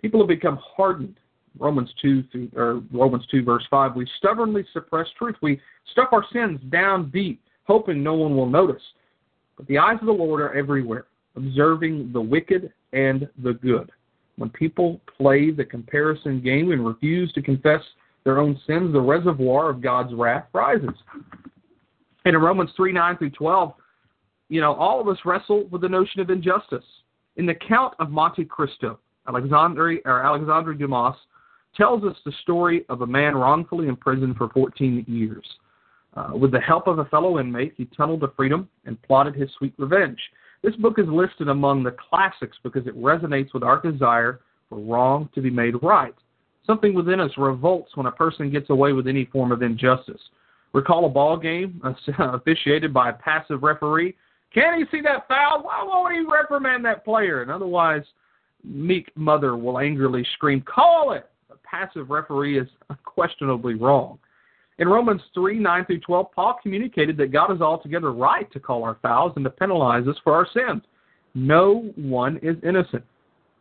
People 0.00 0.20
have 0.20 0.28
become 0.28 0.58
hardened. 0.76 1.16
Romans 1.58 1.92
2 2.00 2.22
through, 2.30 2.50
or 2.54 2.82
Romans 2.92 3.24
2 3.30 3.42
verse 3.42 3.64
5, 3.68 3.96
we 3.96 4.06
stubbornly 4.18 4.64
suppress 4.72 5.08
truth. 5.18 5.34
We 5.42 5.60
stuff 5.90 6.08
our 6.12 6.24
sins 6.32 6.60
down 6.70 7.10
deep, 7.10 7.42
hoping 7.64 8.02
no 8.02 8.14
one 8.14 8.36
will 8.36 8.48
notice. 8.48 8.82
But 9.56 9.66
the 9.66 9.78
eyes 9.78 9.96
of 10.00 10.06
the 10.06 10.12
Lord 10.12 10.40
are 10.40 10.54
everywhere, 10.54 11.06
observing 11.36 12.10
the 12.12 12.20
wicked 12.20 12.72
and 12.92 13.28
the 13.42 13.54
good. 13.54 13.90
When 14.36 14.50
people 14.50 15.00
play 15.16 15.50
the 15.50 15.64
comparison 15.64 16.40
game 16.40 16.70
and 16.72 16.86
refuse 16.86 17.32
to 17.32 17.42
confess 17.42 17.80
their 18.24 18.38
own 18.38 18.60
sins, 18.66 18.92
the 18.92 19.00
reservoir 19.00 19.70
of 19.70 19.82
God's 19.82 20.14
wrath 20.14 20.46
rises. 20.52 20.94
And 22.24 22.34
in 22.34 22.40
Romans 22.40 22.70
3 22.76 22.92
9 22.92 23.16
through 23.18 23.30
12, 23.30 23.72
you 24.48 24.60
know, 24.60 24.74
all 24.74 25.00
of 25.00 25.08
us 25.08 25.18
wrestle 25.24 25.66
with 25.70 25.82
the 25.82 25.88
notion 25.88 26.20
of 26.20 26.30
injustice. 26.30 26.84
In 27.36 27.46
the 27.46 27.54
Count 27.54 27.94
of 27.98 28.10
Monte 28.10 28.44
Cristo, 28.44 28.98
Alexandre, 29.26 29.98
or 30.04 30.22
Alexandre 30.24 30.74
Dumas 30.74 31.16
tells 31.76 32.02
us 32.04 32.16
the 32.24 32.32
story 32.42 32.84
of 32.88 33.02
a 33.02 33.06
man 33.06 33.36
wrongfully 33.36 33.88
imprisoned 33.88 34.36
for 34.36 34.48
14 34.50 35.04
years. 35.06 35.44
Uh, 36.16 36.36
with 36.36 36.50
the 36.50 36.60
help 36.60 36.86
of 36.86 36.98
a 36.98 37.04
fellow 37.06 37.38
inmate, 37.38 37.74
he 37.76 37.84
tunneled 37.96 38.20
to 38.20 38.32
freedom 38.36 38.68
and 38.86 39.00
plotted 39.02 39.34
his 39.34 39.50
sweet 39.58 39.74
revenge. 39.78 40.18
This 40.62 40.74
book 40.76 40.98
is 40.98 41.06
listed 41.08 41.48
among 41.48 41.82
the 41.82 41.94
classics 42.10 42.56
because 42.62 42.86
it 42.86 42.96
resonates 42.96 43.54
with 43.54 43.62
our 43.62 43.80
desire 43.80 44.40
for 44.68 44.78
wrong 44.78 45.28
to 45.34 45.40
be 45.40 45.50
made 45.50 45.74
right. 45.82 46.14
Something 46.66 46.94
within 46.94 47.20
us 47.20 47.30
revolts 47.38 47.96
when 47.96 48.06
a 48.06 48.12
person 48.12 48.50
gets 48.50 48.70
away 48.70 48.92
with 48.92 49.06
any 49.06 49.24
form 49.26 49.52
of 49.52 49.62
injustice. 49.62 50.20
Recall 50.74 51.06
a 51.06 51.08
ball 51.08 51.36
game 51.36 51.80
officiated 52.18 52.92
by 52.92 53.10
a 53.10 53.14
passive 53.14 53.62
referee. 53.62 54.14
Can 54.52 54.78
he 54.78 54.84
see 54.90 55.02
that 55.02 55.28
foul? 55.28 55.62
Why 55.62 55.82
won't 55.84 56.14
he 56.14 56.24
reprimand 56.30 56.84
that 56.84 57.04
player? 57.04 57.42
And 57.42 57.50
otherwise, 57.50 58.02
meek 58.64 59.10
mother 59.16 59.56
will 59.56 59.78
angrily 59.78 60.26
scream, 60.34 60.62
Call 60.62 61.12
it! 61.12 61.28
A 61.50 61.54
passive 61.64 62.10
referee 62.10 62.58
is 62.58 62.68
unquestionably 62.90 63.74
wrong. 63.74 64.18
In 64.78 64.88
Romans 64.88 65.20
3 65.34 65.58
9 65.58 65.84
through 65.86 66.00
12, 66.00 66.32
Paul 66.32 66.58
communicated 66.62 67.16
that 67.16 67.32
God 67.32 67.52
is 67.52 67.60
altogether 67.60 68.12
right 68.12 68.50
to 68.52 68.60
call 68.60 68.84
our 68.84 68.98
fouls 69.02 69.32
and 69.36 69.44
to 69.44 69.50
penalize 69.50 70.06
us 70.06 70.16
for 70.22 70.34
our 70.34 70.46
sins. 70.52 70.82
No 71.34 71.92
one 71.96 72.38
is 72.42 72.56
innocent. 72.62 73.04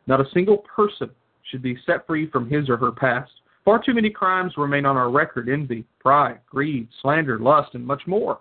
Not 0.06 0.22
a 0.22 0.30
single 0.34 0.60
person 0.60 1.10
should 1.50 1.62
be 1.62 1.78
set 1.86 2.06
free 2.06 2.30
from 2.30 2.50
his 2.50 2.70
or 2.70 2.78
her 2.78 2.92
past. 2.92 3.32
Far 3.66 3.82
too 3.84 3.94
many 3.94 4.10
crimes 4.10 4.54
remain 4.58 4.86
on 4.86 4.96
our 4.96 5.10
record 5.10 5.50
envy, 5.50 5.84
pride, 6.00 6.40
greed, 6.50 6.88
slander, 7.02 7.40
lust, 7.40 7.74
and 7.74 7.86
much 7.86 8.02
more. 8.08 8.40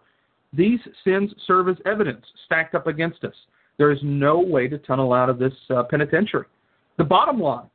These 0.53 0.81
sins 1.03 1.33
serve 1.47 1.69
as 1.69 1.77
evidence 1.85 2.25
stacked 2.45 2.75
up 2.75 2.87
against 2.87 3.25
us. 3.25 3.35
There 3.79 3.91
is 3.91 3.99
no 4.03 4.39
way 4.39 4.69
to 4.69 4.79
tunnel 4.79 5.13
out 5.13 5.29
of 5.29 5.39
this 5.39 5.53
uh, 5.71 5.83
penitentiary. 5.85 6.47
The 6.99 7.05
bottom 7.05 7.41
line 7.41 7.69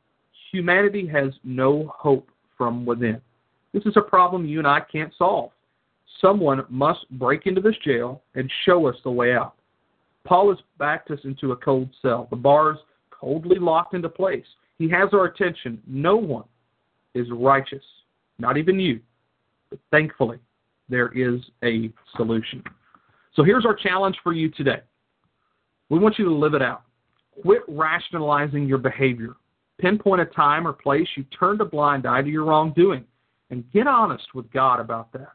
humanity 0.52 1.08
has 1.08 1.34
no 1.43 1.93
hope 1.95 2.30
from 2.58 2.86
within. 2.86 3.22
This 3.74 3.86
is 3.86 3.95
a 3.95 4.01
problem 4.01 4.45
you 4.45 4.59
and 4.59 4.67
I 4.67 4.82
can't 4.82 5.13
solve. 5.17 5.51
Someone 6.19 6.63
must 6.69 7.09
break 7.11 7.47
into 7.47 7.61
this 7.61 7.76
jail 7.84 8.22
and 8.36 8.51
show 8.65 8.88
us 8.88 8.95
the 9.03 9.11
way 9.11 9.34
out. 9.34 9.55
Paul 10.26 10.49
has 10.49 10.59
backed 10.78 11.09
us 11.09 11.19
into 11.24 11.51
a 11.51 11.55
cold 11.55 11.89
cell, 12.01 12.28
the 12.30 12.36
bars 12.36 12.78
coldly 13.09 13.59
locked 13.59 13.93
into 13.93 14.09
place. 14.09 14.45
He 14.78 14.89
has 14.89 15.09
our 15.13 15.26
attention. 15.26 15.82
No 15.88 16.15
one 16.15 16.45
is 17.13 17.28
righteous, 17.32 17.84
not 18.39 18.57
even 18.57 18.80
you. 18.80 18.99
But 19.69 19.80
thankfully, 19.91 20.39
there 20.89 21.09
is 21.09 21.41
a 21.63 21.91
solution. 22.17 22.63
So 23.36 23.43
here's 23.43 23.65
our 23.65 23.76
challenge 23.76 24.17
for 24.24 24.34
you 24.34 24.49
today. 24.49 24.82
We 25.89 25.99
want 25.99 26.19
you 26.19 26.26
to 26.26 26.34
live 26.34 26.53
it 26.53 26.61
out. 26.61 26.84
Quit 27.41 27.61
rationalizing 27.67 28.67
your 28.67 28.78
behavior. 28.78 29.36
Pinpoint 29.80 30.22
a 30.22 30.26
time 30.26 30.67
or 30.67 30.74
place 30.74 31.07
you 31.15 31.24
turned 31.38 31.61
a 31.61 31.65
blind 31.65 32.05
eye 32.05 32.22
to 32.22 32.30
your 32.30 32.45
wrongdoing 32.45 33.05
and 33.52 33.70
get 33.72 33.86
honest 33.86 34.34
with 34.34 34.52
God 34.52 34.80
about 34.80 35.12
that. 35.14 35.34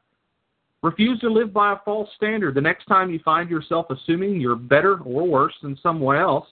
Refuse 0.83 1.21
to 1.21 1.31
live 1.31 1.53
by 1.53 1.73
a 1.73 1.79
false 1.85 2.09
standard. 2.17 2.55
The 2.55 2.61
next 2.61 2.87
time 2.87 3.11
you 3.11 3.21
find 3.25 3.49
yourself 3.49 3.87
assuming 3.91 4.41
you're 4.41 4.57
better 4.57 4.99
or 4.99 5.27
worse 5.27 5.55
than 5.63 5.79
someone 5.83 6.17
else, 6.17 6.47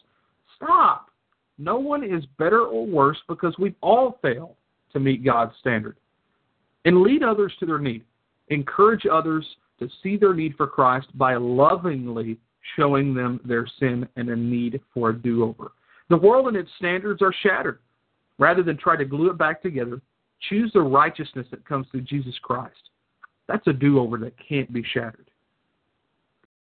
stop. 0.56 1.10
No 1.58 1.78
one 1.78 2.04
is 2.04 2.24
better 2.38 2.62
or 2.62 2.86
worse 2.86 3.18
because 3.28 3.54
we've 3.58 3.76
all 3.80 4.18
failed 4.22 4.56
to 4.92 5.00
meet 5.00 5.24
God's 5.24 5.52
standard. 5.60 5.96
And 6.84 7.02
lead 7.02 7.22
others 7.22 7.52
to 7.60 7.66
their 7.66 7.78
need. 7.78 8.04
Encourage 8.48 9.06
others 9.10 9.46
to 9.78 9.88
see 10.02 10.16
their 10.16 10.34
need 10.34 10.54
for 10.56 10.66
Christ 10.66 11.06
by 11.16 11.36
lovingly 11.36 12.38
showing 12.76 13.14
them 13.14 13.40
their 13.44 13.66
sin 13.78 14.08
and 14.16 14.28
a 14.28 14.36
need 14.36 14.80
for 14.92 15.10
a 15.10 15.16
do 15.16 15.44
over. 15.44 15.72
The 16.10 16.16
world 16.16 16.48
and 16.48 16.56
its 16.56 16.70
standards 16.78 17.22
are 17.22 17.34
shattered. 17.42 17.78
Rather 18.38 18.62
than 18.62 18.76
try 18.76 18.96
to 18.96 19.04
glue 19.04 19.30
it 19.30 19.38
back 19.38 19.62
together, 19.62 20.00
choose 20.48 20.70
the 20.72 20.80
righteousness 20.80 21.46
that 21.50 21.66
comes 21.66 21.86
through 21.90 22.02
Jesus 22.02 22.34
Christ. 22.42 22.90
That's 23.46 23.66
a 23.66 23.72
do 23.72 23.98
over 23.98 24.16
that 24.18 24.34
can't 24.48 24.72
be 24.72 24.82
shattered. 24.92 25.30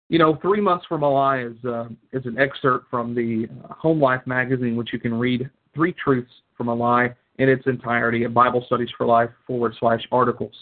You 0.08 0.18
know, 0.18 0.38
Three 0.42 0.60
Months 0.60 0.86
from 0.86 1.02
a 1.02 1.10
Lie 1.10 1.40
is, 1.40 1.64
uh, 1.64 1.88
is 2.12 2.24
an 2.26 2.38
excerpt 2.38 2.90
from 2.90 3.14
the 3.14 3.48
Home 3.70 4.00
Life 4.00 4.22
magazine, 4.26 4.76
which 4.76 4.92
you 4.92 4.98
can 4.98 5.14
read 5.14 5.48
Three 5.74 5.92
Truths 5.92 6.30
from 6.56 6.68
a 6.68 6.74
Lie 6.74 7.14
in 7.38 7.48
its 7.48 7.66
entirety 7.66 8.24
at 8.24 8.32
Bible 8.32 8.62
Studies 8.66 8.90
for 8.96 9.06
Life 9.06 9.30
forward 9.46 9.74
slash 9.80 10.06
articles. 10.12 10.52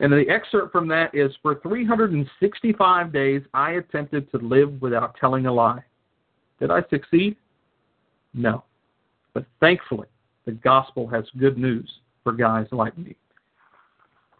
And 0.00 0.12
the 0.12 0.28
excerpt 0.28 0.72
from 0.72 0.88
that 0.88 1.14
is 1.14 1.32
For 1.42 1.60
365 1.60 3.12
days, 3.12 3.42
I 3.52 3.72
attempted 3.72 4.30
to 4.30 4.38
live 4.38 4.80
without 4.80 5.16
telling 5.20 5.46
a 5.46 5.52
lie. 5.52 5.82
Did 6.60 6.70
I 6.70 6.82
succeed? 6.88 7.36
No. 8.32 8.64
But 9.34 9.44
thankfully, 9.60 10.06
the 10.46 10.52
gospel 10.52 11.08
has 11.08 11.24
good 11.38 11.58
news 11.58 11.90
for 12.22 12.32
guys 12.32 12.66
like 12.72 12.96
me. 12.96 13.16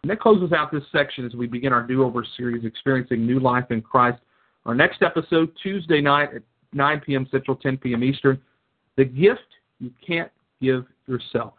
And 0.01 0.09
that 0.09 0.19
closes 0.19 0.53
out 0.53 0.71
this 0.71 0.83
section 0.91 1.25
as 1.25 1.33
we 1.33 1.47
begin 1.47 1.73
our 1.73 1.83
do 1.83 2.03
over 2.03 2.25
series, 2.37 2.63
Experiencing 2.63 3.25
New 3.25 3.39
Life 3.39 3.65
in 3.69 3.81
Christ. 3.81 4.19
Our 4.65 4.75
next 4.75 5.01
episode, 5.01 5.51
Tuesday 5.61 5.99
night 5.99 6.29
at 6.33 6.41
9 6.73 7.01
p.m. 7.05 7.27
Central, 7.31 7.57
10 7.57 7.77
p.m. 7.77 8.03
Eastern 8.03 8.39
The 8.97 9.05
Gift 9.05 9.41
You 9.79 9.91
Can't 10.05 10.31
Give 10.61 10.85
Yourself. 11.07 11.53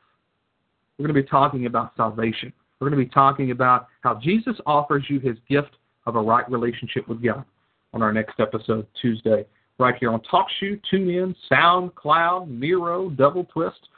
We're 0.99 1.07
going 1.07 1.15
to 1.15 1.23
be 1.23 1.29
talking 1.29 1.67
about 1.67 1.93
salvation. 1.97 2.53
We're 2.79 2.89
going 2.89 2.99
to 2.99 3.07
be 3.07 3.13
talking 3.13 3.51
about 3.51 3.89
how 4.03 4.15
Jesus 4.15 4.57
offers 4.65 5.05
you 5.09 5.21
his 5.21 5.37
gift 5.49 5.77
of 6.07 6.17
a 6.17 6.21
right 6.21 6.51
relationship 6.51 7.09
with 7.09 7.23
God 7.23 7.45
on 7.93 8.03
our 8.03 8.13
next 8.13 8.41
episode, 8.41 8.87
Tuesday, 9.01 9.45
right 9.79 9.95
here 9.99 10.13
on 10.13 10.21
TalkShoe, 10.33 10.81
TuneIn, 10.93 11.35
SoundCloud, 11.51 12.49
Miro, 12.49 13.11
Double 13.11 13.45
Twist. 13.45 13.89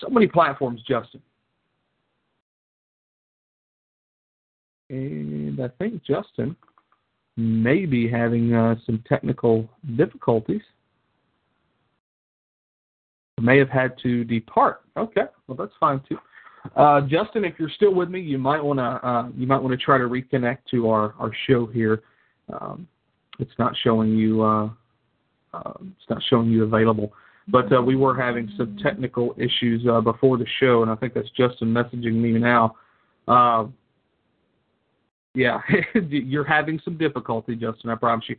So 0.00 0.08
many 0.08 0.26
platforms, 0.26 0.80
Justin. 0.88 1.20
And 4.88 5.60
I 5.60 5.68
think 5.78 6.02
Justin 6.04 6.56
may 7.36 7.86
be 7.86 8.08
having 8.08 8.54
uh, 8.54 8.76
some 8.84 9.02
technical 9.08 9.68
difficulties. 9.96 10.62
May 13.40 13.58
have 13.58 13.68
had 13.68 13.98
to 14.02 14.24
depart. 14.24 14.82
Okay, 14.96 15.24
well 15.46 15.56
that's 15.56 15.74
fine 15.78 16.00
too. 16.08 16.16
Uh, 16.74 17.02
Justin, 17.02 17.44
if 17.44 17.54
you're 17.58 17.70
still 17.70 17.94
with 17.94 18.08
me, 18.08 18.20
you 18.20 18.38
might 18.38 18.62
want 18.62 18.78
to 18.78 18.82
uh, 18.82 19.28
you 19.36 19.46
might 19.46 19.58
want 19.58 19.78
to 19.78 19.84
try 19.84 19.98
to 19.98 20.04
reconnect 20.04 20.58
to 20.70 20.88
our 20.88 21.14
our 21.18 21.30
show 21.46 21.66
here. 21.66 22.02
Um, 22.52 22.88
it's 23.38 23.52
not 23.58 23.74
showing 23.84 24.16
you 24.16 24.42
uh, 24.42 24.70
uh 25.52 25.72
it's 25.80 26.08
not 26.08 26.22
showing 26.30 26.48
you 26.48 26.64
available, 26.64 27.12
but 27.48 27.70
uh, 27.72 27.82
we 27.82 27.94
were 27.94 28.18
having 28.18 28.50
some 28.56 28.78
technical 28.82 29.34
issues 29.36 29.86
uh, 29.86 30.00
before 30.00 30.38
the 30.38 30.46
show, 30.58 30.80
and 30.80 30.90
I 30.90 30.94
think 30.94 31.12
that's 31.12 31.28
Justin 31.36 31.68
messaging 31.68 32.14
me 32.14 32.32
now. 32.32 32.74
Yeah, 35.36 35.60
you're 36.08 36.44
having 36.44 36.80
some 36.84 36.96
difficulty, 36.96 37.54
Justin. 37.54 37.90
I 37.90 37.94
promise 37.94 38.24
you. 38.28 38.36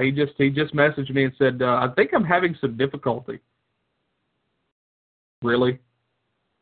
he 0.00 0.12
just 0.12 0.32
he 0.38 0.50
just 0.50 0.74
messaged 0.74 1.12
me 1.12 1.24
and 1.24 1.32
said, 1.38 1.62
"I 1.62 1.88
think 1.96 2.10
I'm 2.14 2.24
having 2.24 2.56
some 2.60 2.76
difficulty." 2.76 3.40
Really? 5.42 5.78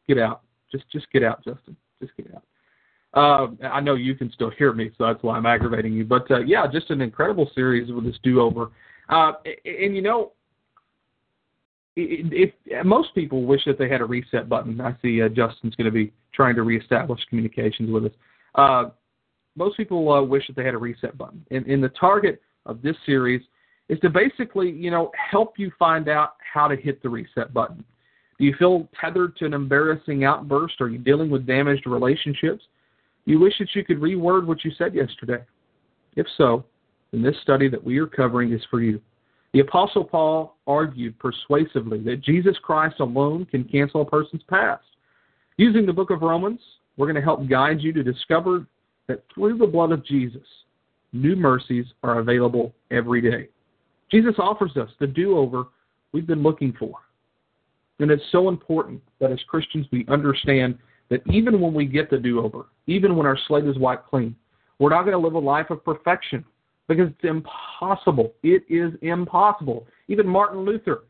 Get 0.08 0.18
out. 0.18 0.42
Just 0.70 0.88
just 0.90 1.10
get 1.12 1.22
out, 1.22 1.44
Justin. 1.44 1.76
Just 2.00 2.16
get 2.16 2.34
out. 2.34 2.42
Uh, 3.14 3.48
I 3.66 3.80
know 3.80 3.94
you 3.94 4.14
can 4.14 4.32
still 4.32 4.50
hear 4.50 4.72
me, 4.72 4.90
so 4.96 5.06
that's 5.06 5.22
why 5.22 5.36
I'm 5.36 5.46
aggravating 5.46 5.92
you. 5.92 6.04
But 6.04 6.30
uh, 6.30 6.40
yeah, 6.40 6.66
just 6.70 6.90
an 6.90 7.00
incredible 7.02 7.50
series 7.54 7.92
with 7.92 8.04
this 8.04 8.16
do-over. 8.22 8.70
Uh, 9.08 9.32
and 9.64 9.94
you 9.94 10.00
know, 10.00 10.32
if, 11.94 12.52
if 12.64 12.86
most 12.86 13.14
people 13.14 13.44
wish 13.44 13.64
that 13.66 13.78
they 13.78 13.88
had 13.88 14.00
a 14.00 14.04
reset 14.04 14.48
button, 14.48 14.80
I 14.80 14.96
see 15.02 15.20
uh, 15.20 15.28
Justin's 15.28 15.74
going 15.74 15.84
to 15.84 15.90
be 15.90 16.12
trying 16.32 16.54
to 16.54 16.62
reestablish 16.62 17.20
communications 17.28 17.90
with 17.90 18.06
us. 18.06 18.92
Most 19.56 19.76
people 19.76 20.10
uh, 20.10 20.22
wish 20.22 20.46
that 20.46 20.56
they 20.56 20.64
had 20.64 20.74
a 20.74 20.78
reset 20.78 21.16
button, 21.18 21.44
and, 21.50 21.66
and 21.66 21.82
the 21.82 21.90
target 21.90 22.40
of 22.66 22.82
this 22.82 22.96
series 23.04 23.42
is 23.88 23.98
to 24.00 24.08
basically, 24.08 24.70
you 24.70 24.90
know, 24.90 25.10
help 25.30 25.58
you 25.58 25.70
find 25.78 26.08
out 26.08 26.34
how 26.52 26.68
to 26.68 26.76
hit 26.76 27.02
the 27.02 27.08
reset 27.08 27.52
button. 27.52 27.84
Do 28.38 28.46
you 28.46 28.54
feel 28.58 28.88
tethered 28.98 29.36
to 29.36 29.46
an 29.46 29.54
embarrassing 29.54 30.24
outburst? 30.24 30.80
Are 30.80 30.88
you 30.88 30.98
dealing 30.98 31.30
with 31.30 31.46
damaged 31.46 31.86
relationships? 31.86 32.64
You 33.24 33.38
wish 33.38 33.54
that 33.58 33.68
you 33.74 33.84
could 33.84 33.98
reword 34.00 34.46
what 34.46 34.64
you 34.64 34.72
said 34.76 34.94
yesterday. 34.94 35.44
If 36.16 36.26
so, 36.36 36.64
then 37.12 37.22
this 37.22 37.36
study 37.42 37.68
that 37.68 37.82
we 37.82 37.98
are 37.98 38.06
covering 38.06 38.52
is 38.52 38.62
for 38.70 38.80
you. 38.80 39.00
The 39.52 39.60
Apostle 39.60 40.04
Paul 40.04 40.56
argued 40.66 41.18
persuasively 41.18 42.00
that 42.04 42.22
Jesus 42.22 42.56
Christ 42.62 43.00
alone 43.00 43.44
can 43.44 43.64
cancel 43.64 44.00
a 44.00 44.04
person's 44.06 44.42
past. 44.48 44.84
Using 45.58 45.84
the 45.84 45.92
book 45.92 46.10
of 46.10 46.22
Romans, 46.22 46.60
we're 46.96 47.06
going 47.06 47.16
to 47.16 47.22
help 47.22 47.46
guide 47.48 47.80
you 47.80 47.92
to 47.92 48.02
discover 48.02 48.66
that 49.12 49.22
through 49.34 49.58
the 49.58 49.66
blood 49.66 49.92
of 49.92 50.02
Jesus, 50.06 50.46
new 51.12 51.36
mercies 51.36 51.84
are 52.02 52.20
available 52.20 52.74
every 52.90 53.20
day. 53.20 53.48
Jesus 54.10 54.34
offers 54.38 54.74
us 54.78 54.88
the 55.00 55.06
do 55.06 55.36
over 55.36 55.64
we've 56.12 56.26
been 56.26 56.42
looking 56.42 56.72
for. 56.78 56.94
And 57.98 58.10
it's 58.10 58.22
so 58.32 58.48
important 58.48 59.02
that 59.20 59.30
as 59.30 59.38
Christians 59.48 59.86
we 59.92 60.06
understand 60.08 60.78
that 61.10 61.20
even 61.30 61.60
when 61.60 61.74
we 61.74 61.84
get 61.84 62.08
the 62.08 62.16
do 62.16 62.42
over, 62.42 62.66
even 62.86 63.14
when 63.14 63.26
our 63.26 63.38
slate 63.48 63.66
is 63.66 63.78
wiped 63.78 64.08
clean, 64.08 64.34
we're 64.78 64.88
not 64.88 65.02
going 65.02 65.12
to 65.12 65.18
live 65.18 65.34
a 65.34 65.38
life 65.38 65.68
of 65.68 65.84
perfection 65.84 66.42
because 66.88 67.10
it's 67.10 67.24
impossible. 67.24 68.32
It 68.42 68.62
is 68.70 68.92
impossible. 69.02 69.86
Even 70.08 70.26
Martin 70.26 70.60
Luther, 70.60 71.02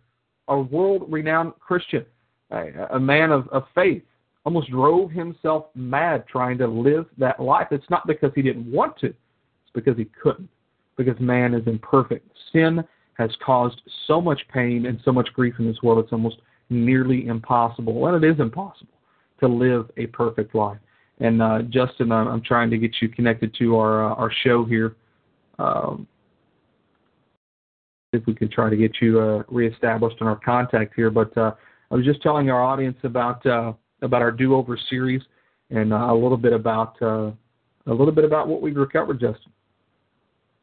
a 0.48 0.58
world 0.58 1.04
renowned 1.08 1.52
Christian, 1.60 2.04
a, 2.50 2.88
a 2.94 3.00
man 3.00 3.30
of, 3.30 3.46
of 3.48 3.62
faith, 3.76 4.02
almost 4.44 4.70
drove 4.70 5.10
himself 5.10 5.66
mad 5.74 6.24
trying 6.26 6.58
to 6.58 6.66
live 6.66 7.06
that 7.18 7.40
life. 7.40 7.68
It's 7.70 7.88
not 7.90 8.06
because 8.06 8.32
he 8.34 8.42
didn't 8.42 8.70
want 8.70 8.98
to, 8.98 9.06
it's 9.06 9.72
because 9.74 9.96
he 9.96 10.06
couldn't, 10.20 10.48
because 10.96 11.18
man 11.20 11.54
is 11.54 11.66
imperfect. 11.66 12.28
Sin 12.52 12.82
has 13.14 13.30
caused 13.44 13.80
so 14.06 14.20
much 14.20 14.40
pain 14.52 14.86
and 14.86 15.00
so 15.04 15.12
much 15.12 15.28
grief 15.34 15.54
in 15.58 15.66
this 15.66 15.82
world, 15.82 16.02
it's 16.02 16.12
almost 16.12 16.36
nearly 16.70 17.26
impossible, 17.26 18.06
and 18.06 18.22
it 18.22 18.28
is 18.28 18.40
impossible 18.40 18.94
to 19.40 19.46
live 19.46 19.90
a 19.96 20.06
perfect 20.06 20.54
life. 20.54 20.78
And 21.20 21.42
uh, 21.42 21.62
Justin, 21.62 22.10
I'm, 22.10 22.42
trying 22.42 22.70
to 22.70 22.78
get 22.78 22.96
you 23.00 23.08
connected 23.08 23.54
to 23.58 23.76
our 23.76 24.10
uh, 24.10 24.14
our 24.14 24.32
show 24.42 24.64
here. 24.64 24.96
Um, 25.58 26.06
if 28.12 28.26
we 28.26 28.34
could 28.34 28.50
try 28.50 28.68
to 28.68 28.76
get 28.76 28.96
you 29.00 29.20
uh, 29.20 29.42
reestablished 29.48 30.16
in 30.20 30.26
our 30.26 30.36
contact 30.36 30.94
here, 30.96 31.10
but 31.10 31.36
uh, 31.36 31.52
I 31.90 31.94
was 31.94 32.04
just 32.04 32.22
telling 32.22 32.50
our 32.50 32.62
audience 32.62 32.96
about 33.04 33.44
uh, 33.46 33.72
about 34.02 34.22
our 34.22 34.32
do 34.32 34.54
over 34.54 34.78
series 34.90 35.22
and 35.70 35.92
uh, 35.92 36.12
a 36.12 36.14
little 36.14 36.36
bit 36.36 36.52
about 36.52 37.00
uh, 37.00 37.30
a 37.86 37.92
little 37.92 38.12
bit 38.12 38.24
about 38.24 38.48
what 38.48 38.62
we've 38.62 38.76
recovered, 38.76 39.20
Justin. 39.20 39.52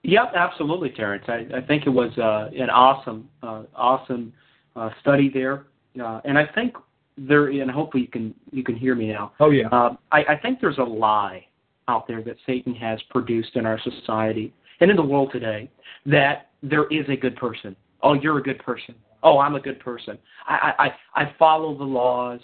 Yep, 0.04 0.32
absolutely, 0.36 0.92
Terrence. 0.92 1.26
I, 1.28 1.46
I 1.58 1.62
think 1.62 1.86
it 1.86 1.90
was 1.90 2.18
uh, 2.18 2.50
an 2.58 2.70
awesome, 2.70 3.30
uh, 3.44 3.64
awesome 3.76 4.32
uh, 4.76 4.90
study 5.02 5.30
there, 5.34 5.66
uh, 6.02 6.22
and 6.24 6.38
I 6.38 6.46
think 6.56 6.76
there, 7.18 7.48
and 7.48 7.70
hopefully 7.70 8.04
you 8.04 8.10
can 8.10 8.34
you 8.52 8.64
can 8.64 8.76
hear 8.76 8.96
me 8.96 9.08
now. 9.08 9.34
Oh 9.40 9.50
yeah. 9.50 9.68
I, 10.12 10.24
I 10.24 10.38
think 10.42 10.62
there's 10.62 10.78
a 10.78 10.84
lie 10.84 11.46
out 11.90 12.08
there 12.08 12.22
that 12.24 12.38
Satan 12.46 12.74
has 12.76 13.02
produced 13.10 13.56
in 13.56 13.66
our 13.66 13.80
society 13.82 14.54
and 14.80 14.90
in 14.90 14.96
the 14.96 15.04
world 15.04 15.32
today 15.34 15.70
that 16.06 16.50
there 16.64 16.88
is 16.88 17.06
a 17.10 17.18
good 17.18 17.36
person. 17.36 17.76
Oh, 18.02 18.14
you're 18.14 18.38
a 18.38 18.44
good 18.44 18.60
person. 18.60 18.96
Oh, 19.22 19.40
I'm 19.40 19.56
a 19.56 19.60
good 19.60 19.82
person. 19.82 20.18
I 20.48 20.72
I 21.16 21.24
I 21.24 21.34
follow 21.38 21.78
the 21.78 21.84
laws 21.84 22.40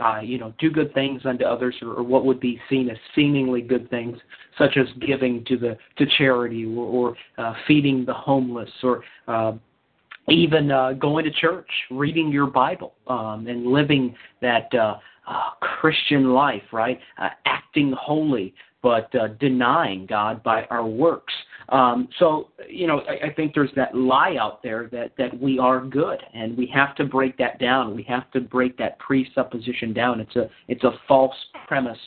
uh, 0.00 0.20
you 0.20 0.38
know, 0.38 0.52
do 0.58 0.70
good 0.70 0.92
things 0.94 1.22
unto 1.24 1.44
others, 1.44 1.74
or, 1.82 1.94
or, 1.94 2.02
what 2.02 2.24
would 2.24 2.40
be 2.40 2.60
seen 2.68 2.88
as 2.90 2.96
seemingly 3.14 3.60
good 3.60 3.88
things, 3.90 4.18
such 4.58 4.76
as 4.76 4.86
giving 5.06 5.44
to 5.46 5.56
the 5.56 5.76
to 5.98 6.06
charity, 6.18 6.64
or, 6.64 6.86
or 6.86 7.44
uh, 7.44 7.54
feeding 7.66 8.04
the 8.04 8.14
homeless, 8.14 8.70
or 8.82 9.02
uh, 9.28 9.52
even 10.28 10.70
uh, 10.70 10.92
going 10.92 11.24
to 11.24 11.30
church, 11.30 11.68
reading 11.90 12.30
your 12.30 12.46
Bible, 12.46 12.94
um, 13.06 13.46
and 13.46 13.66
living 13.66 14.14
that 14.40 14.72
uh, 14.74 14.96
uh, 15.26 15.50
Christian 15.60 16.32
life, 16.32 16.62
right? 16.72 16.98
Uh, 17.18 17.28
acting 17.46 17.94
holy, 17.98 18.54
but 18.82 19.14
uh, 19.14 19.28
denying 19.38 20.06
God 20.06 20.42
by 20.42 20.64
our 20.64 20.86
works. 20.86 21.34
Um, 21.70 22.08
so, 22.18 22.48
you 22.68 22.86
know, 22.86 23.00
I, 23.08 23.28
I 23.28 23.34
think 23.34 23.54
there's 23.54 23.70
that 23.76 23.94
lie 23.94 24.36
out 24.40 24.62
there 24.62 24.88
that, 24.90 25.12
that 25.18 25.40
we 25.40 25.58
are 25.58 25.80
good, 25.80 26.18
and 26.34 26.56
we 26.56 26.66
have 26.74 26.96
to 26.96 27.04
break 27.04 27.38
that 27.38 27.60
down. 27.60 27.94
We 27.94 28.02
have 28.04 28.30
to 28.32 28.40
break 28.40 28.76
that 28.78 28.98
presupposition 28.98 29.92
down. 29.92 30.20
It's 30.20 30.34
a 30.36 30.50
it's 30.66 30.84
a 30.84 30.92
false 31.06 31.34
premise. 31.68 31.98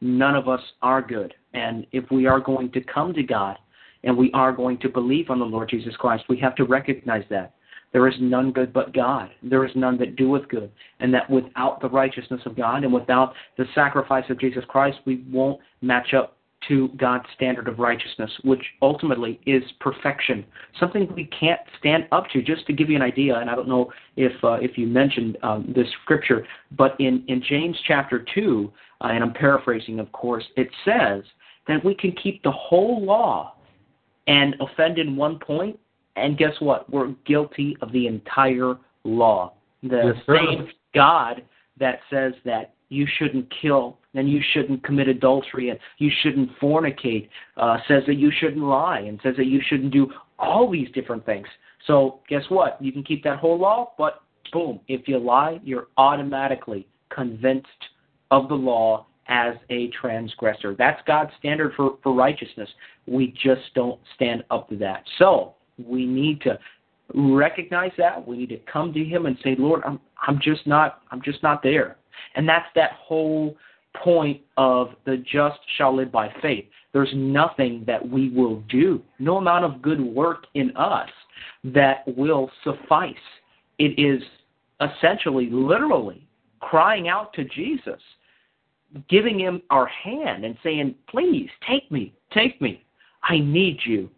None 0.00 0.36
of 0.36 0.48
us 0.48 0.60
are 0.82 1.02
good, 1.02 1.34
and 1.52 1.84
if 1.90 2.04
we 2.12 2.26
are 2.26 2.38
going 2.38 2.70
to 2.72 2.80
come 2.80 3.12
to 3.14 3.22
God, 3.24 3.58
and 4.04 4.16
we 4.16 4.30
are 4.32 4.52
going 4.52 4.78
to 4.78 4.88
believe 4.88 5.30
on 5.30 5.40
the 5.40 5.44
Lord 5.44 5.68
Jesus 5.68 5.96
Christ, 5.96 6.24
we 6.28 6.38
have 6.38 6.54
to 6.54 6.64
recognize 6.64 7.24
that. 7.30 7.54
There 7.92 8.06
is 8.06 8.14
none 8.20 8.52
good 8.52 8.72
but 8.72 8.92
God. 8.92 9.30
There 9.42 9.64
is 9.64 9.72
none 9.74 9.96
that 9.98 10.16
doeth 10.16 10.46
good. 10.48 10.70
And 11.00 11.12
that 11.14 11.28
without 11.30 11.80
the 11.80 11.88
righteousness 11.88 12.42
of 12.44 12.56
God 12.56 12.84
and 12.84 12.92
without 12.92 13.32
the 13.56 13.64
sacrifice 13.74 14.24
of 14.28 14.38
Jesus 14.38 14.64
Christ, 14.68 14.98
we 15.06 15.24
won't 15.30 15.60
match 15.80 16.12
up 16.14 16.36
to 16.68 16.88
God's 16.96 17.24
standard 17.34 17.66
of 17.68 17.78
righteousness, 17.78 18.30
which 18.44 18.62
ultimately 18.82 19.40
is 19.46 19.62
perfection, 19.80 20.44
something 20.78 21.12
we 21.14 21.24
can't 21.38 21.60
stand 21.78 22.06
up 22.12 22.28
to. 22.32 22.42
Just 22.42 22.66
to 22.66 22.72
give 22.72 22.88
you 22.90 22.96
an 22.96 23.02
idea, 23.02 23.36
and 23.38 23.50
I 23.50 23.54
don't 23.54 23.68
know 23.68 23.90
if 24.16 24.32
uh, 24.44 24.58
if 24.60 24.78
you 24.78 24.86
mentioned 24.86 25.38
um, 25.42 25.72
this 25.74 25.86
scripture, 26.02 26.46
but 26.76 26.94
in 27.00 27.24
in 27.28 27.42
James 27.48 27.76
chapter 27.86 28.24
two, 28.34 28.72
uh, 29.00 29.08
and 29.08 29.24
I'm 29.24 29.32
paraphrasing, 29.32 29.98
of 29.98 30.10
course, 30.12 30.44
it 30.56 30.68
says 30.84 31.24
that 31.66 31.84
we 31.84 31.94
can 31.94 32.12
keep 32.12 32.42
the 32.42 32.52
whole 32.52 33.04
law 33.04 33.54
and 34.26 34.54
offend 34.60 34.98
in 34.98 35.16
one 35.16 35.38
point, 35.38 35.78
and 36.16 36.36
guess 36.36 36.54
what? 36.60 36.90
We're 36.90 37.08
guilty 37.26 37.76
of 37.80 37.92
the 37.92 38.06
entire 38.06 38.74
law. 39.04 39.54
The 39.82 40.14
yes, 40.14 40.24
same 40.26 40.68
God 40.94 41.42
that 41.78 42.00
says 42.10 42.32
that 42.44 42.74
you 42.88 43.06
shouldn't 43.18 43.52
kill 43.62 43.98
and 44.14 44.28
you 44.28 44.40
shouldn't 44.52 44.82
commit 44.82 45.08
adultery 45.08 45.70
and 45.70 45.78
you 45.98 46.10
shouldn't 46.22 46.50
fornicate, 46.58 47.28
uh, 47.56 47.78
says 47.86 48.02
that 48.06 48.14
you 48.14 48.30
shouldn't 48.40 48.64
lie 48.64 49.00
and 49.00 49.20
says 49.22 49.34
that 49.36 49.46
you 49.46 49.60
shouldn't 49.68 49.92
do 49.92 50.10
all 50.38 50.70
these 50.70 50.88
different 50.92 51.24
things. 51.26 51.46
So 51.86 52.20
guess 52.28 52.42
what? 52.48 52.80
You 52.80 52.92
can 52.92 53.02
keep 53.02 53.22
that 53.24 53.38
whole 53.38 53.58
law, 53.58 53.92
but 53.98 54.22
boom, 54.52 54.80
if 54.88 55.06
you 55.06 55.18
lie, 55.18 55.60
you're 55.62 55.88
automatically 55.96 56.86
convinced 57.10 57.68
of 58.30 58.48
the 58.48 58.54
law 58.54 59.06
as 59.28 59.54
a 59.70 59.88
transgressor. 60.00 60.74
That's 60.76 61.00
God's 61.06 61.30
standard 61.38 61.72
for, 61.76 61.98
for 62.02 62.14
righteousness. 62.14 62.68
We 63.06 63.34
just 63.42 63.74
don't 63.74 64.00
stand 64.14 64.42
up 64.50 64.68
to 64.70 64.76
that. 64.78 65.04
So 65.18 65.54
we 65.78 66.06
need 66.06 66.40
to 66.42 66.58
recognize 67.14 67.92
that. 67.98 68.26
We 68.26 68.36
need 68.36 68.48
to 68.50 68.58
come 68.70 68.92
to 68.92 69.04
him 69.04 69.26
and 69.26 69.36
say, 69.42 69.54
Lord, 69.58 69.82
I'm 69.84 70.00
I'm 70.26 70.40
just 70.42 70.66
not 70.66 71.02
I'm 71.10 71.22
just 71.22 71.42
not 71.42 71.62
there. 71.62 71.96
And 72.34 72.48
that's 72.48 72.68
that 72.74 72.92
whole 72.92 73.56
point 73.96 74.40
of 74.56 74.90
the 75.04 75.18
just 75.18 75.58
shall 75.76 75.94
live 75.94 76.12
by 76.12 76.32
faith. 76.40 76.66
There's 76.92 77.12
nothing 77.14 77.84
that 77.86 78.06
we 78.06 78.30
will 78.30 78.60
do, 78.68 79.02
no 79.18 79.36
amount 79.36 79.64
of 79.64 79.82
good 79.82 80.00
work 80.00 80.46
in 80.54 80.76
us 80.76 81.10
that 81.64 82.04
will 82.16 82.50
suffice. 82.64 83.14
It 83.78 83.98
is 83.98 84.22
essentially, 84.80 85.48
literally, 85.50 86.26
crying 86.60 87.08
out 87.08 87.32
to 87.34 87.44
Jesus, 87.44 88.00
giving 89.08 89.38
him 89.38 89.62
our 89.70 89.86
hand 89.86 90.44
and 90.44 90.56
saying, 90.62 90.94
Please 91.08 91.48
take 91.68 91.90
me, 91.90 92.14
take 92.32 92.60
me. 92.60 92.84
I 93.22 93.38
need 93.38 93.78
you. 93.84 94.08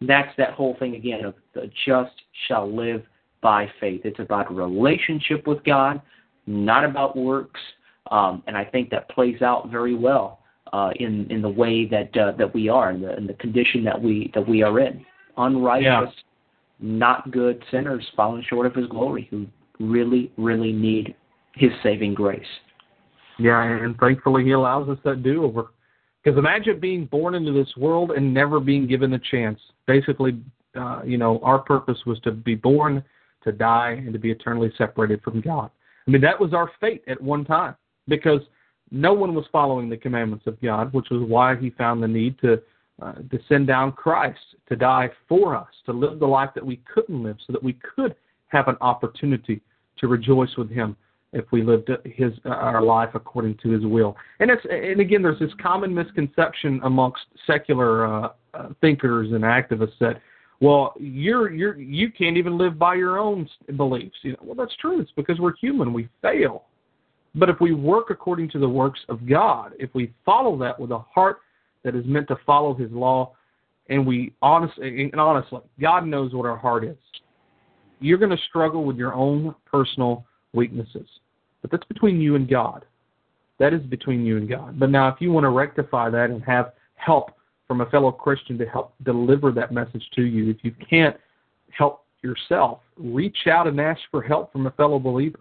That's 0.00 0.34
that 0.36 0.54
whole 0.54 0.76
thing 0.78 0.94
again 0.94 1.24
of 1.24 1.34
the 1.54 1.70
just 1.86 2.12
shall 2.48 2.70
live 2.70 3.02
by 3.40 3.70
faith. 3.80 4.02
It's 4.04 4.18
about 4.18 4.54
relationship 4.54 5.46
with 5.46 5.62
God, 5.64 6.02
not 6.46 6.84
about 6.84 7.16
works. 7.16 7.60
Um, 8.10 8.42
and 8.46 8.56
I 8.56 8.64
think 8.64 8.90
that 8.90 9.08
plays 9.10 9.42
out 9.42 9.68
very 9.70 9.94
well 9.94 10.40
uh, 10.72 10.90
in 10.96 11.26
in 11.30 11.42
the 11.42 11.48
way 11.48 11.86
that 11.86 12.16
uh, 12.16 12.32
that 12.38 12.54
we 12.54 12.68
are, 12.68 12.90
in 12.90 13.00
the, 13.00 13.16
in 13.16 13.26
the 13.26 13.34
condition 13.34 13.82
that 13.84 14.00
we 14.00 14.30
that 14.34 14.46
we 14.48 14.62
are 14.62 14.78
in, 14.80 15.04
unrighteous, 15.36 15.84
yeah. 15.84 16.08
not 16.80 17.30
good 17.30 17.62
sinners, 17.70 18.04
falling 18.14 18.44
short 18.48 18.66
of 18.66 18.74
His 18.74 18.86
glory, 18.86 19.26
who 19.30 19.46
really 19.80 20.30
really 20.36 20.72
need 20.72 21.14
His 21.54 21.70
saving 21.82 22.14
grace. 22.14 22.46
Yeah, 23.38 23.62
and 23.62 23.96
thankfully 23.98 24.44
He 24.44 24.52
allows 24.52 24.88
us 24.88 24.98
that 25.04 25.22
do 25.22 25.44
over. 25.44 25.66
Because 26.22 26.38
imagine 26.38 26.80
being 26.80 27.04
born 27.06 27.36
into 27.36 27.52
this 27.52 27.72
world 27.76 28.10
and 28.10 28.34
never 28.34 28.58
being 28.58 28.88
given 28.88 29.12
a 29.12 29.18
chance. 29.18 29.60
Basically, 29.86 30.42
uh, 30.76 31.02
you 31.04 31.18
know, 31.18 31.38
our 31.44 31.60
purpose 31.60 31.98
was 32.04 32.18
to 32.20 32.32
be 32.32 32.56
born, 32.56 33.04
to 33.44 33.52
die, 33.52 34.02
and 34.04 34.12
to 34.12 34.18
be 34.18 34.32
eternally 34.32 34.72
separated 34.76 35.22
from 35.22 35.40
God. 35.40 35.70
I 36.06 36.10
mean, 36.10 36.20
that 36.22 36.40
was 36.40 36.54
our 36.54 36.70
fate 36.80 37.02
at 37.08 37.20
one 37.20 37.44
time 37.44 37.74
because 38.08 38.40
no 38.90 39.12
one 39.12 39.34
was 39.34 39.44
following 39.50 39.88
the 39.88 39.96
commandments 39.96 40.46
of 40.46 40.60
God, 40.60 40.92
which 40.92 41.08
was 41.10 41.28
why 41.28 41.56
he 41.56 41.70
found 41.70 42.02
the 42.02 42.08
need 42.08 42.38
to 42.40 42.62
uh, 43.02 43.12
to 43.30 43.38
send 43.46 43.66
down 43.66 43.92
Christ 43.92 44.40
to 44.70 44.76
die 44.76 45.10
for 45.28 45.54
us, 45.54 45.68
to 45.84 45.92
live 45.92 46.18
the 46.18 46.26
life 46.26 46.48
that 46.54 46.64
we 46.64 46.80
couldn't 46.92 47.22
live, 47.22 47.36
so 47.46 47.52
that 47.52 47.62
we 47.62 47.74
could 47.74 48.14
have 48.46 48.68
an 48.68 48.76
opportunity 48.80 49.60
to 49.98 50.08
rejoice 50.08 50.56
with 50.56 50.70
Him 50.70 50.96
if 51.34 51.44
we 51.52 51.62
lived 51.62 51.90
His 52.04 52.32
uh, 52.46 52.50
our 52.50 52.82
life 52.82 53.10
according 53.14 53.58
to 53.62 53.70
His 53.70 53.84
will. 53.84 54.16
And 54.40 54.50
it's 54.50 54.64
and 54.70 55.00
again, 55.00 55.22
there's 55.22 55.38
this 55.38 55.52
common 55.60 55.94
misconception 55.94 56.80
amongst 56.84 57.22
secular 57.46 58.06
uh, 58.06 58.28
uh, 58.54 58.68
thinkers 58.80 59.32
and 59.32 59.44
activists 59.44 59.98
that 60.00 60.20
well, 60.60 60.94
you're 60.98 61.52
you're 61.52 61.78
you 61.78 62.10
can't 62.10 62.36
even 62.36 62.56
live 62.56 62.78
by 62.78 62.94
your 62.94 63.18
own 63.18 63.48
beliefs. 63.76 64.16
You 64.22 64.32
know, 64.32 64.38
well, 64.42 64.54
that's 64.54 64.76
true. 64.76 65.00
It's 65.00 65.10
because 65.16 65.38
we're 65.38 65.56
human. 65.56 65.92
We 65.92 66.08
fail. 66.22 66.64
But 67.34 67.50
if 67.50 67.60
we 67.60 67.74
work 67.74 68.06
according 68.08 68.48
to 68.50 68.58
the 68.58 68.68
works 68.68 69.00
of 69.10 69.28
God, 69.28 69.74
if 69.78 69.90
we 69.94 70.14
follow 70.24 70.56
that 70.58 70.80
with 70.80 70.90
a 70.90 70.98
heart 70.98 71.40
that 71.84 71.94
is 71.94 72.04
meant 72.06 72.28
to 72.28 72.36
follow 72.46 72.72
His 72.74 72.90
law, 72.90 73.34
and 73.90 74.06
we 74.06 74.32
honestly 74.40 75.10
and 75.12 75.20
honestly, 75.20 75.60
God 75.78 76.06
knows 76.06 76.32
what 76.32 76.46
our 76.46 76.56
heart 76.56 76.84
is. 76.84 76.96
You're 78.00 78.18
going 78.18 78.30
to 78.30 78.42
struggle 78.48 78.84
with 78.84 78.96
your 78.96 79.14
own 79.14 79.54
personal 79.70 80.24
weaknesses, 80.54 81.08
but 81.60 81.70
that's 81.70 81.86
between 81.86 82.20
you 82.20 82.34
and 82.34 82.48
God. 82.48 82.84
that 83.58 83.72
is 83.72 83.82
between 83.82 84.24
you 84.24 84.36
and 84.36 84.48
God. 84.48 84.78
But 84.78 84.90
now, 84.90 85.08
if 85.08 85.16
you 85.20 85.32
want 85.32 85.44
to 85.44 85.50
rectify 85.50 86.10
that 86.10 86.30
and 86.30 86.42
have 86.44 86.72
help 86.94 87.30
from 87.68 87.80
a 87.80 87.86
fellow 87.86 88.12
Christian 88.12 88.58
to 88.58 88.66
help 88.66 88.94
deliver 89.04 89.52
that 89.52 89.72
message 89.72 90.04
to 90.14 90.22
you, 90.22 90.50
if 90.50 90.58
you 90.62 90.72
can't 90.88 91.16
help 91.70 92.04
yourself, 92.22 92.80
reach 92.96 93.46
out 93.50 93.66
and 93.66 93.80
ask 93.80 94.00
for 94.10 94.22
help 94.22 94.52
from 94.52 94.66
a 94.66 94.70
fellow 94.72 94.98
believer. 94.98 95.40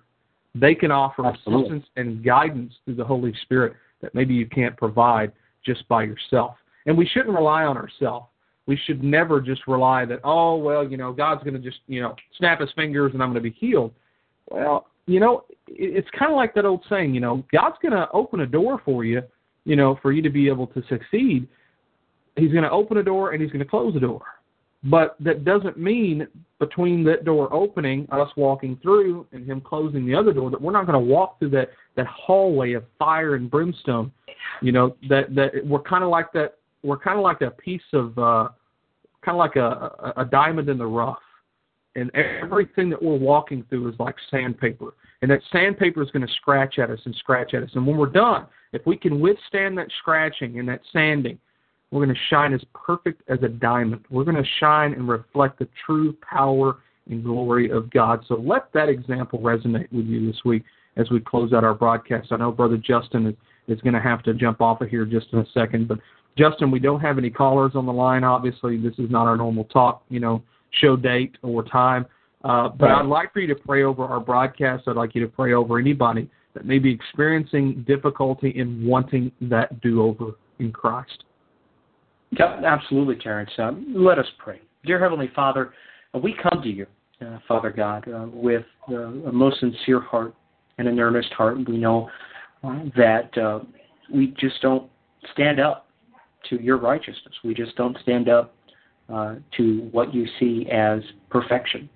They 0.54 0.74
can 0.74 0.92
offer 0.92 1.26
Absolutely. 1.26 1.64
assistance 1.64 1.86
and 1.98 2.24
guidance 2.24 2.74
through 2.86 2.96
the 2.96 3.04
Holy 3.04 3.34
Spirit 3.44 3.74
that 4.02 4.16
maybe 4.16 4.34
you 4.34 4.48
can't 4.48 4.76
provide 4.78 5.32
just 5.66 5.88
by 5.88 6.04
yourself. 6.04 6.56
And 6.86 6.98
we 6.98 7.06
shouldn't 7.08 7.36
rely 7.36 7.64
on 7.64 7.78
ourselves. 7.78 8.28
We 8.68 8.80
should 8.86 9.04
never 9.04 9.42
just 9.42 9.68
rely 9.68 10.06
that, 10.06 10.22
oh, 10.24 10.56
well, 10.56 10.88
you 10.88 10.98
know, 10.98 11.12
God's 11.14 11.44
going 11.44 11.54
to 11.54 11.60
just, 11.60 11.80
you 11.88 12.02
know, 12.02 12.16
snap 12.38 12.62
his 12.62 12.70
fingers 12.76 13.12
and 13.14 13.22
I'm 13.22 13.32
going 13.32 13.44
to 13.44 13.50
be 13.50 13.56
healed. 13.60 13.92
Well, 14.50 14.88
you 15.08 15.20
know, 15.20 15.46
it's 15.68 16.08
kind 16.18 16.32
of 16.32 16.36
like 16.36 16.56
that 16.56 16.66
old 16.66 16.84
saying, 16.90 17.14
you 17.14 17.22
know, 17.22 17.44
God's 17.52 17.78
going 17.82 17.92
to 17.92 18.10
open 18.12 18.40
a 18.40 18.48
door 18.48 18.82
for 18.84 19.04
you, 19.04 19.22
you 19.66 19.76
know, 19.76 20.00
for 20.02 20.12
you 20.12 20.22
to 20.24 20.30
be 20.30 20.48
able 20.48 20.68
to 20.68 20.82
succeed. 20.90 21.48
He's 22.36 22.52
going 22.52 22.64
to 22.64 22.72
open 22.72 22.98
a 22.98 23.04
door 23.04 23.32
and 23.32 23.42
he's 23.42 23.52
going 23.52 23.64
to 23.64 23.70
close 23.70 23.96
a 23.96 24.00
door. 24.00 24.24
But 24.84 25.16
that 25.20 25.44
doesn't 25.44 25.78
mean 25.78 26.28
between 26.60 27.04
that 27.06 27.26
door 27.26 27.52
opening, 27.52 28.08
us 28.12 28.30
walking 28.38 28.78
through, 28.84 29.26
and 29.32 29.44
him 29.44 29.60
closing 29.60 30.06
the 30.06 30.14
other 30.14 30.32
door, 30.32 30.52
that 30.52 30.62
we're 30.62 30.74
not 30.74 30.86
going 30.86 30.94
to 30.94 31.14
walk 31.14 31.40
through 31.40 31.50
that 31.52 31.70
that 31.96 32.06
hallway 32.06 32.74
of 32.74 32.84
fire 33.00 33.34
and 33.36 33.50
brimstone. 33.50 34.12
You 34.62 34.72
know 34.74 34.96
that 35.10 35.34
that 35.34 35.66
we're 35.66 35.82
kind 35.82 36.04
of 36.04 36.12
like 36.12 36.32
that. 36.34 36.58
We're 36.84 37.00
kind 37.00 37.18
of 37.18 37.24
like 37.24 37.42
a 37.42 37.50
piece 37.50 37.82
of, 37.94 38.16
uh, 38.20 38.50
kind 39.24 39.36
of 39.36 39.38
like 39.38 39.56
a, 39.56 40.14
a 40.18 40.22
a 40.22 40.26
diamond 40.26 40.70
in 40.70 40.78
the 40.78 40.86
rough, 40.86 41.18
and 41.96 42.12
everything 42.14 42.92
that 42.92 43.02
we're 43.02 43.18
walking 43.18 43.66
through 43.70 43.90
is 43.90 43.96
like 43.98 44.16
sandpaper, 44.30 44.94
and 45.24 45.32
that 45.32 45.42
sandpaper 45.52 46.04
is 46.04 46.12
going 46.12 46.28
to 46.28 46.34
scratch 46.34 46.78
at 46.78 46.92
us 46.92 47.00
and 47.06 47.16
scratch 47.16 47.56
at 47.56 47.64
us. 47.64 47.72
And 47.74 47.88
when 47.88 47.98
we're 47.98 48.06
done, 48.06 48.46
if 48.72 48.86
we 48.86 48.98
can 48.98 49.20
withstand 49.20 49.76
that 49.80 49.88
scratching 50.00 50.60
and 50.60 50.70
that 50.70 50.82
sanding, 50.94 51.40
we're 51.96 52.04
going 52.04 52.16
to 52.16 52.22
shine 52.30 52.54
as 52.54 52.62
perfect 52.74 53.22
as 53.30 53.40
a 53.42 53.48
diamond. 53.48 54.04
We're 54.10 54.26
going 54.26 54.36
to 54.36 54.50
shine 54.60 54.92
and 54.92 55.08
reflect 55.08 55.60
the 55.60 55.68
true 55.86 56.14
power 56.30 56.80
and 57.10 57.24
glory 57.24 57.70
of 57.72 57.90
God. 57.90 58.22
So 58.28 58.36
let 58.36 58.74
that 58.74 58.90
example 58.90 59.40
resonate 59.40 59.90
with 59.94 60.06
you 60.06 60.30
this 60.30 60.42
week 60.44 60.64
as 60.98 61.10
we 61.10 61.22
close 61.22 61.54
out 61.54 61.64
our 61.64 61.74
broadcast. 61.74 62.34
I 62.34 62.36
know 62.36 62.52
Brother 62.52 62.76
Justin 62.76 63.28
is, 63.28 63.36
is 63.78 63.82
going 63.82 63.94
to 63.94 64.02
have 64.02 64.24
to 64.24 64.34
jump 64.34 64.60
off 64.60 64.82
of 64.82 64.90
here 64.90 65.06
just 65.06 65.28
in 65.32 65.40
a 65.40 65.46
second, 65.54 65.88
but 65.88 66.00
Justin, 66.38 66.70
we 66.70 66.80
don't 66.80 67.00
have 67.00 67.18
any 67.18 67.30
callers 67.30 67.72
on 67.76 67.86
the 67.86 67.94
line. 67.94 68.26
Obviously, 68.26 68.78
this 68.78 68.94
is 68.98 69.10
not 69.10 69.26
our 69.26 69.38
normal 69.38 69.64
talk, 69.64 70.04
you 70.10 70.20
know, 70.20 70.44
show 70.82 70.98
date 70.98 71.38
or 71.44 71.64
time. 71.64 72.06
Uh, 72.44 72.68
but. 72.68 72.92
I'd 72.92 73.06
like 73.06 73.32
for 73.32 73.40
you 73.40 73.48
to 73.48 73.56
pray 73.56 73.84
over 73.84 74.04
our 74.04 74.20
broadcast. 74.20 74.84
I'd 74.88 74.98
like 74.98 75.16
you 75.16 75.22
to 75.22 75.30
pray 75.30 75.54
over 75.54 75.80
anybody 75.80 76.30
that 76.56 76.66
may 76.66 76.78
be 76.78 76.92
experiencing 76.92 77.86
difficulty 77.88 78.50
in 78.50 78.86
wanting 78.86 79.32
that 79.42 79.80
do-over 79.80 80.34
in 80.60 80.74
Christ. 80.74 81.24
Absolutely, 82.40 83.16
Terrence. 83.16 83.52
Uh, 83.58 83.72
let 83.94 84.20
us 84.20 84.26
pray. 84.38 84.62
Dear 84.86 85.00
Heavenly 85.00 85.30
Father, 85.36 85.74
uh, 86.14 86.20
we 86.20 86.36
come 86.42 86.62
to 86.62 86.70
you, 86.70 86.86
uh, 87.22 87.40
Father 87.48 87.72
God, 87.72 88.08
uh, 88.08 88.28
with 88.32 88.66
uh, 88.90 88.96
a 88.96 89.32
most 89.32 89.60
sincere 89.60 90.00
heart 90.00 90.34
and 90.78 90.88
an 90.88 91.00
earnest 91.00 91.32
heart. 91.34 91.58
We 91.68 91.78
know 91.78 92.10
uh, 92.64 92.84
that 92.96 93.32
we 94.14 94.28
just 94.40 94.62
don't 94.62 94.90
stand 95.34 95.60
up 95.60 95.88
to 96.50 96.62
your 96.62 96.78
righteousness. 96.78 97.34
We 97.44 97.54
just 97.54 97.76
don't 97.76 97.98
stand 98.04 98.30
up 98.30 98.54
to 99.10 99.90
what 99.92 100.14
you 100.14 100.28
see 100.40 100.68
as 100.72 101.02
perfection, 101.30 101.90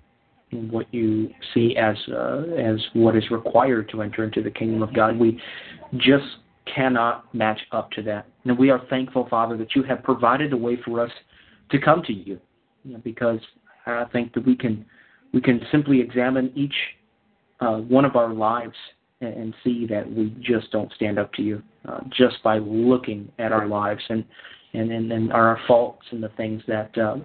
and 0.52 0.70
what 0.70 0.92
you 0.92 1.30
see 1.54 1.76
as 1.76 1.96
as 2.58 2.80
what 2.94 3.16
is 3.16 3.24
required 3.30 3.88
to 3.90 4.02
enter 4.02 4.24
into 4.24 4.42
the 4.42 4.50
kingdom 4.50 4.82
of 4.82 4.94
God. 4.94 5.18
We 5.18 5.40
just 5.96 6.24
cannot 6.74 7.32
match 7.34 7.60
up 7.72 7.90
to 7.92 8.02
that. 8.02 8.26
And 8.44 8.58
we 8.58 8.70
are 8.70 8.80
thankful, 8.90 9.26
Father, 9.28 9.56
that 9.58 9.74
you 9.74 9.82
have 9.84 10.02
provided 10.02 10.52
a 10.52 10.56
way 10.56 10.78
for 10.84 11.00
us 11.00 11.10
to 11.70 11.78
come 11.78 12.02
to 12.04 12.12
you, 12.12 12.38
you 12.84 12.92
know, 12.92 13.00
because 13.04 13.40
I 13.86 14.04
think 14.12 14.34
that 14.34 14.46
we 14.46 14.56
can 14.56 14.84
we 15.32 15.40
can 15.40 15.60
simply 15.70 16.00
examine 16.00 16.52
each 16.54 16.74
uh, 17.60 17.76
one 17.76 18.04
of 18.04 18.16
our 18.16 18.32
lives 18.32 18.74
and, 19.20 19.34
and 19.34 19.54
see 19.62 19.86
that 19.86 20.10
we 20.10 20.34
just 20.40 20.70
don't 20.72 20.92
stand 20.94 21.18
up 21.18 21.32
to 21.34 21.42
you 21.42 21.62
uh, 21.88 22.00
just 22.16 22.42
by 22.42 22.58
looking 22.58 23.30
at 23.38 23.52
our 23.52 23.66
lives 23.66 24.02
and 24.08 24.24
and 24.72 24.90
and, 24.90 25.12
and 25.12 25.32
our 25.32 25.58
faults 25.66 26.04
and 26.10 26.22
the 26.22 26.30
things 26.30 26.62
that 26.66 26.96
uh, 26.98 27.16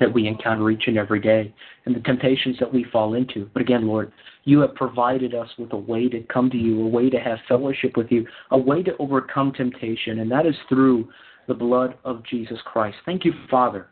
that 0.00 0.12
we 0.12 0.26
encounter 0.26 0.70
each 0.70 0.84
and 0.86 0.98
every 0.98 1.20
day 1.20 1.54
and 1.84 1.96
the 1.96 2.00
temptations 2.00 2.56
that 2.60 2.72
we 2.72 2.84
fall 2.92 3.14
into. 3.14 3.48
But 3.52 3.62
again, 3.62 3.86
Lord, 3.86 4.12
you 4.46 4.60
have 4.60 4.74
provided 4.76 5.34
us 5.34 5.48
with 5.58 5.72
a 5.72 5.76
way 5.76 6.08
to 6.08 6.22
come 6.32 6.48
to 6.50 6.56
you, 6.56 6.80
a 6.82 6.88
way 6.88 7.10
to 7.10 7.18
have 7.18 7.38
fellowship 7.48 7.96
with 7.96 8.10
you, 8.10 8.24
a 8.52 8.58
way 8.58 8.82
to 8.82 8.96
overcome 8.98 9.52
temptation, 9.52 10.20
and 10.20 10.30
that 10.30 10.46
is 10.46 10.54
through 10.68 11.08
the 11.48 11.54
blood 11.54 11.98
of 12.04 12.24
Jesus 12.24 12.58
Christ. 12.64 12.96
Thank 13.04 13.24
you, 13.24 13.32
Father, 13.50 13.88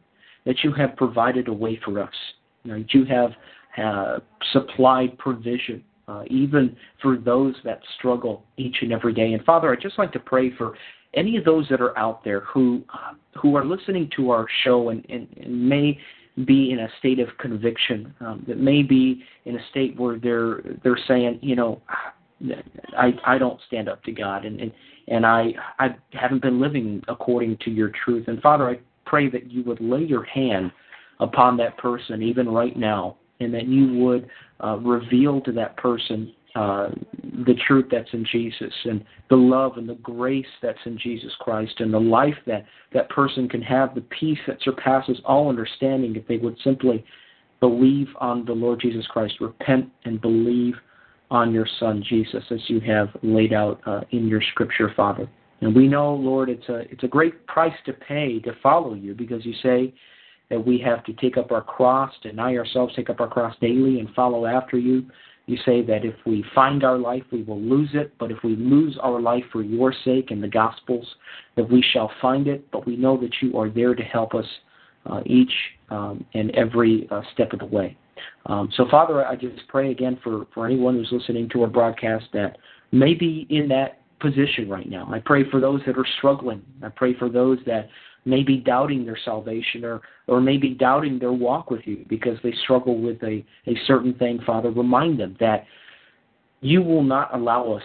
that 0.46 0.57
you 0.62 0.72
have 0.72 0.96
provided 0.96 1.48
a 1.48 1.52
way 1.52 1.78
for 1.84 2.00
us. 2.00 2.14
You 2.62 2.84
you 2.90 3.05
have 3.05 3.32
uh, 3.76 4.20
supplied 4.52 5.18
provision, 5.18 5.82
uh, 6.07 6.22
even 6.28 6.76
for 7.02 7.16
those 7.18 7.55
that 7.64 7.80
struggle 7.98 8.44
each 8.57 8.76
and 8.80 8.92
every 8.92 9.12
day. 9.12 9.32
And 9.32 9.44
Father, 9.44 9.72
I'd 9.72 9.82
just 9.82 9.98
like 9.98 10.12
to 10.12 10.20
pray 10.20 10.55
for 10.57 10.74
any 11.14 11.36
of 11.36 11.44
those 11.44 11.66
that 11.68 11.80
are 11.80 11.96
out 11.98 12.22
there 12.22 12.40
who 12.40 12.84
uh, 12.94 13.14
who 13.40 13.57
are 13.57 13.64
listening 13.64 14.09
to 14.16 14.30
our 14.30 14.46
show 14.62 14.90
and, 14.90 15.05
and, 15.09 15.26
and 15.36 15.68
may 15.68 15.98
be 16.45 16.72
in 16.72 16.80
a 16.80 16.89
state 16.99 17.20
of 17.20 17.28
conviction, 17.39 18.12
um, 18.20 18.45
that 18.49 18.59
may 18.59 18.82
be 18.82 19.22
in 19.45 19.57
a 19.57 19.68
state 19.70 19.99
where 19.99 20.18
they're 20.18 20.61
they're 20.82 20.99
saying, 21.07 21.39
you 21.43 21.55
know, 21.55 21.80
I 22.99 23.12
I 23.24 23.39
don't 23.39 23.61
stand 23.66 23.89
up 23.89 24.03
to 24.05 24.12
God, 24.12 24.45
and 24.45 24.61
and 24.61 24.72
and 25.09 25.24
I 25.24 25.55
I 25.78 25.97
haven't 26.12 26.43
been 26.43 26.61
living 26.61 27.03
according 27.09 27.59
to 27.59 27.70
your 27.70 27.91
truth. 28.05 28.26
And 28.28 28.41
Father, 28.43 28.68
I 28.68 28.80
pray 29.07 29.28
that 29.30 29.51
you 29.51 29.62
would 29.64 29.80
lay 29.80 30.03
your 30.03 30.24
hand 30.24 30.72
upon 31.20 31.57
that 31.59 31.78
person 31.78 32.22
even 32.22 32.49
right 32.49 32.76
now, 32.76 33.16
and 33.41 33.55
that 33.55 33.66
you 33.66 33.95
would 33.99 34.28
uh, 34.62 34.76
reveal 34.78 35.41
to 35.43 35.53
that 35.53 35.76
person 35.76 36.32
uh, 36.55 36.88
the 37.46 37.55
truth 37.66 37.86
that's 37.90 38.12
in 38.12 38.24
Jesus 38.30 38.72
and 38.84 39.05
the 39.28 39.36
love 39.36 39.76
and 39.76 39.88
the 39.88 39.96
grace 39.96 40.46
that's 40.62 40.78
in 40.86 40.98
Jesus 40.98 41.32
Christ 41.40 41.74
and 41.80 41.92
the 41.92 41.98
life 41.98 42.36
that 42.46 42.64
that 42.92 43.09
person 43.09 43.48
can 43.48 43.62
have, 43.62 43.94
the 43.94 44.02
peace 44.02 44.38
that 44.46 44.62
surpasses 44.62 45.20
all 45.24 45.48
understanding 45.48 46.14
if 46.14 46.26
they 46.28 46.36
would 46.36 46.57
simply 46.62 47.05
believe 47.61 48.09
on 48.20 48.44
the 48.44 48.52
Lord 48.52 48.80
Jesus 48.80 49.07
Christ, 49.07 49.34
repent 49.40 49.90
and 50.05 50.20
believe 50.20 50.74
on 51.30 51.52
your 51.52 51.66
Son 51.80 52.05
Jesus 52.09 52.44
as 52.50 52.61
you 52.68 52.78
have 52.80 53.09
laid 53.22 53.52
out 53.52 53.80
uh, 53.86 54.02
in 54.12 54.28
your 54.28 54.42
Scripture, 54.52 54.92
Father. 54.94 55.28
And 55.61 55.74
we 55.74 55.88
know, 55.88 56.14
Lord, 56.14 56.50
it's 56.50 56.68
a 56.68 56.80
it's 56.90 57.05
a 57.05 57.09
great 57.09 57.46
price 57.46 57.74
to 57.86 57.92
pay 57.92 58.38
to 58.40 58.52
follow 58.62 58.94
you 58.94 59.14
because 59.14 59.44
you 59.46 59.55
say 59.62 59.94
that 60.50 60.64
we 60.64 60.78
have 60.78 61.02
to 61.05 61.12
take 61.14 61.36
up 61.36 61.52
our 61.52 61.62
cross, 61.62 62.12
deny 62.22 62.57
ourselves, 62.57 62.94
take 62.94 63.09
up 63.09 63.20
our 63.20 63.28
cross 63.28 63.57
daily, 63.61 63.98
and 63.98 64.11
follow 64.14 64.46
after 64.46 64.76
you. 64.76 65.07
You 65.47 65.59
say 65.64 65.82
that 65.82 66.05
if 66.05 66.14
we 66.24 66.45
find 66.55 66.84
our 66.84 66.97
life, 66.97 67.22
we 67.30 67.42
will 67.42 67.61
lose 67.61 67.90
it, 67.92 68.14
but 68.18 68.30
if 68.30 68.38
we 68.42 68.57
lose 68.57 68.97
our 69.03 69.20
life 69.20 69.45
for 69.53 69.62
your 69.62 69.92
sake 70.05 70.30
and 70.30 70.42
the 70.42 70.49
Gospels, 70.49 71.07
that 71.57 71.68
we 71.70 71.84
shall 71.92 72.11
find 72.20 72.47
it. 72.47 72.70
But 72.70 72.86
we 72.86 72.97
know 72.97 73.18
that 73.18 73.30
you 73.42 73.59
are 73.59 73.68
there 73.68 73.95
to 73.95 74.03
help 74.03 74.34
us 74.34 74.47
uh, 75.05 75.20
each 75.26 75.53
um, 75.90 76.24
and 76.32 76.51
every 76.53 77.07
uh, 77.11 77.20
step 77.34 77.53
of 77.53 77.59
the 77.59 77.66
way. 77.66 77.97
Um, 78.47 78.70
so, 78.76 78.86
Father, 78.90 79.26
I 79.26 79.36
just 79.36 79.66
pray 79.68 79.90
again 79.90 80.18
for, 80.24 80.47
for 80.55 80.66
anyone 80.66 80.95
who's 80.95 81.11
listening 81.12 81.49
to 81.51 81.62
our 81.62 81.68
broadcast 81.68 82.26
that 82.32 82.57
may 82.92 83.12
be 83.12 83.47
in 83.51 83.68
that 83.68 84.01
position 84.20 84.68
right 84.68 84.88
now. 84.88 85.09
I 85.12 85.18
pray 85.18 85.49
for 85.51 85.61
those 85.61 85.80
that 85.86 85.99
are 85.99 86.07
struggling. 86.18 86.62
I 86.82 86.88
pray 86.88 87.14
for 87.18 87.28
those 87.28 87.59
that 87.66 87.88
may 88.24 88.42
be 88.42 88.56
doubting 88.56 89.04
their 89.04 89.18
salvation 89.24 89.84
or, 89.84 90.00
or 90.26 90.40
maybe 90.40 90.70
doubting 90.70 91.18
their 91.18 91.32
walk 91.32 91.70
with 91.70 91.82
you 91.84 92.04
because 92.08 92.38
they 92.42 92.52
struggle 92.62 93.00
with 93.00 93.22
a, 93.22 93.44
a 93.66 93.74
certain 93.86 94.14
thing, 94.14 94.40
Father. 94.46 94.70
Remind 94.70 95.18
them 95.20 95.36
that 95.40 95.64
you 96.60 96.82
will 96.82 97.02
not 97.02 97.34
allow 97.34 97.72
us 97.72 97.82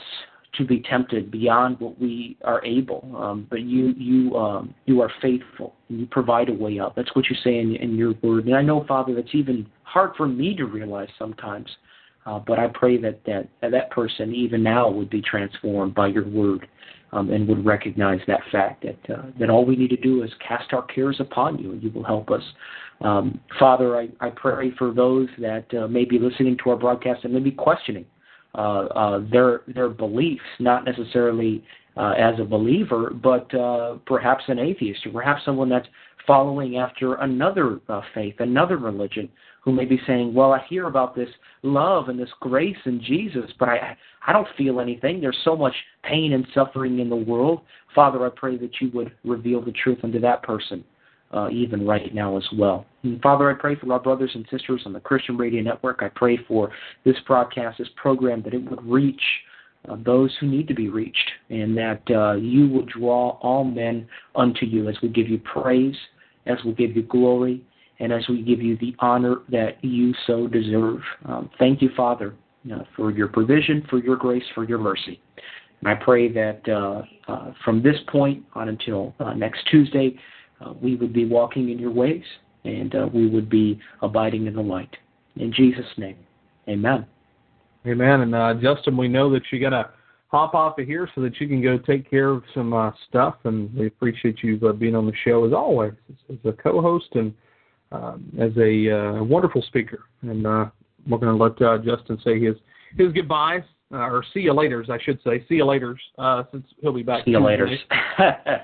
to 0.58 0.66
be 0.66 0.82
tempted 0.82 1.30
beyond 1.30 1.80
what 1.80 2.00
we 2.00 2.38
are 2.44 2.64
able, 2.66 3.16
um, 3.16 3.48
but 3.50 3.62
you 3.62 3.94
you 3.98 4.36
um, 4.36 4.74
you 4.86 5.02
are 5.02 5.12
faithful. 5.22 5.76
You 5.90 6.08
provide 6.08 6.50
a 6.50 6.54
way 6.54 6.80
out. 6.80 6.96
That's 6.96 7.14
what 7.16 7.30
you 7.30 7.36
say 7.44 7.60
in, 7.60 7.76
in 7.76 7.96
your 7.96 8.14
word. 8.24 8.46
And 8.46 8.56
I 8.56 8.62
know, 8.62 8.84
Father, 8.88 9.14
that's 9.14 9.34
even 9.34 9.68
hard 9.84 10.16
for 10.18 10.28
me 10.28 10.56
to 10.56 10.66
realize 10.66 11.10
sometimes. 11.20 11.70
Uh, 12.26 12.40
but 12.40 12.60
I 12.60 12.68
pray 12.68 12.98
that, 12.98 13.24
that 13.26 13.48
that 13.62 13.90
person, 13.92 14.34
even 14.36 14.62
now, 14.62 14.90
would 14.90 15.10
be 15.10 15.22
transformed 15.22 15.96
by 15.96 16.08
your 16.08 16.28
word 16.28 16.68
um, 17.12 17.32
and 17.32 17.48
would 17.48 17.66
recognize 17.66 18.20
that 18.28 18.42
fact 18.52 18.84
that 18.84 19.14
uh, 19.14 19.24
that 19.40 19.50
all 19.50 19.66
we 19.66 19.76
need 19.76 19.90
to 19.90 19.98
do 19.98 20.24
is 20.24 20.30
cast 20.46 20.74
our 20.74 20.84
cares 20.84 21.18
upon 21.20 21.58
you, 21.58 21.72
and 21.72 21.82
you 21.82 21.90
will 21.92 22.04
help 22.04 22.30
us. 22.30 22.44
Um, 23.02 23.40
Father, 23.58 23.98
I, 23.98 24.10
I 24.20 24.30
pray 24.30 24.72
for 24.78 24.94
those 24.94 25.28
that 25.40 25.66
uh, 25.74 25.88
may 25.88 26.06
be 26.06 26.20
listening 26.20 26.58
to 26.64 26.72
our 26.72 26.76
broadcast 26.76 27.24
and 27.24 27.34
may 27.34 27.40
be 27.40 27.52
questioning 27.52 28.06
uh, 28.56 28.86
uh, 28.86 29.22
their 29.32 29.62
their 29.68 29.90
beliefs, 29.90 30.44
not 30.60 30.86
necessarily 30.86 31.64
uh, 31.98 32.12
as 32.18 32.40
a 32.40 32.44
believer, 32.44 33.12
but 33.12 33.54
uh, 33.56 33.98
perhaps 34.06 34.44
an 34.48 34.60
atheist 34.60 35.06
or 35.06 35.12
perhaps 35.12 35.44
someone 35.46 35.70
that's 35.70 35.88
following 36.28 36.78
after 36.78 37.16
another 37.16 37.80
faith, 38.14 38.36
another 38.40 38.78
religion, 38.78 39.28
who 39.70 39.76
may 39.76 39.86
be 39.86 40.02
saying, 40.08 40.34
"Well, 40.34 40.52
I 40.52 40.60
hear 40.68 40.88
about 40.88 41.16
this 41.16 41.30
love 41.62 42.10
and 42.10 42.20
this 42.20 42.32
grace 42.40 42.78
in 42.86 43.00
Jesus, 43.02 43.52
but 43.60 43.70
I 43.70 43.96
I 44.26 44.34
don't 44.34 44.48
feel 44.58 44.80
anything. 44.80 45.22
There's 45.22 45.38
so 45.44 45.56
much 45.56 45.76
pain 46.04 46.34
and 46.34 46.48
suffering 46.56 46.98
in 47.00 47.10
the 47.10 47.16
world." 47.16 47.62
Father, 47.94 48.26
I 48.26 48.30
pray 48.30 48.58
that 48.58 48.82
you 48.82 48.90
would 48.96 49.12
reveal 49.24 49.62
the 49.62 49.72
truth 49.72 50.00
unto 50.04 50.20
that 50.22 50.42
person, 50.42 50.84
uh, 51.32 51.50
even 51.52 51.86
right 51.86 52.14
now 52.16 52.36
as 52.36 52.48
well. 52.58 52.88
And 53.04 53.22
Father, 53.22 53.50
I 53.52 53.54
pray 53.54 53.76
for 53.76 53.94
our 53.94 54.00
brothers 54.00 54.32
and 54.34 54.48
sisters 54.50 54.82
on 54.88 54.94
the 54.94 55.00
Christian 55.00 55.38
Radio 55.38 55.62
Network. 55.62 56.02
I 56.02 56.10
pray 56.10 56.38
for 56.48 56.72
this 57.04 57.20
broadcast, 57.28 57.78
this 57.78 57.90
program, 57.96 58.42
that 58.42 58.56
it 58.56 58.68
would 58.70 58.84
reach 58.84 59.22
uh, 59.88 59.98
those 60.04 60.36
who 60.40 60.48
need 60.48 60.68
to 60.70 60.74
be 60.74 60.90
reached, 60.90 61.30
and 61.52 61.78
that 61.78 62.02
uh, 62.10 62.34
you 62.38 62.68
will 62.68 62.86
draw 62.86 63.38
all 63.42 63.64
men 63.64 64.08
unto 64.36 64.66
you 64.66 64.90
as 64.90 64.96
we 65.04 65.10
give 65.10 65.30
you 65.30 65.38
praise, 65.38 65.96
as 66.48 66.58
we 66.66 66.74
give 66.74 66.96
you 66.96 67.04
glory, 67.04 67.64
and 68.00 68.14
as 68.14 68.28
we 68.30 68.42
give 68.42 68.62
you 68.62 68.78
the 68.78 68.96
honor 69.00 69.38
that 69.50 69.84
you 69.84 70.14
so 70.26 70.48
deserve. 70.48 71.00
Um, 71.26 71.50
thank 71.60 71.82
you, 71.82 71.90
Father, 71.96 72.36
uh, 72.72 72.80
for 72.96 73.12
your 73.12 73.28
provision, 73.28 73.86
for 73.90 74.00
your 74.00 74.16
grace, 74.16 74.44
for 74.56 74.64
your 74.64 74.78
mercy. 74.78 75.22
And 75.82 75.90
I 75.90 75.96
pray 75.96 76.32
that 76.32 76.62
uh, 76.68 77.02
uh, 77.32 77.54
from 77.64 77.82
this 77.82 77.96
point 78.08 78.44
on 78.54 78.70
until 78.70 79.14
uh, 79.20 79.34
next 79.34 79.62
Tuesday, 79.70 80.18
we 80.82 80.98
would 80.98 81.14
be 81.14 81.26
walking 81.26 81.70
in 81.70 81.80
your 81.80 81.92
ways 81.92 82.24
and 82.66 82.94
we 83.14 83.28
would 83.28 83.50
be 83.50 83.80
abiding 84.02 84.46
in 84.46 84.54
the 84.54 84.62
light. 84.62 84.94
In 85.38 85.54
Jesus' 85.54 85.86
name, 85.98 86.18
amen. 86.68 87.06
Amen. 87.88 88.22
And 88.22 88.36
uh, 88.36 88.54
Justin, 88.56 88.98
we 88.98 89.08
know 89.08 89.32
that 89.32 89.42
you 89.52 89.60
got 89.60 89.70
to 89.70 89.90
hop 90.28 90.54
off 90.54 90.78
of 90.78 90.86
here 90.86 91.10
so 91.16 91.22
that 91.22 91.40
you 91.40 91.48
can 91.48 91.62
go 91.62 91.78
take 91.78 92.10
care 92.10 92.30
of 92.30 92.44
some 92.54 92.74
uh, 92.74 92.92
stuff. 93.08 93.36
And 93.46 93.74
we 93.74 93.88
appreciate 93.88 94.44
you 94.44 94.60
uh, 94.68 94.74
being 94.74 94.96
on 94.96 95.06
the 95.06 95.14
show 95.24 95.46
as 95.46 95.54
always, 95.54 95.94
as 96.30 96.38
a 96.46 96.52
co-host 96.52 97.08
and 97.14 97.34
um, 97.92 98.32
as 98.40 98.52
a 98.58 98.92
uh, 98.92 99.24
wonderful 99.24 99.62
speaker. 99.64 100.06
And 100.22 100.46
uh, 100.46 100.66
we're 101.08 101.18
going 101.18 101.38
to 101.38 101.44
let 101.44 101.62
uh, 101.62 101.78
Justin 101.78 102.20
say 102.24 102.40
his 102.40 102.56
his 102.98 103.14
goodbyes 103.14 103.64
uh, 103.92 103.98
or 103.98 104.24
see 104.34 104.42
you 104.42 104.54
later, 104.54 104.82
as 104.82 104.90
I 104.90 104.98
should 105.04 105.20
say. 105.24 105.46
See 105.48 105.56
you 105.56 105.66
later, 105.66 105.98
uh, 106.18 106.44
since 106.52 106.66
he'll 106.82 106.94
be 106.94 107.04
back. 107.04 107.26
See 107.26 107.32
you 107.32 107.44
later. 107.44 107.70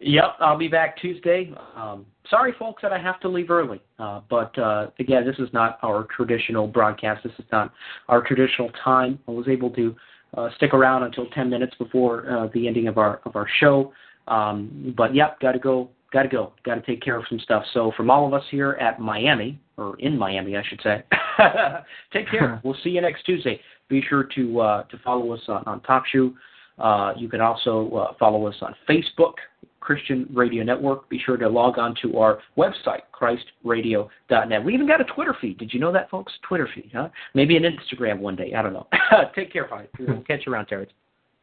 Yep, 0.00 0.36
I'll 0.38 0.58
be 0.58 0.68
back 0.68 0.96
Tuesday. 0.98 1.52
Um, 1.74 2.06
sorry, 2.30 2.54
folks, 2.58 2.82
that 2.82 2.92
I 2.92 2.98
have 2.98 3.18
to 3.20 3.28
leave 3.28 3.50
early. 3.50 3.80
Uh, 3.98 4.20
but 4.30 4.56
uh, 4.56 4.90
again, 5.00 5.26
this 5.26 5.36
is 5.38 5.52
not 5.52 5.78
our 5.82 6.06
traditional 6.14 6.68
broadcast. 6.68 7.24
This 7.24 7.32
is 7.38 7.44
not 7.50 7.72
our 8.08 8.22
traditional 8.22 8.70
time. 8.84 9.18
I 9.26 9.32
was 9.32 9.48
able 9.48 9.70
to 9.70 9.96
uh, 10.36 10.50
stick 10.56 10.72
around 10.72 11.02
until 11.02 11.26
10 11.30 11.50
minutes 11.50 11.74
before 11.78 12.30
uh, 12.30 12.48
the 12.54 12.68
ending 12.68 12.86
of 12.86 12.96
our 12.96 13.20
of 13.24 13.34
our 13.34 13.46
show. 13.58 13.92
Um, 14.28 14.94
but 14.96 15.14
yep, 15.14 15.40
got 15.40 15.52
to 15.52 15.58
go. 15.58 15.90
Got 16.12 16.22
to 16.22 16.28
go. 16.28 16.52
Got 16.64 16.76
to 16.76 16.82
take 16.82 17.02
care 17.02 17.18
of 17.18 17.24
some 17.28 17.38
stuff. 17.40 17.64
So 17.74 17.92
from 17.96 18.10
all 18.10 18.26
of 18.26 18.32
us 18.32 18.44
here 18.50 18.72
at 18.80 18.98
Miami, 18.98 19.60
or 19.76 19.98
in 20.00 20.18
Miami, 20.18 20.56
I 20.56 20.62
should 20.68 20.80
say, 20.82 21.04
take 22.12 22.30
care. 22.30 22.60
we'll 22.64 22.76
see 22.82 22.90
you 22.90 23.00
next 23.00 23.24
Tuesday. 23.24 23.60
Be 23.88 24.02
sure 24.08 24.24
to 24.34 24.60
uh, 24.60 24.82
to 24.84 24.98
follow 24.98 25.32
us 25.32 25.40
on, 25.48 25.62
on 25.66 25.80
TalkShoe. 25.80 26.34
Uh, 26.78 27.12
you 27.16 27.28
can 27.28 27.40
also 27.40 27.90
uh, 27.90 28.12
follow 28.18 28.46
us 28.46 28.54
on 28.62 28.74
Facebook, 28.88 29.34
Christian 29.80 30.28
Radio 30.32 30.62
Network. 30.62 31.08
Be 31.08 31.18
sure 31.24 31.36
to 31.36 31.48
log 31.48 31.78
on 31.78 31.94
to 32.02 32.18
our 32.18 32.38
website, 32.56 33.02
ChristRadio.net. 33.12 34.64
We 34.64 34.74
even 34.74 34.86
got 34.86 35.00
a 35.00 35.04
Twitter 35.04 35.36
feed. 35.40 35.58
Did 35.58 35.72
you 35.72 35.80
know 35.80 35.92
that, 35.92 36.08
folks? 36.10 36.32
Twitter 36.46 36.68
feed, 36.74 36.90
huh? 36.92 37.08
Maybe 37.34 37.56
an 37.56 37.64
Instagram 37.64 38.20
one 38.20 38.36
day. 38.36 38.54
I 38.54 38.62
don't 38.62 38.72
know. 38.72 38.86
Take 39.34 39.52
care, 39.52 39.66
Fight. 39.68 39.90
We'll 39.98 40.20
catch 40.22 40.42
you 40.46 40.52
around, 40.52 40.66
Terry. 40.66 40.88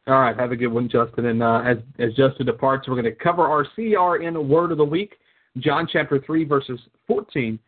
All 0.06 0.20
right. 0.20 0.38
Have 0.38 0.52
a 0.52 0.56
good 0.56 0.68
one, 0.68 0.88
Justin. 0.88 1.26
And 1.26 1.42
uh, 1.42 1.62
as, 1.66 1.78
as 1.98 2.14
Justin 2.14 2.46
departs, 2.46 2.88
we're 2.88 2.94
going 2.94 3.04
to 3.04 3.12
cover 3.12 3.42
our 3.42 3.66
CRN 3.76 4.46
Word 4.46 4.70
of 4.72 4.78
the 4.78 4.84
Week, 4.84 5.16
John 5.58 5.88
chapter 5.90 6.20
3, 6.24 6.44
verses 6.44 6.78
14 7.06 7.58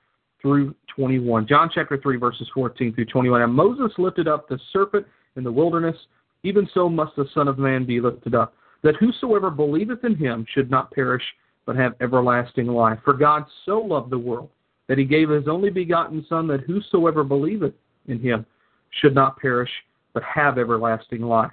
through 0.40 0.74
21. 0.94 1.46
John 1.48 1.68
chapter 1.72 1.98
3, 2.00 2.16
verses 2.16 2.48
14 2.54 2.94
through 2.94 3.06
21. 3.06 3.42
And 3.42 3.52
Moses 3.52 3.92
lifted 3.98 4.28
up 4.28 4.48
the 4.48 4.58
serpent 4.72 5.06
in 5.36 5.42
the 5.42 5.50
wilderness 5.50 5.96
even 6.42 6.68
so 6.72 6.88
must 6.88 7.16
the 7.16 7.26
Son 7.34 7.48
of 7.48 7.58
Man 7.58 7.84
be 7.84 8.00
lifted 8.00 8.34
up, 8.34 8.54
that 8.82 8.96
whosoever 8.96 9.50
believeth 9.50 10.04
in 10.04 10.14
him 10.14 10.46
should 10.52 10.70
not 10.70 10.92
perish, 10.92 11.22
but 11.66 11.76
have 11.76 11.94
everlasting 12.00 12.66
life. 12.66 12.98
For 13.04 13.12
God 13.12 13.44
so 13.66 13.80
loved 13.80 14.10
the 14.10 14.18
world 14.18 14.50
that 14.88 14.98
he 14.98 15.04
gave 15.04 15.28
his 15.28 15.48
only 15.48 15.70
begotten 15.70 16.24
Son, 16.28 16.46
that 16.46 16.62
whosoever 16.62 17.24
believeth 17.24 17.74
in 18.06 18.20
him 18.20 18.46
should 19.00 19.14
not 19.14 19.38
perish, 19.38 19.70
but 20.14 20.22
have 20.22 20.58
everlasting 20.58 21.22
life. 21.22 21.52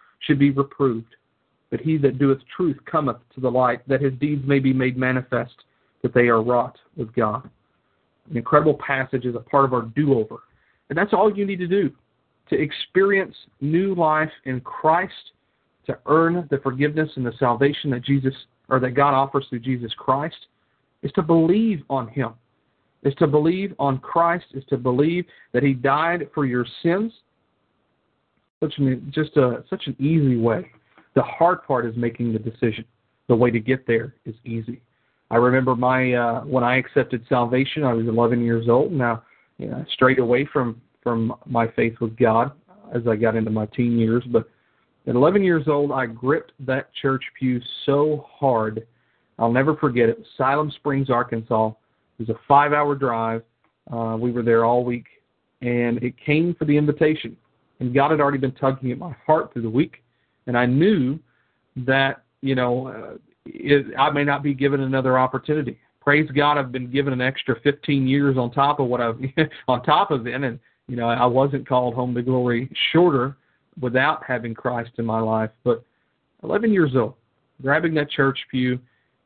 should 0.21 0.39
be 0.39 0.51
reproved. 0.51 1.15
But 1.69 1.81
he 1.81 1.97
that 1.97 2.19
doeth 2.19 2.39
truth 2.55 2.77
cometh 2.85 3.17
to 3.35 3.41
the 3.41 3.49
light, 3.49 3.87
that 3.87 4.01
his 4.01 4.13
deeds 4.13 4.45
may 4.45 4.59
be 4.59 4.73
made 4.73 4.97
manifest 4.97 5.53
that 6.01 6.13
they 6.13 6.27
are 6.27 6.41
wrought 6.41 6.77
with 6.97 7.13
God. 7.13 7.49
An 8.29 8.37
incredible 8.37 8.77
passage 8.85 9.25
is 9.25 9.35
a 9.35 9.39
part 9.39 9.65
of 9.65 9.73
our 9.73 9.83
do 9.83 10.19
over. 10.19 10.37
And 10.89 10.97
that's 10.97 11.13
all 11.13 11.35
you 11.35 11.45
need 11.45 11.59
to 11.59 11.67
do 11.67 11.91
to 12.49 12.61
experience 12.61 13.33
new 13.61 13.95
life 13.95 14.31
in 14.43 14.59
Christ, 14.59 15.13
to 15.87 15.97
earn 16.05 16.47
the 16.51 16.57
forgiveness 16.57 17.09
and 17.15 17.25
the 17.25 17.31
salvation 17.39 17.89
that 17.91 18.03
Jesus 18.03 18.33
or 18.67 18.79
that 18.81 18.91
God 18.91 19.13
offers 19.13 19.45
through 19.49 19.59
Jesus 19.59 19.93
Christ, 19.97 20.35
is 21.01 21.11
to 21.13 21.21
believe 21.21 21.81
on 21.89 22.07
Him. 22.09 22.33
Is 23.03 23.15
to 23.15 23.27
believe 23.27 23.73
on 23.79 23.97
Christ, 23.99 24.45
is 24.53 24.63
to 24.69 24.77
believe 24.77 25.25
that 25.53 25.63
He 25.63 25.73
died 25.73 26.29
for 26.33 26.45
your 26.45 26.65
sins. 26.83 27.11
Such 28.61 28.73
an, 28.77 29.11
just 29.13 29.35
a, 29.37 29.63
such 29.69 29.87
an 29.87 29.95
easy 29.99 30.37
way. 30.37 30.69
The 31.15 31.23
hard 31.23 31.63
part 31.63 31.85
is 31.85 31.95
making 31.95 32.33
the 32.33 32.39
decision. 32.39 32.85
The 33.27 33.35
way 33.35 33.51
to 33.51 33.59
get 33.59 33.87
there 33.87 34.15
is 34.25 34.35
easy. 34.45 34.81
I 35.29 35.37
remember 35.37 35.75
my 35.75 36.13
uh, 36.13 36.41
when 36.41 36.63
I 36.63 36.77
accepted 36.77 37.25
salvation, 37.29 37.83
I 37.83 37.93
was 37.93 38.07
11 38.07 38.43
years 38.43 38.67
old. 38.69 38.91
Now, 38.91 39.23
you 39.57 39.67
know, 39.67 39.85
straight 39.93 40.19
away 40.19 40.47
from 40.51 40.81
from 41.01 41.33
my 41.45 41.67
faith 41.69 41.95
with 42.01 42.17
God 42.17 42.51
as 42.93 43.07
I 43.07 43.15
got 43.15 43.35
into 43.35 43.49
my 43.49 43.65
teen 43.67 43.97
years. 43.97 44.23
But 44.31 44.49
at 45.07 45.15
11 45.15 45.43
years 45.43 45.67
old, 45.67 45.91
I 45.91 46.05
gripped 46.05 46.51
that 46.59 46.89
church 47.01 47.23
pew 47.39 47.59
so 47.85 48.27
hard. 48.29 48.85
I'll 49.39 49.51
never 49.51 49.75
forget 49.75 50.09
it. 50.09 50.23
Siloam 50.37 50.71
Springs, 50.71 51.09
Arkansas. 51.09 51.69
It 52.19 52.27
was 52.27 52.29
a 52.29 52.39
five-hour 52.47 52.95
drive. 52.95 53.43
Uh, 53.91 54.17
we 54.19 54.31
were 54.31 54.43
there 54.43 54.63
all 54.63 54.83
week, 54.83 55.07
and 55.61 55.97
it 56.03 56.13
came 56.23 56.53
for 56.53 56.65
the 56.65 56.77
invitation. 56.77 57.35
And 57.81 57.95
God 57.95 58.11
had 58.11 58.21
already 58.21 58.37
been 58.37 58.53
tugging 58.53 58.91
at 58.91 58.99
my 58.99 59.13
heart 59.25 59.51
through 59.51 59.63
the 59.63 59.69
week, 59.69 60.03
and 60.45 60.55
I 60.55 60.67
knew 60.67 61.19
that 61.75 62.23
you 62.41 62.53
know 62.53 62.87
uh, 62.87 63.17
it, 63.47 63.87
I 63.97 64.11
may 64.11 64.23
not 64.23 64.43
be 64.43 64.53
given 64.53 64.81
another 64.81 65.17
opportunity. 65.17 65.79
Praise 65.99 66.29
God, 66.29 66.59
I've 66.59 66.71
been 66.71 66.91
given 66.91 67.11
an 67.11 67.21
extra 67.21 67.59
15 67.61 68.07
years 68.07 68.37
on 68.37 68.51
top 68.51 68.79
of 68.79 68.85
what 68.85 69.01
I've 69.01 69.19
on 69.67 69.81
top 69.83 70.11
of 70.11 70.27
it, 70.27 70.35
and 70.35 70.59
you 70.87 70.95
know 70.95 71.09
I 71.09 71.25
wasn't 71.25 71.67
called 71.67 71.95
home 71.95 72.13
to 72.13 72.21
glory 72.21 72.69
shorter 72.93 73.35
without 73.81 74.23
having 74.27 74.53
Christ 74.53 74.91
in 74.99 75.05
my 75.05 75.19
life. 75.19 75.49
But 75.63 75.83
11 76.43 76.71
years 76.71 76.91
old, 76.95 77.15
grabbing 77.63 77.95
that 77.95 78.11
church 78.11 78.37
pew, 78.51 78.79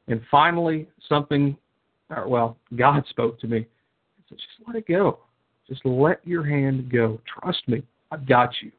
and 0.07 0.21
finally 0.31 0.87
something, 1.09 1.57
or, 2.09 2.29
well, 2.29 2.57
God 2.77 3.03
spoke 3.09 3.37
to 3.41 3.47
me. 3.47 3.65
Said, 4.29 4.37
"Just 4.37 4.65
let 4.65 4.77
it 4.77 4.87
go. 4.87 5.19
Just 5.67 5.85
let 5.85 6.25
your 6.25 6.45
hand 6.45 6.89
go. 6.89 7.19
Trust 7.41 7.67
me. 7.67 7.83
I've 8.11 8.27
got 8.27 8.51
you." 8.61 8.71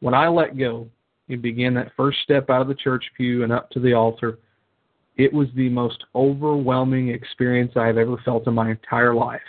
When 0.00 0.14
I 0.14 0.28
let 0.28 0.58
go 0.58 0.88
and 1.28 1.40
began 1.40 1.74
that 1.74 1.92
first 1.96 2.18
step 2.22 2.50
out 2.50 2.60
of 2.60 2.68
the 2.68 2.74
church 2.74 3.04
pew 3.16 3.42
and 3.42 3.52
up 3.52 3.70
to 3.70 3.80
the 3.80 3.94
altar, 3.94 4.38
it 5.16 5.32
was 5.32 5.48
the 5.54 5.68
most 5.68 6.04
overwhelming 6.14 7.08
experience 7.08 7.72
I 7.76 7.86
have 7.86 7.98
ever 7.98 8.16
felt 8.24 8.46
in 8.46 8.54
my 8.54 8.70
entire 8.70 9.14
life. 9.14 9.40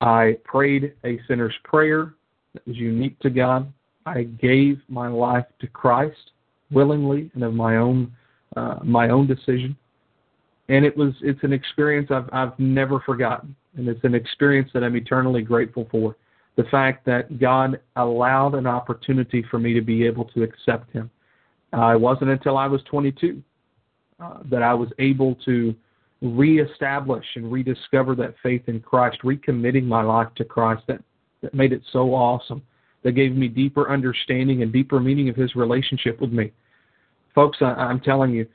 I 0.00 0.38
prayed 0.44 0.94
a 1.04 1.20
sinner's 1.28 1.54
prayer 1.64 2.14
that 2.54 2.66
was 2.66 2.76
unique 2.76 3.18
to 3.20 3.30
God. 3.30 3.72
I 4.06 4.24
gave 4.24 4.80
my 4.88 5.08
life 5.08 5.46
to 5.60 5.66
Christ 5.66 6.32
willingly 6.70 7.30
and 7.34 7.42
of 7.42 7.54
my 7.54 7.76
own 7.76 8.12
uh, 8.56 8.78
my 8.82 9.10
own 9.10 9.26
decision. 9.26 9.76
And 10.68 10.84
it 10.84 10.96
was 10.96 11.12
it's 11.20 11.42
an 11.42 11.52
experience 11.52 12.10
I've 12.10 12.28
I've 12.32 12.58
never 12.58 13.00
forgotten, 13.00 13.54
and 13.76 13.88
it's 13.88 14.02
an 14.04 14.14
experience 14.14 14.70
that 14.74 14.82
I'm 14.82 14.96
eternally 14.96 15.42
grateful 15.42 15.88
for. 15.90 16.16
The 16.56 16.64
fact 16.64 17.04
that 17.06 17.38
God 17.38 17.80
allowed 17.96 18.54
an 18.54 18.66
opportunity 18.66 19.44
for 19.50 19.58
me 19.58 19.74
to 19.74 19.82
be 19.82 20.06
able 20.06 20.24
to 20.26 20.42
accept 20.42 20.90
Him. 20.92 21.10
Uh, 21.76 21.92
it 21.94 22.00
wasn't 22.00 22.30
until 22.30 22.56
I 22.56 22.66
was 22.66 22.80
22 22.84 23.42
uh, 24.18 24.38
that 24.50 24.62
I 24.62 24.72
was 24.72 24.88
able 24.98 25.34
to 25.44 25.74
reestablish 26.22 27.26
and 27.34 27.52
rediscover 27.52 28.14
that 28.16 28.34
faith 28.42 28.62
in 28.68 28.80
Christ, 28.80 29.18
recommitting 29.22 29.84
my 29.84 30.02
life 30.02 30.28
to 30.36 30.44
Christ 30.44 30.82
that, 30.88 31.02
that 31.42 31.52
made 31.54 31.72
it 31.72 31.82
so 31.92 32.14
awesome, 32.14 32.62
that 33.02 33.12
gave 33.12 33.36
me 33.36 33.48
deeper 33.48 33.90
understanding 33.90 34.62
and 34.62 34.72
deeper 34.72 34.98
meaning 34.98 35.28
of 35.28 35.36
His 35.36 35.54
relationship 35.54 36.20
with 36.20 36.32
me. 36.32 36.52
Folks, 37.34 37.58
I, 37.60 37.66
I'm 37.66 38.00
telling 38.00 38.32
you, 38.32 38.46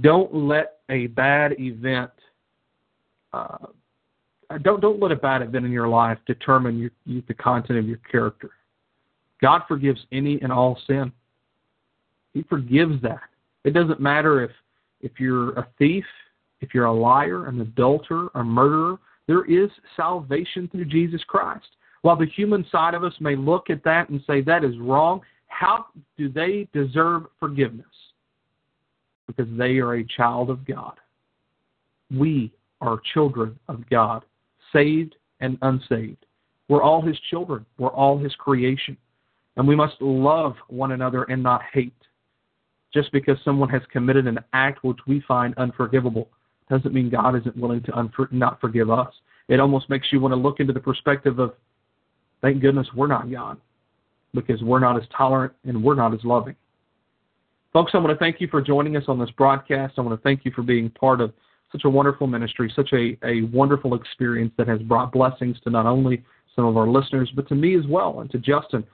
don't 0.00 0.32
let 0.34 0.78
a 0.88 1.08
bad 1.08 1.58
event, 1.58 2.10
uh, 3.32 3.66
don't 4.58 4.80
don't 4.80 5.00
let 5.00 5.12
a 5.12 5.16
bad 5.16 5.42
event 5.42 5.64
in 5.64 5.72
your 5.72 5.88
life 5.88 6.18
determine 6.26 6.78
your, 6.78 6.90
you, 7.04 7.22
the 7.28 7.34
content 7.34 7.78
of 7.78 7.86
your 7.86 7.98
character. 8.10 8.50
God 9.40 9.62
forgives 9.68 10.00
any 10.12 10.40
and 10.40 10.52
all 10.52 10.78
sin. 10.86 11.12
He 12.32 12.42
forgives 12.44 13.00
that. 13.02 13.20
It 13.64 13.72
doesn't 13.72 14.00
matter 14.00 14.42
if 14.42 14.50
if 15.00 15.12
you're 15.18 15.52
a 15.58 15.66
thief, 15.78 16.04
if 16.60 16.74
you're 16.74 16.86
a 16.86 16.92
liar, 16.92 17.46
an 17.46 17.60
adulterer, 17.60 18.30
a 18.34 18.42
murderer, 18.42 18.98
there 19.26 19.44
is 19.44 19.70
salvation 19.96 20.68
through 20.68 20.86
Jesus 20.86 21.22
Christ. 21.26 21.66
While 22.02 22.16
the 22.16 22.26
human 22.26 22.66
side 22.70 22.94
of 22.94 23.04
us 23.04 23.14
may 23.20 23.36
look 23.36 23.70
at 23.70 23.82
that 23.84 24.08
and 24.08 24.20
say 24.26 24.40
that 24.42 24.64
is 24.64 24.76
wrong, 24.78 25.22
how 25.46 25.86
do 26.18 26.28
they 26.28 26.68
deserve 26.72 27.24
forgiveness? 27.40 27.86
Because 29.26 29.46
they 29.56 29.78
are 29.78 29.94
a 29.94 30.04
child 30.04 30.50
of 30.50 30.66
God. 30.66 30.94
We 32.10 32.52
are 32.80 33.00
children 33.14 33.58
of 33.68 33.88
God, 33.88 34.24
saved 34.74 35.14
and 35.40 35.56
unsaved. 35.62 36.26
We're 36.68 36.82
all 36.82 37.00
His 37.00 37.18
children, 37.30 37.64
we're 37.78 37.88
all 37.88 38.18
His 38.18 38.34
creation. 38.34 38.96
And 39.56 39.68
we 39.68 39.76
must 39.76 39.94
love 40.00 40.56
one 40.68 40.92
another 40.92 41.22
and 41.24 41.42
not 41.42 41.62
hate. 41.72 41.94
Just 42.92 43.12
because 43.12 43.36
someone 43.44 43.68
has 43.68 43.82
committed 43.92 44.26
an 44.26 44.38
act 44.52 44.84
which 44.84 44.98
we 45.06 45.20
find 45.26 45.54
unforgivable 45.56 46.28
doesn't 46.68 46.94
mean 46.94 47.10
God 47.10 47.36
isn't 47.36 47.56
willing 47.56 47.82
to 47.82 47.92
unfor- 47.92 48.32
not 48.32 48.60
forgive 48.60 48.90
us. 48.90 49.12
It 49.48 49.60
almost 49.60 49.90
makes 49.90 50.08
you 50.10 50.20
want 50.20 50.32
to 50.32 50.36
look 50.36 50.60
into 50.60 50.72
the 50.72 50.80
perspective 50.80 51.38
of, 51.38 51.54
thank 52.40 52.60
goodness 52.60 52.88
we're 52.96 53.06
not 53.06 53.30
God, 53.30 53.58
because 54.32 54.62
we're 54.62 54.80
not 54.80 54.96
as 54.96 55.06
tolerant 55.16 55.52
and 55.64 55.82
we're 55.82 55.94
not 55.94 56.14
as 56.14 56.20
loving. 56.24 56.56
Folks, 57.72 57.92
I 57.94 57.98
want 57.98 58.10
to 58.10 58.16
thank 58.16 58.40
you 58.40 58.48
for 58.48 58.62
joining 58.62 58.96
us 58.96 59.04
on 59.08 59.18
this 59.18 59.30
broadcast. 59.32 59.94
I 59.98 60.00
want 60.00 60.18
to 60.18 60.22
thank 60.22 60.44
you 60.44 60.52
for 60.52 60.62
being 60.62 60.90
part 60.90 61.20
of 61.20 61.32
such 61.74 61.84
a 61.84 61.90
wonderful 61.90 62.28
ministry, 62.28 62.72
such 62.76 62.92
a, 62.92 63.18
a 63.26 63.42
wonderful 63.52 63.94
experience 63.94 64.52
that 64.56 64.68
has 64.68 64.80
brought 64.82 65.10
blessings 65.10 65.56
to 65.64 65.70
not 65.70 65.86
only 65.86 66.22
some 66.54 66.64
of 66.66 66.76
our 66.76 66.86
listeners, 66.86 67.28
but 67.34 67.48
to 67.48 67.56
me 67.56 67.76
as 67.76 67.84
well, 67.88 68.20
and 68.20 68.30
to 68.30 68.38
Justin, 68.38 68.84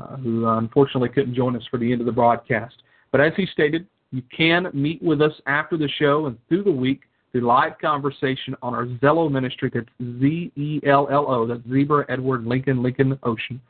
uh, 0.00 0.16
who 0.16 0.46
uh, 0.46 0.56
unfortunately 0.56 1.10
couldn't 1.10 1.34
join 1.34 1.54
us 1.54 1.62
for 1.70 1.76
the 1.76 1.92
end 1.92 2.00
of 2.00 2.06
the 2.06 2.12
broadcast. 2.12 2.76
But 3.12 3.20
as 3.20 3.32
he 3.36 3.44
stated, 3.52 3.86
you 4.10 4.22
can 4.34 4.68
meet 4.72 5.02
with 5.02 5.20
us 5.20 5.34
after 5.46 5.76
the 5.76 5.88
show 5.98 6.26
and 6.26 6.38
through 6.48 6.64
the 6.64 6.72
week 6.72 7.02
through 7.30 7.42
live 7.42 7.78
conversation 7.78 8.56
on 8.62 8.74
our 8.74 8.86
Zello 8.86 9.30
ministry. 9.30 9.70
That's 9.72 9.86
Z 10.00 10.50
E 10.56 10.80
L 10.86 11.08
L 11.10 11.26
O. 11.28 11.46
That's 11.46 11.62
Zebra 11.70 12.06
Edward 12.08 12.46
Lincoln 12.46 12.82
Lincoln 12.82 13.18
Ocean. 13.22 13.60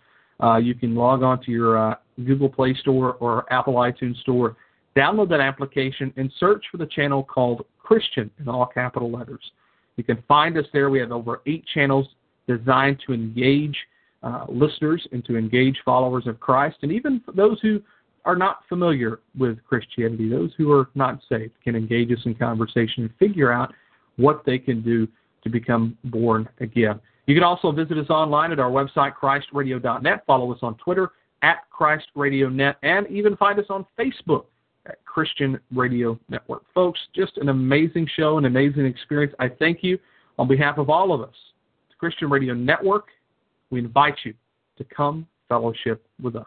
Uh, 0.42 0.56
you 0.56 0.74
can 0.74 0.94
log 0.94 1.22
on 1.22 1.42
to 1.42 1.50
your 1.50 1.76
uh, 1.76 1.96
Google 2.24 2.48
Play 2.48 2.74
Store 2.74 3.14
or 3.14 3.52
Apple 3.52 3.74
iTunes 3.74 4.16
Store, 4.20 4.56
download 4.96 5.28
that 5.28 5.40
application, 5.40 6.12
and 6.16 6.32
search 6.38 6.64
for 6.70 6.78
the 6.78 6.86
channel 6.86 7.22
called 7.22 7.66
Christian 7.91 8.30
in 8.38 8.49
all 8.49 8.66
capital 8.66 9.11
letters. 9.11 9.43
You 9.97 10.05
can 10.05 10.22
find 10.28 10.57
us 10.57 10.64
there. 10.72 10.91
We 10.91 11.01
have 11.01 11.11
over 11.11 11.43
eight 11.47 11.64
channels 11.74 12.07
designed 12.47 13.03
to 13.07 13.12
engage 13.12 13.76
uh, 14.22 14.45
listeners 14.49 15.07
and 15.11 15.24
to 15.24 15.36
engage 15.36 15.76
followers 15.84 16.28
of 16.28 16.38
Christ, 16.38 16.76
and 16.82 16.93
even 16.93 17.20
those 17.34 17.59
who 17.61 17.82
are 18.24 18.36
not 18.36 18.61
familiar 18.68 19.20
with 19.36 19.59
Christianity, 19.64 20.28
those 20.28 20.53
who 20.57 20.70
are 20.70 20.88
not 20.95 21.20
saved, 21.28 21.55
can 21.64 21.74
engage 21.74 22.12
us 22.12 22.20
in 22.26 22.34
conversation 22.34 23.05
and 23.05 23.11
figure 23.18 23.51
out 23.51 23.74
what 24.16 24.45
they 24.45 24.59
can 24.59 24.82
do 24.82 25.09
to 25.43 25.49
become 25.49 25.97
born 26.05 26.49
again. 26.61 27.01
You 27.26 27.34
can 27.34 27.43
also 27.43 27.72
visit 27.72 27.99
us 27.99 28.11
online 28.11 28.53
at 28.53 28.61
our 28.61 28.70
website, 28.70 29.14
ChristRadio.net. 29.20 30.24
Follow 30.26 30.53
us 30.53 30.59
on 30.62 30.76
Twitter 30.76 31.11
at 31.43 31.64
ChristRadioNet, 31.76 32.76
and 32.82 33.07
even 33.09 33.36
find 33.36 33.59
us 33.59 33.66
on 33.68 33.84
Facebook 33.99 34.45
at 34.87 35.05
Christian 35.05 35.59
Radio 35.74 36.18
Network. 36.28 36.62
Folks, 36.74 36.99
just 37.14 37.37
an 37.39 37.49
amazing 37.49 38.09
show, 38.16 38.39
an 38.39 38.47
amazing 38.47 38.87
experience. 38.87 39.35
I 39.39 39.49
thank 39.49 39.83
you 39.83 39.99
on 40.39 40.49
behalf 40.49 40.78
of 40.78 40.89
all 40.91 41.12
of 41.12 41.20
us. 41.20 41.35
Christian 41.99 42.31
Radio 42.31 42.55
Network, 42.55 43.09
we 43.70 43.78
invite 43.78 44.16
you 44.24 44.33
to 44.78 44.85
come 44.85 45.26
fellowship 45.49 46.07
with 46.22 46.35
us. 46.35 46.47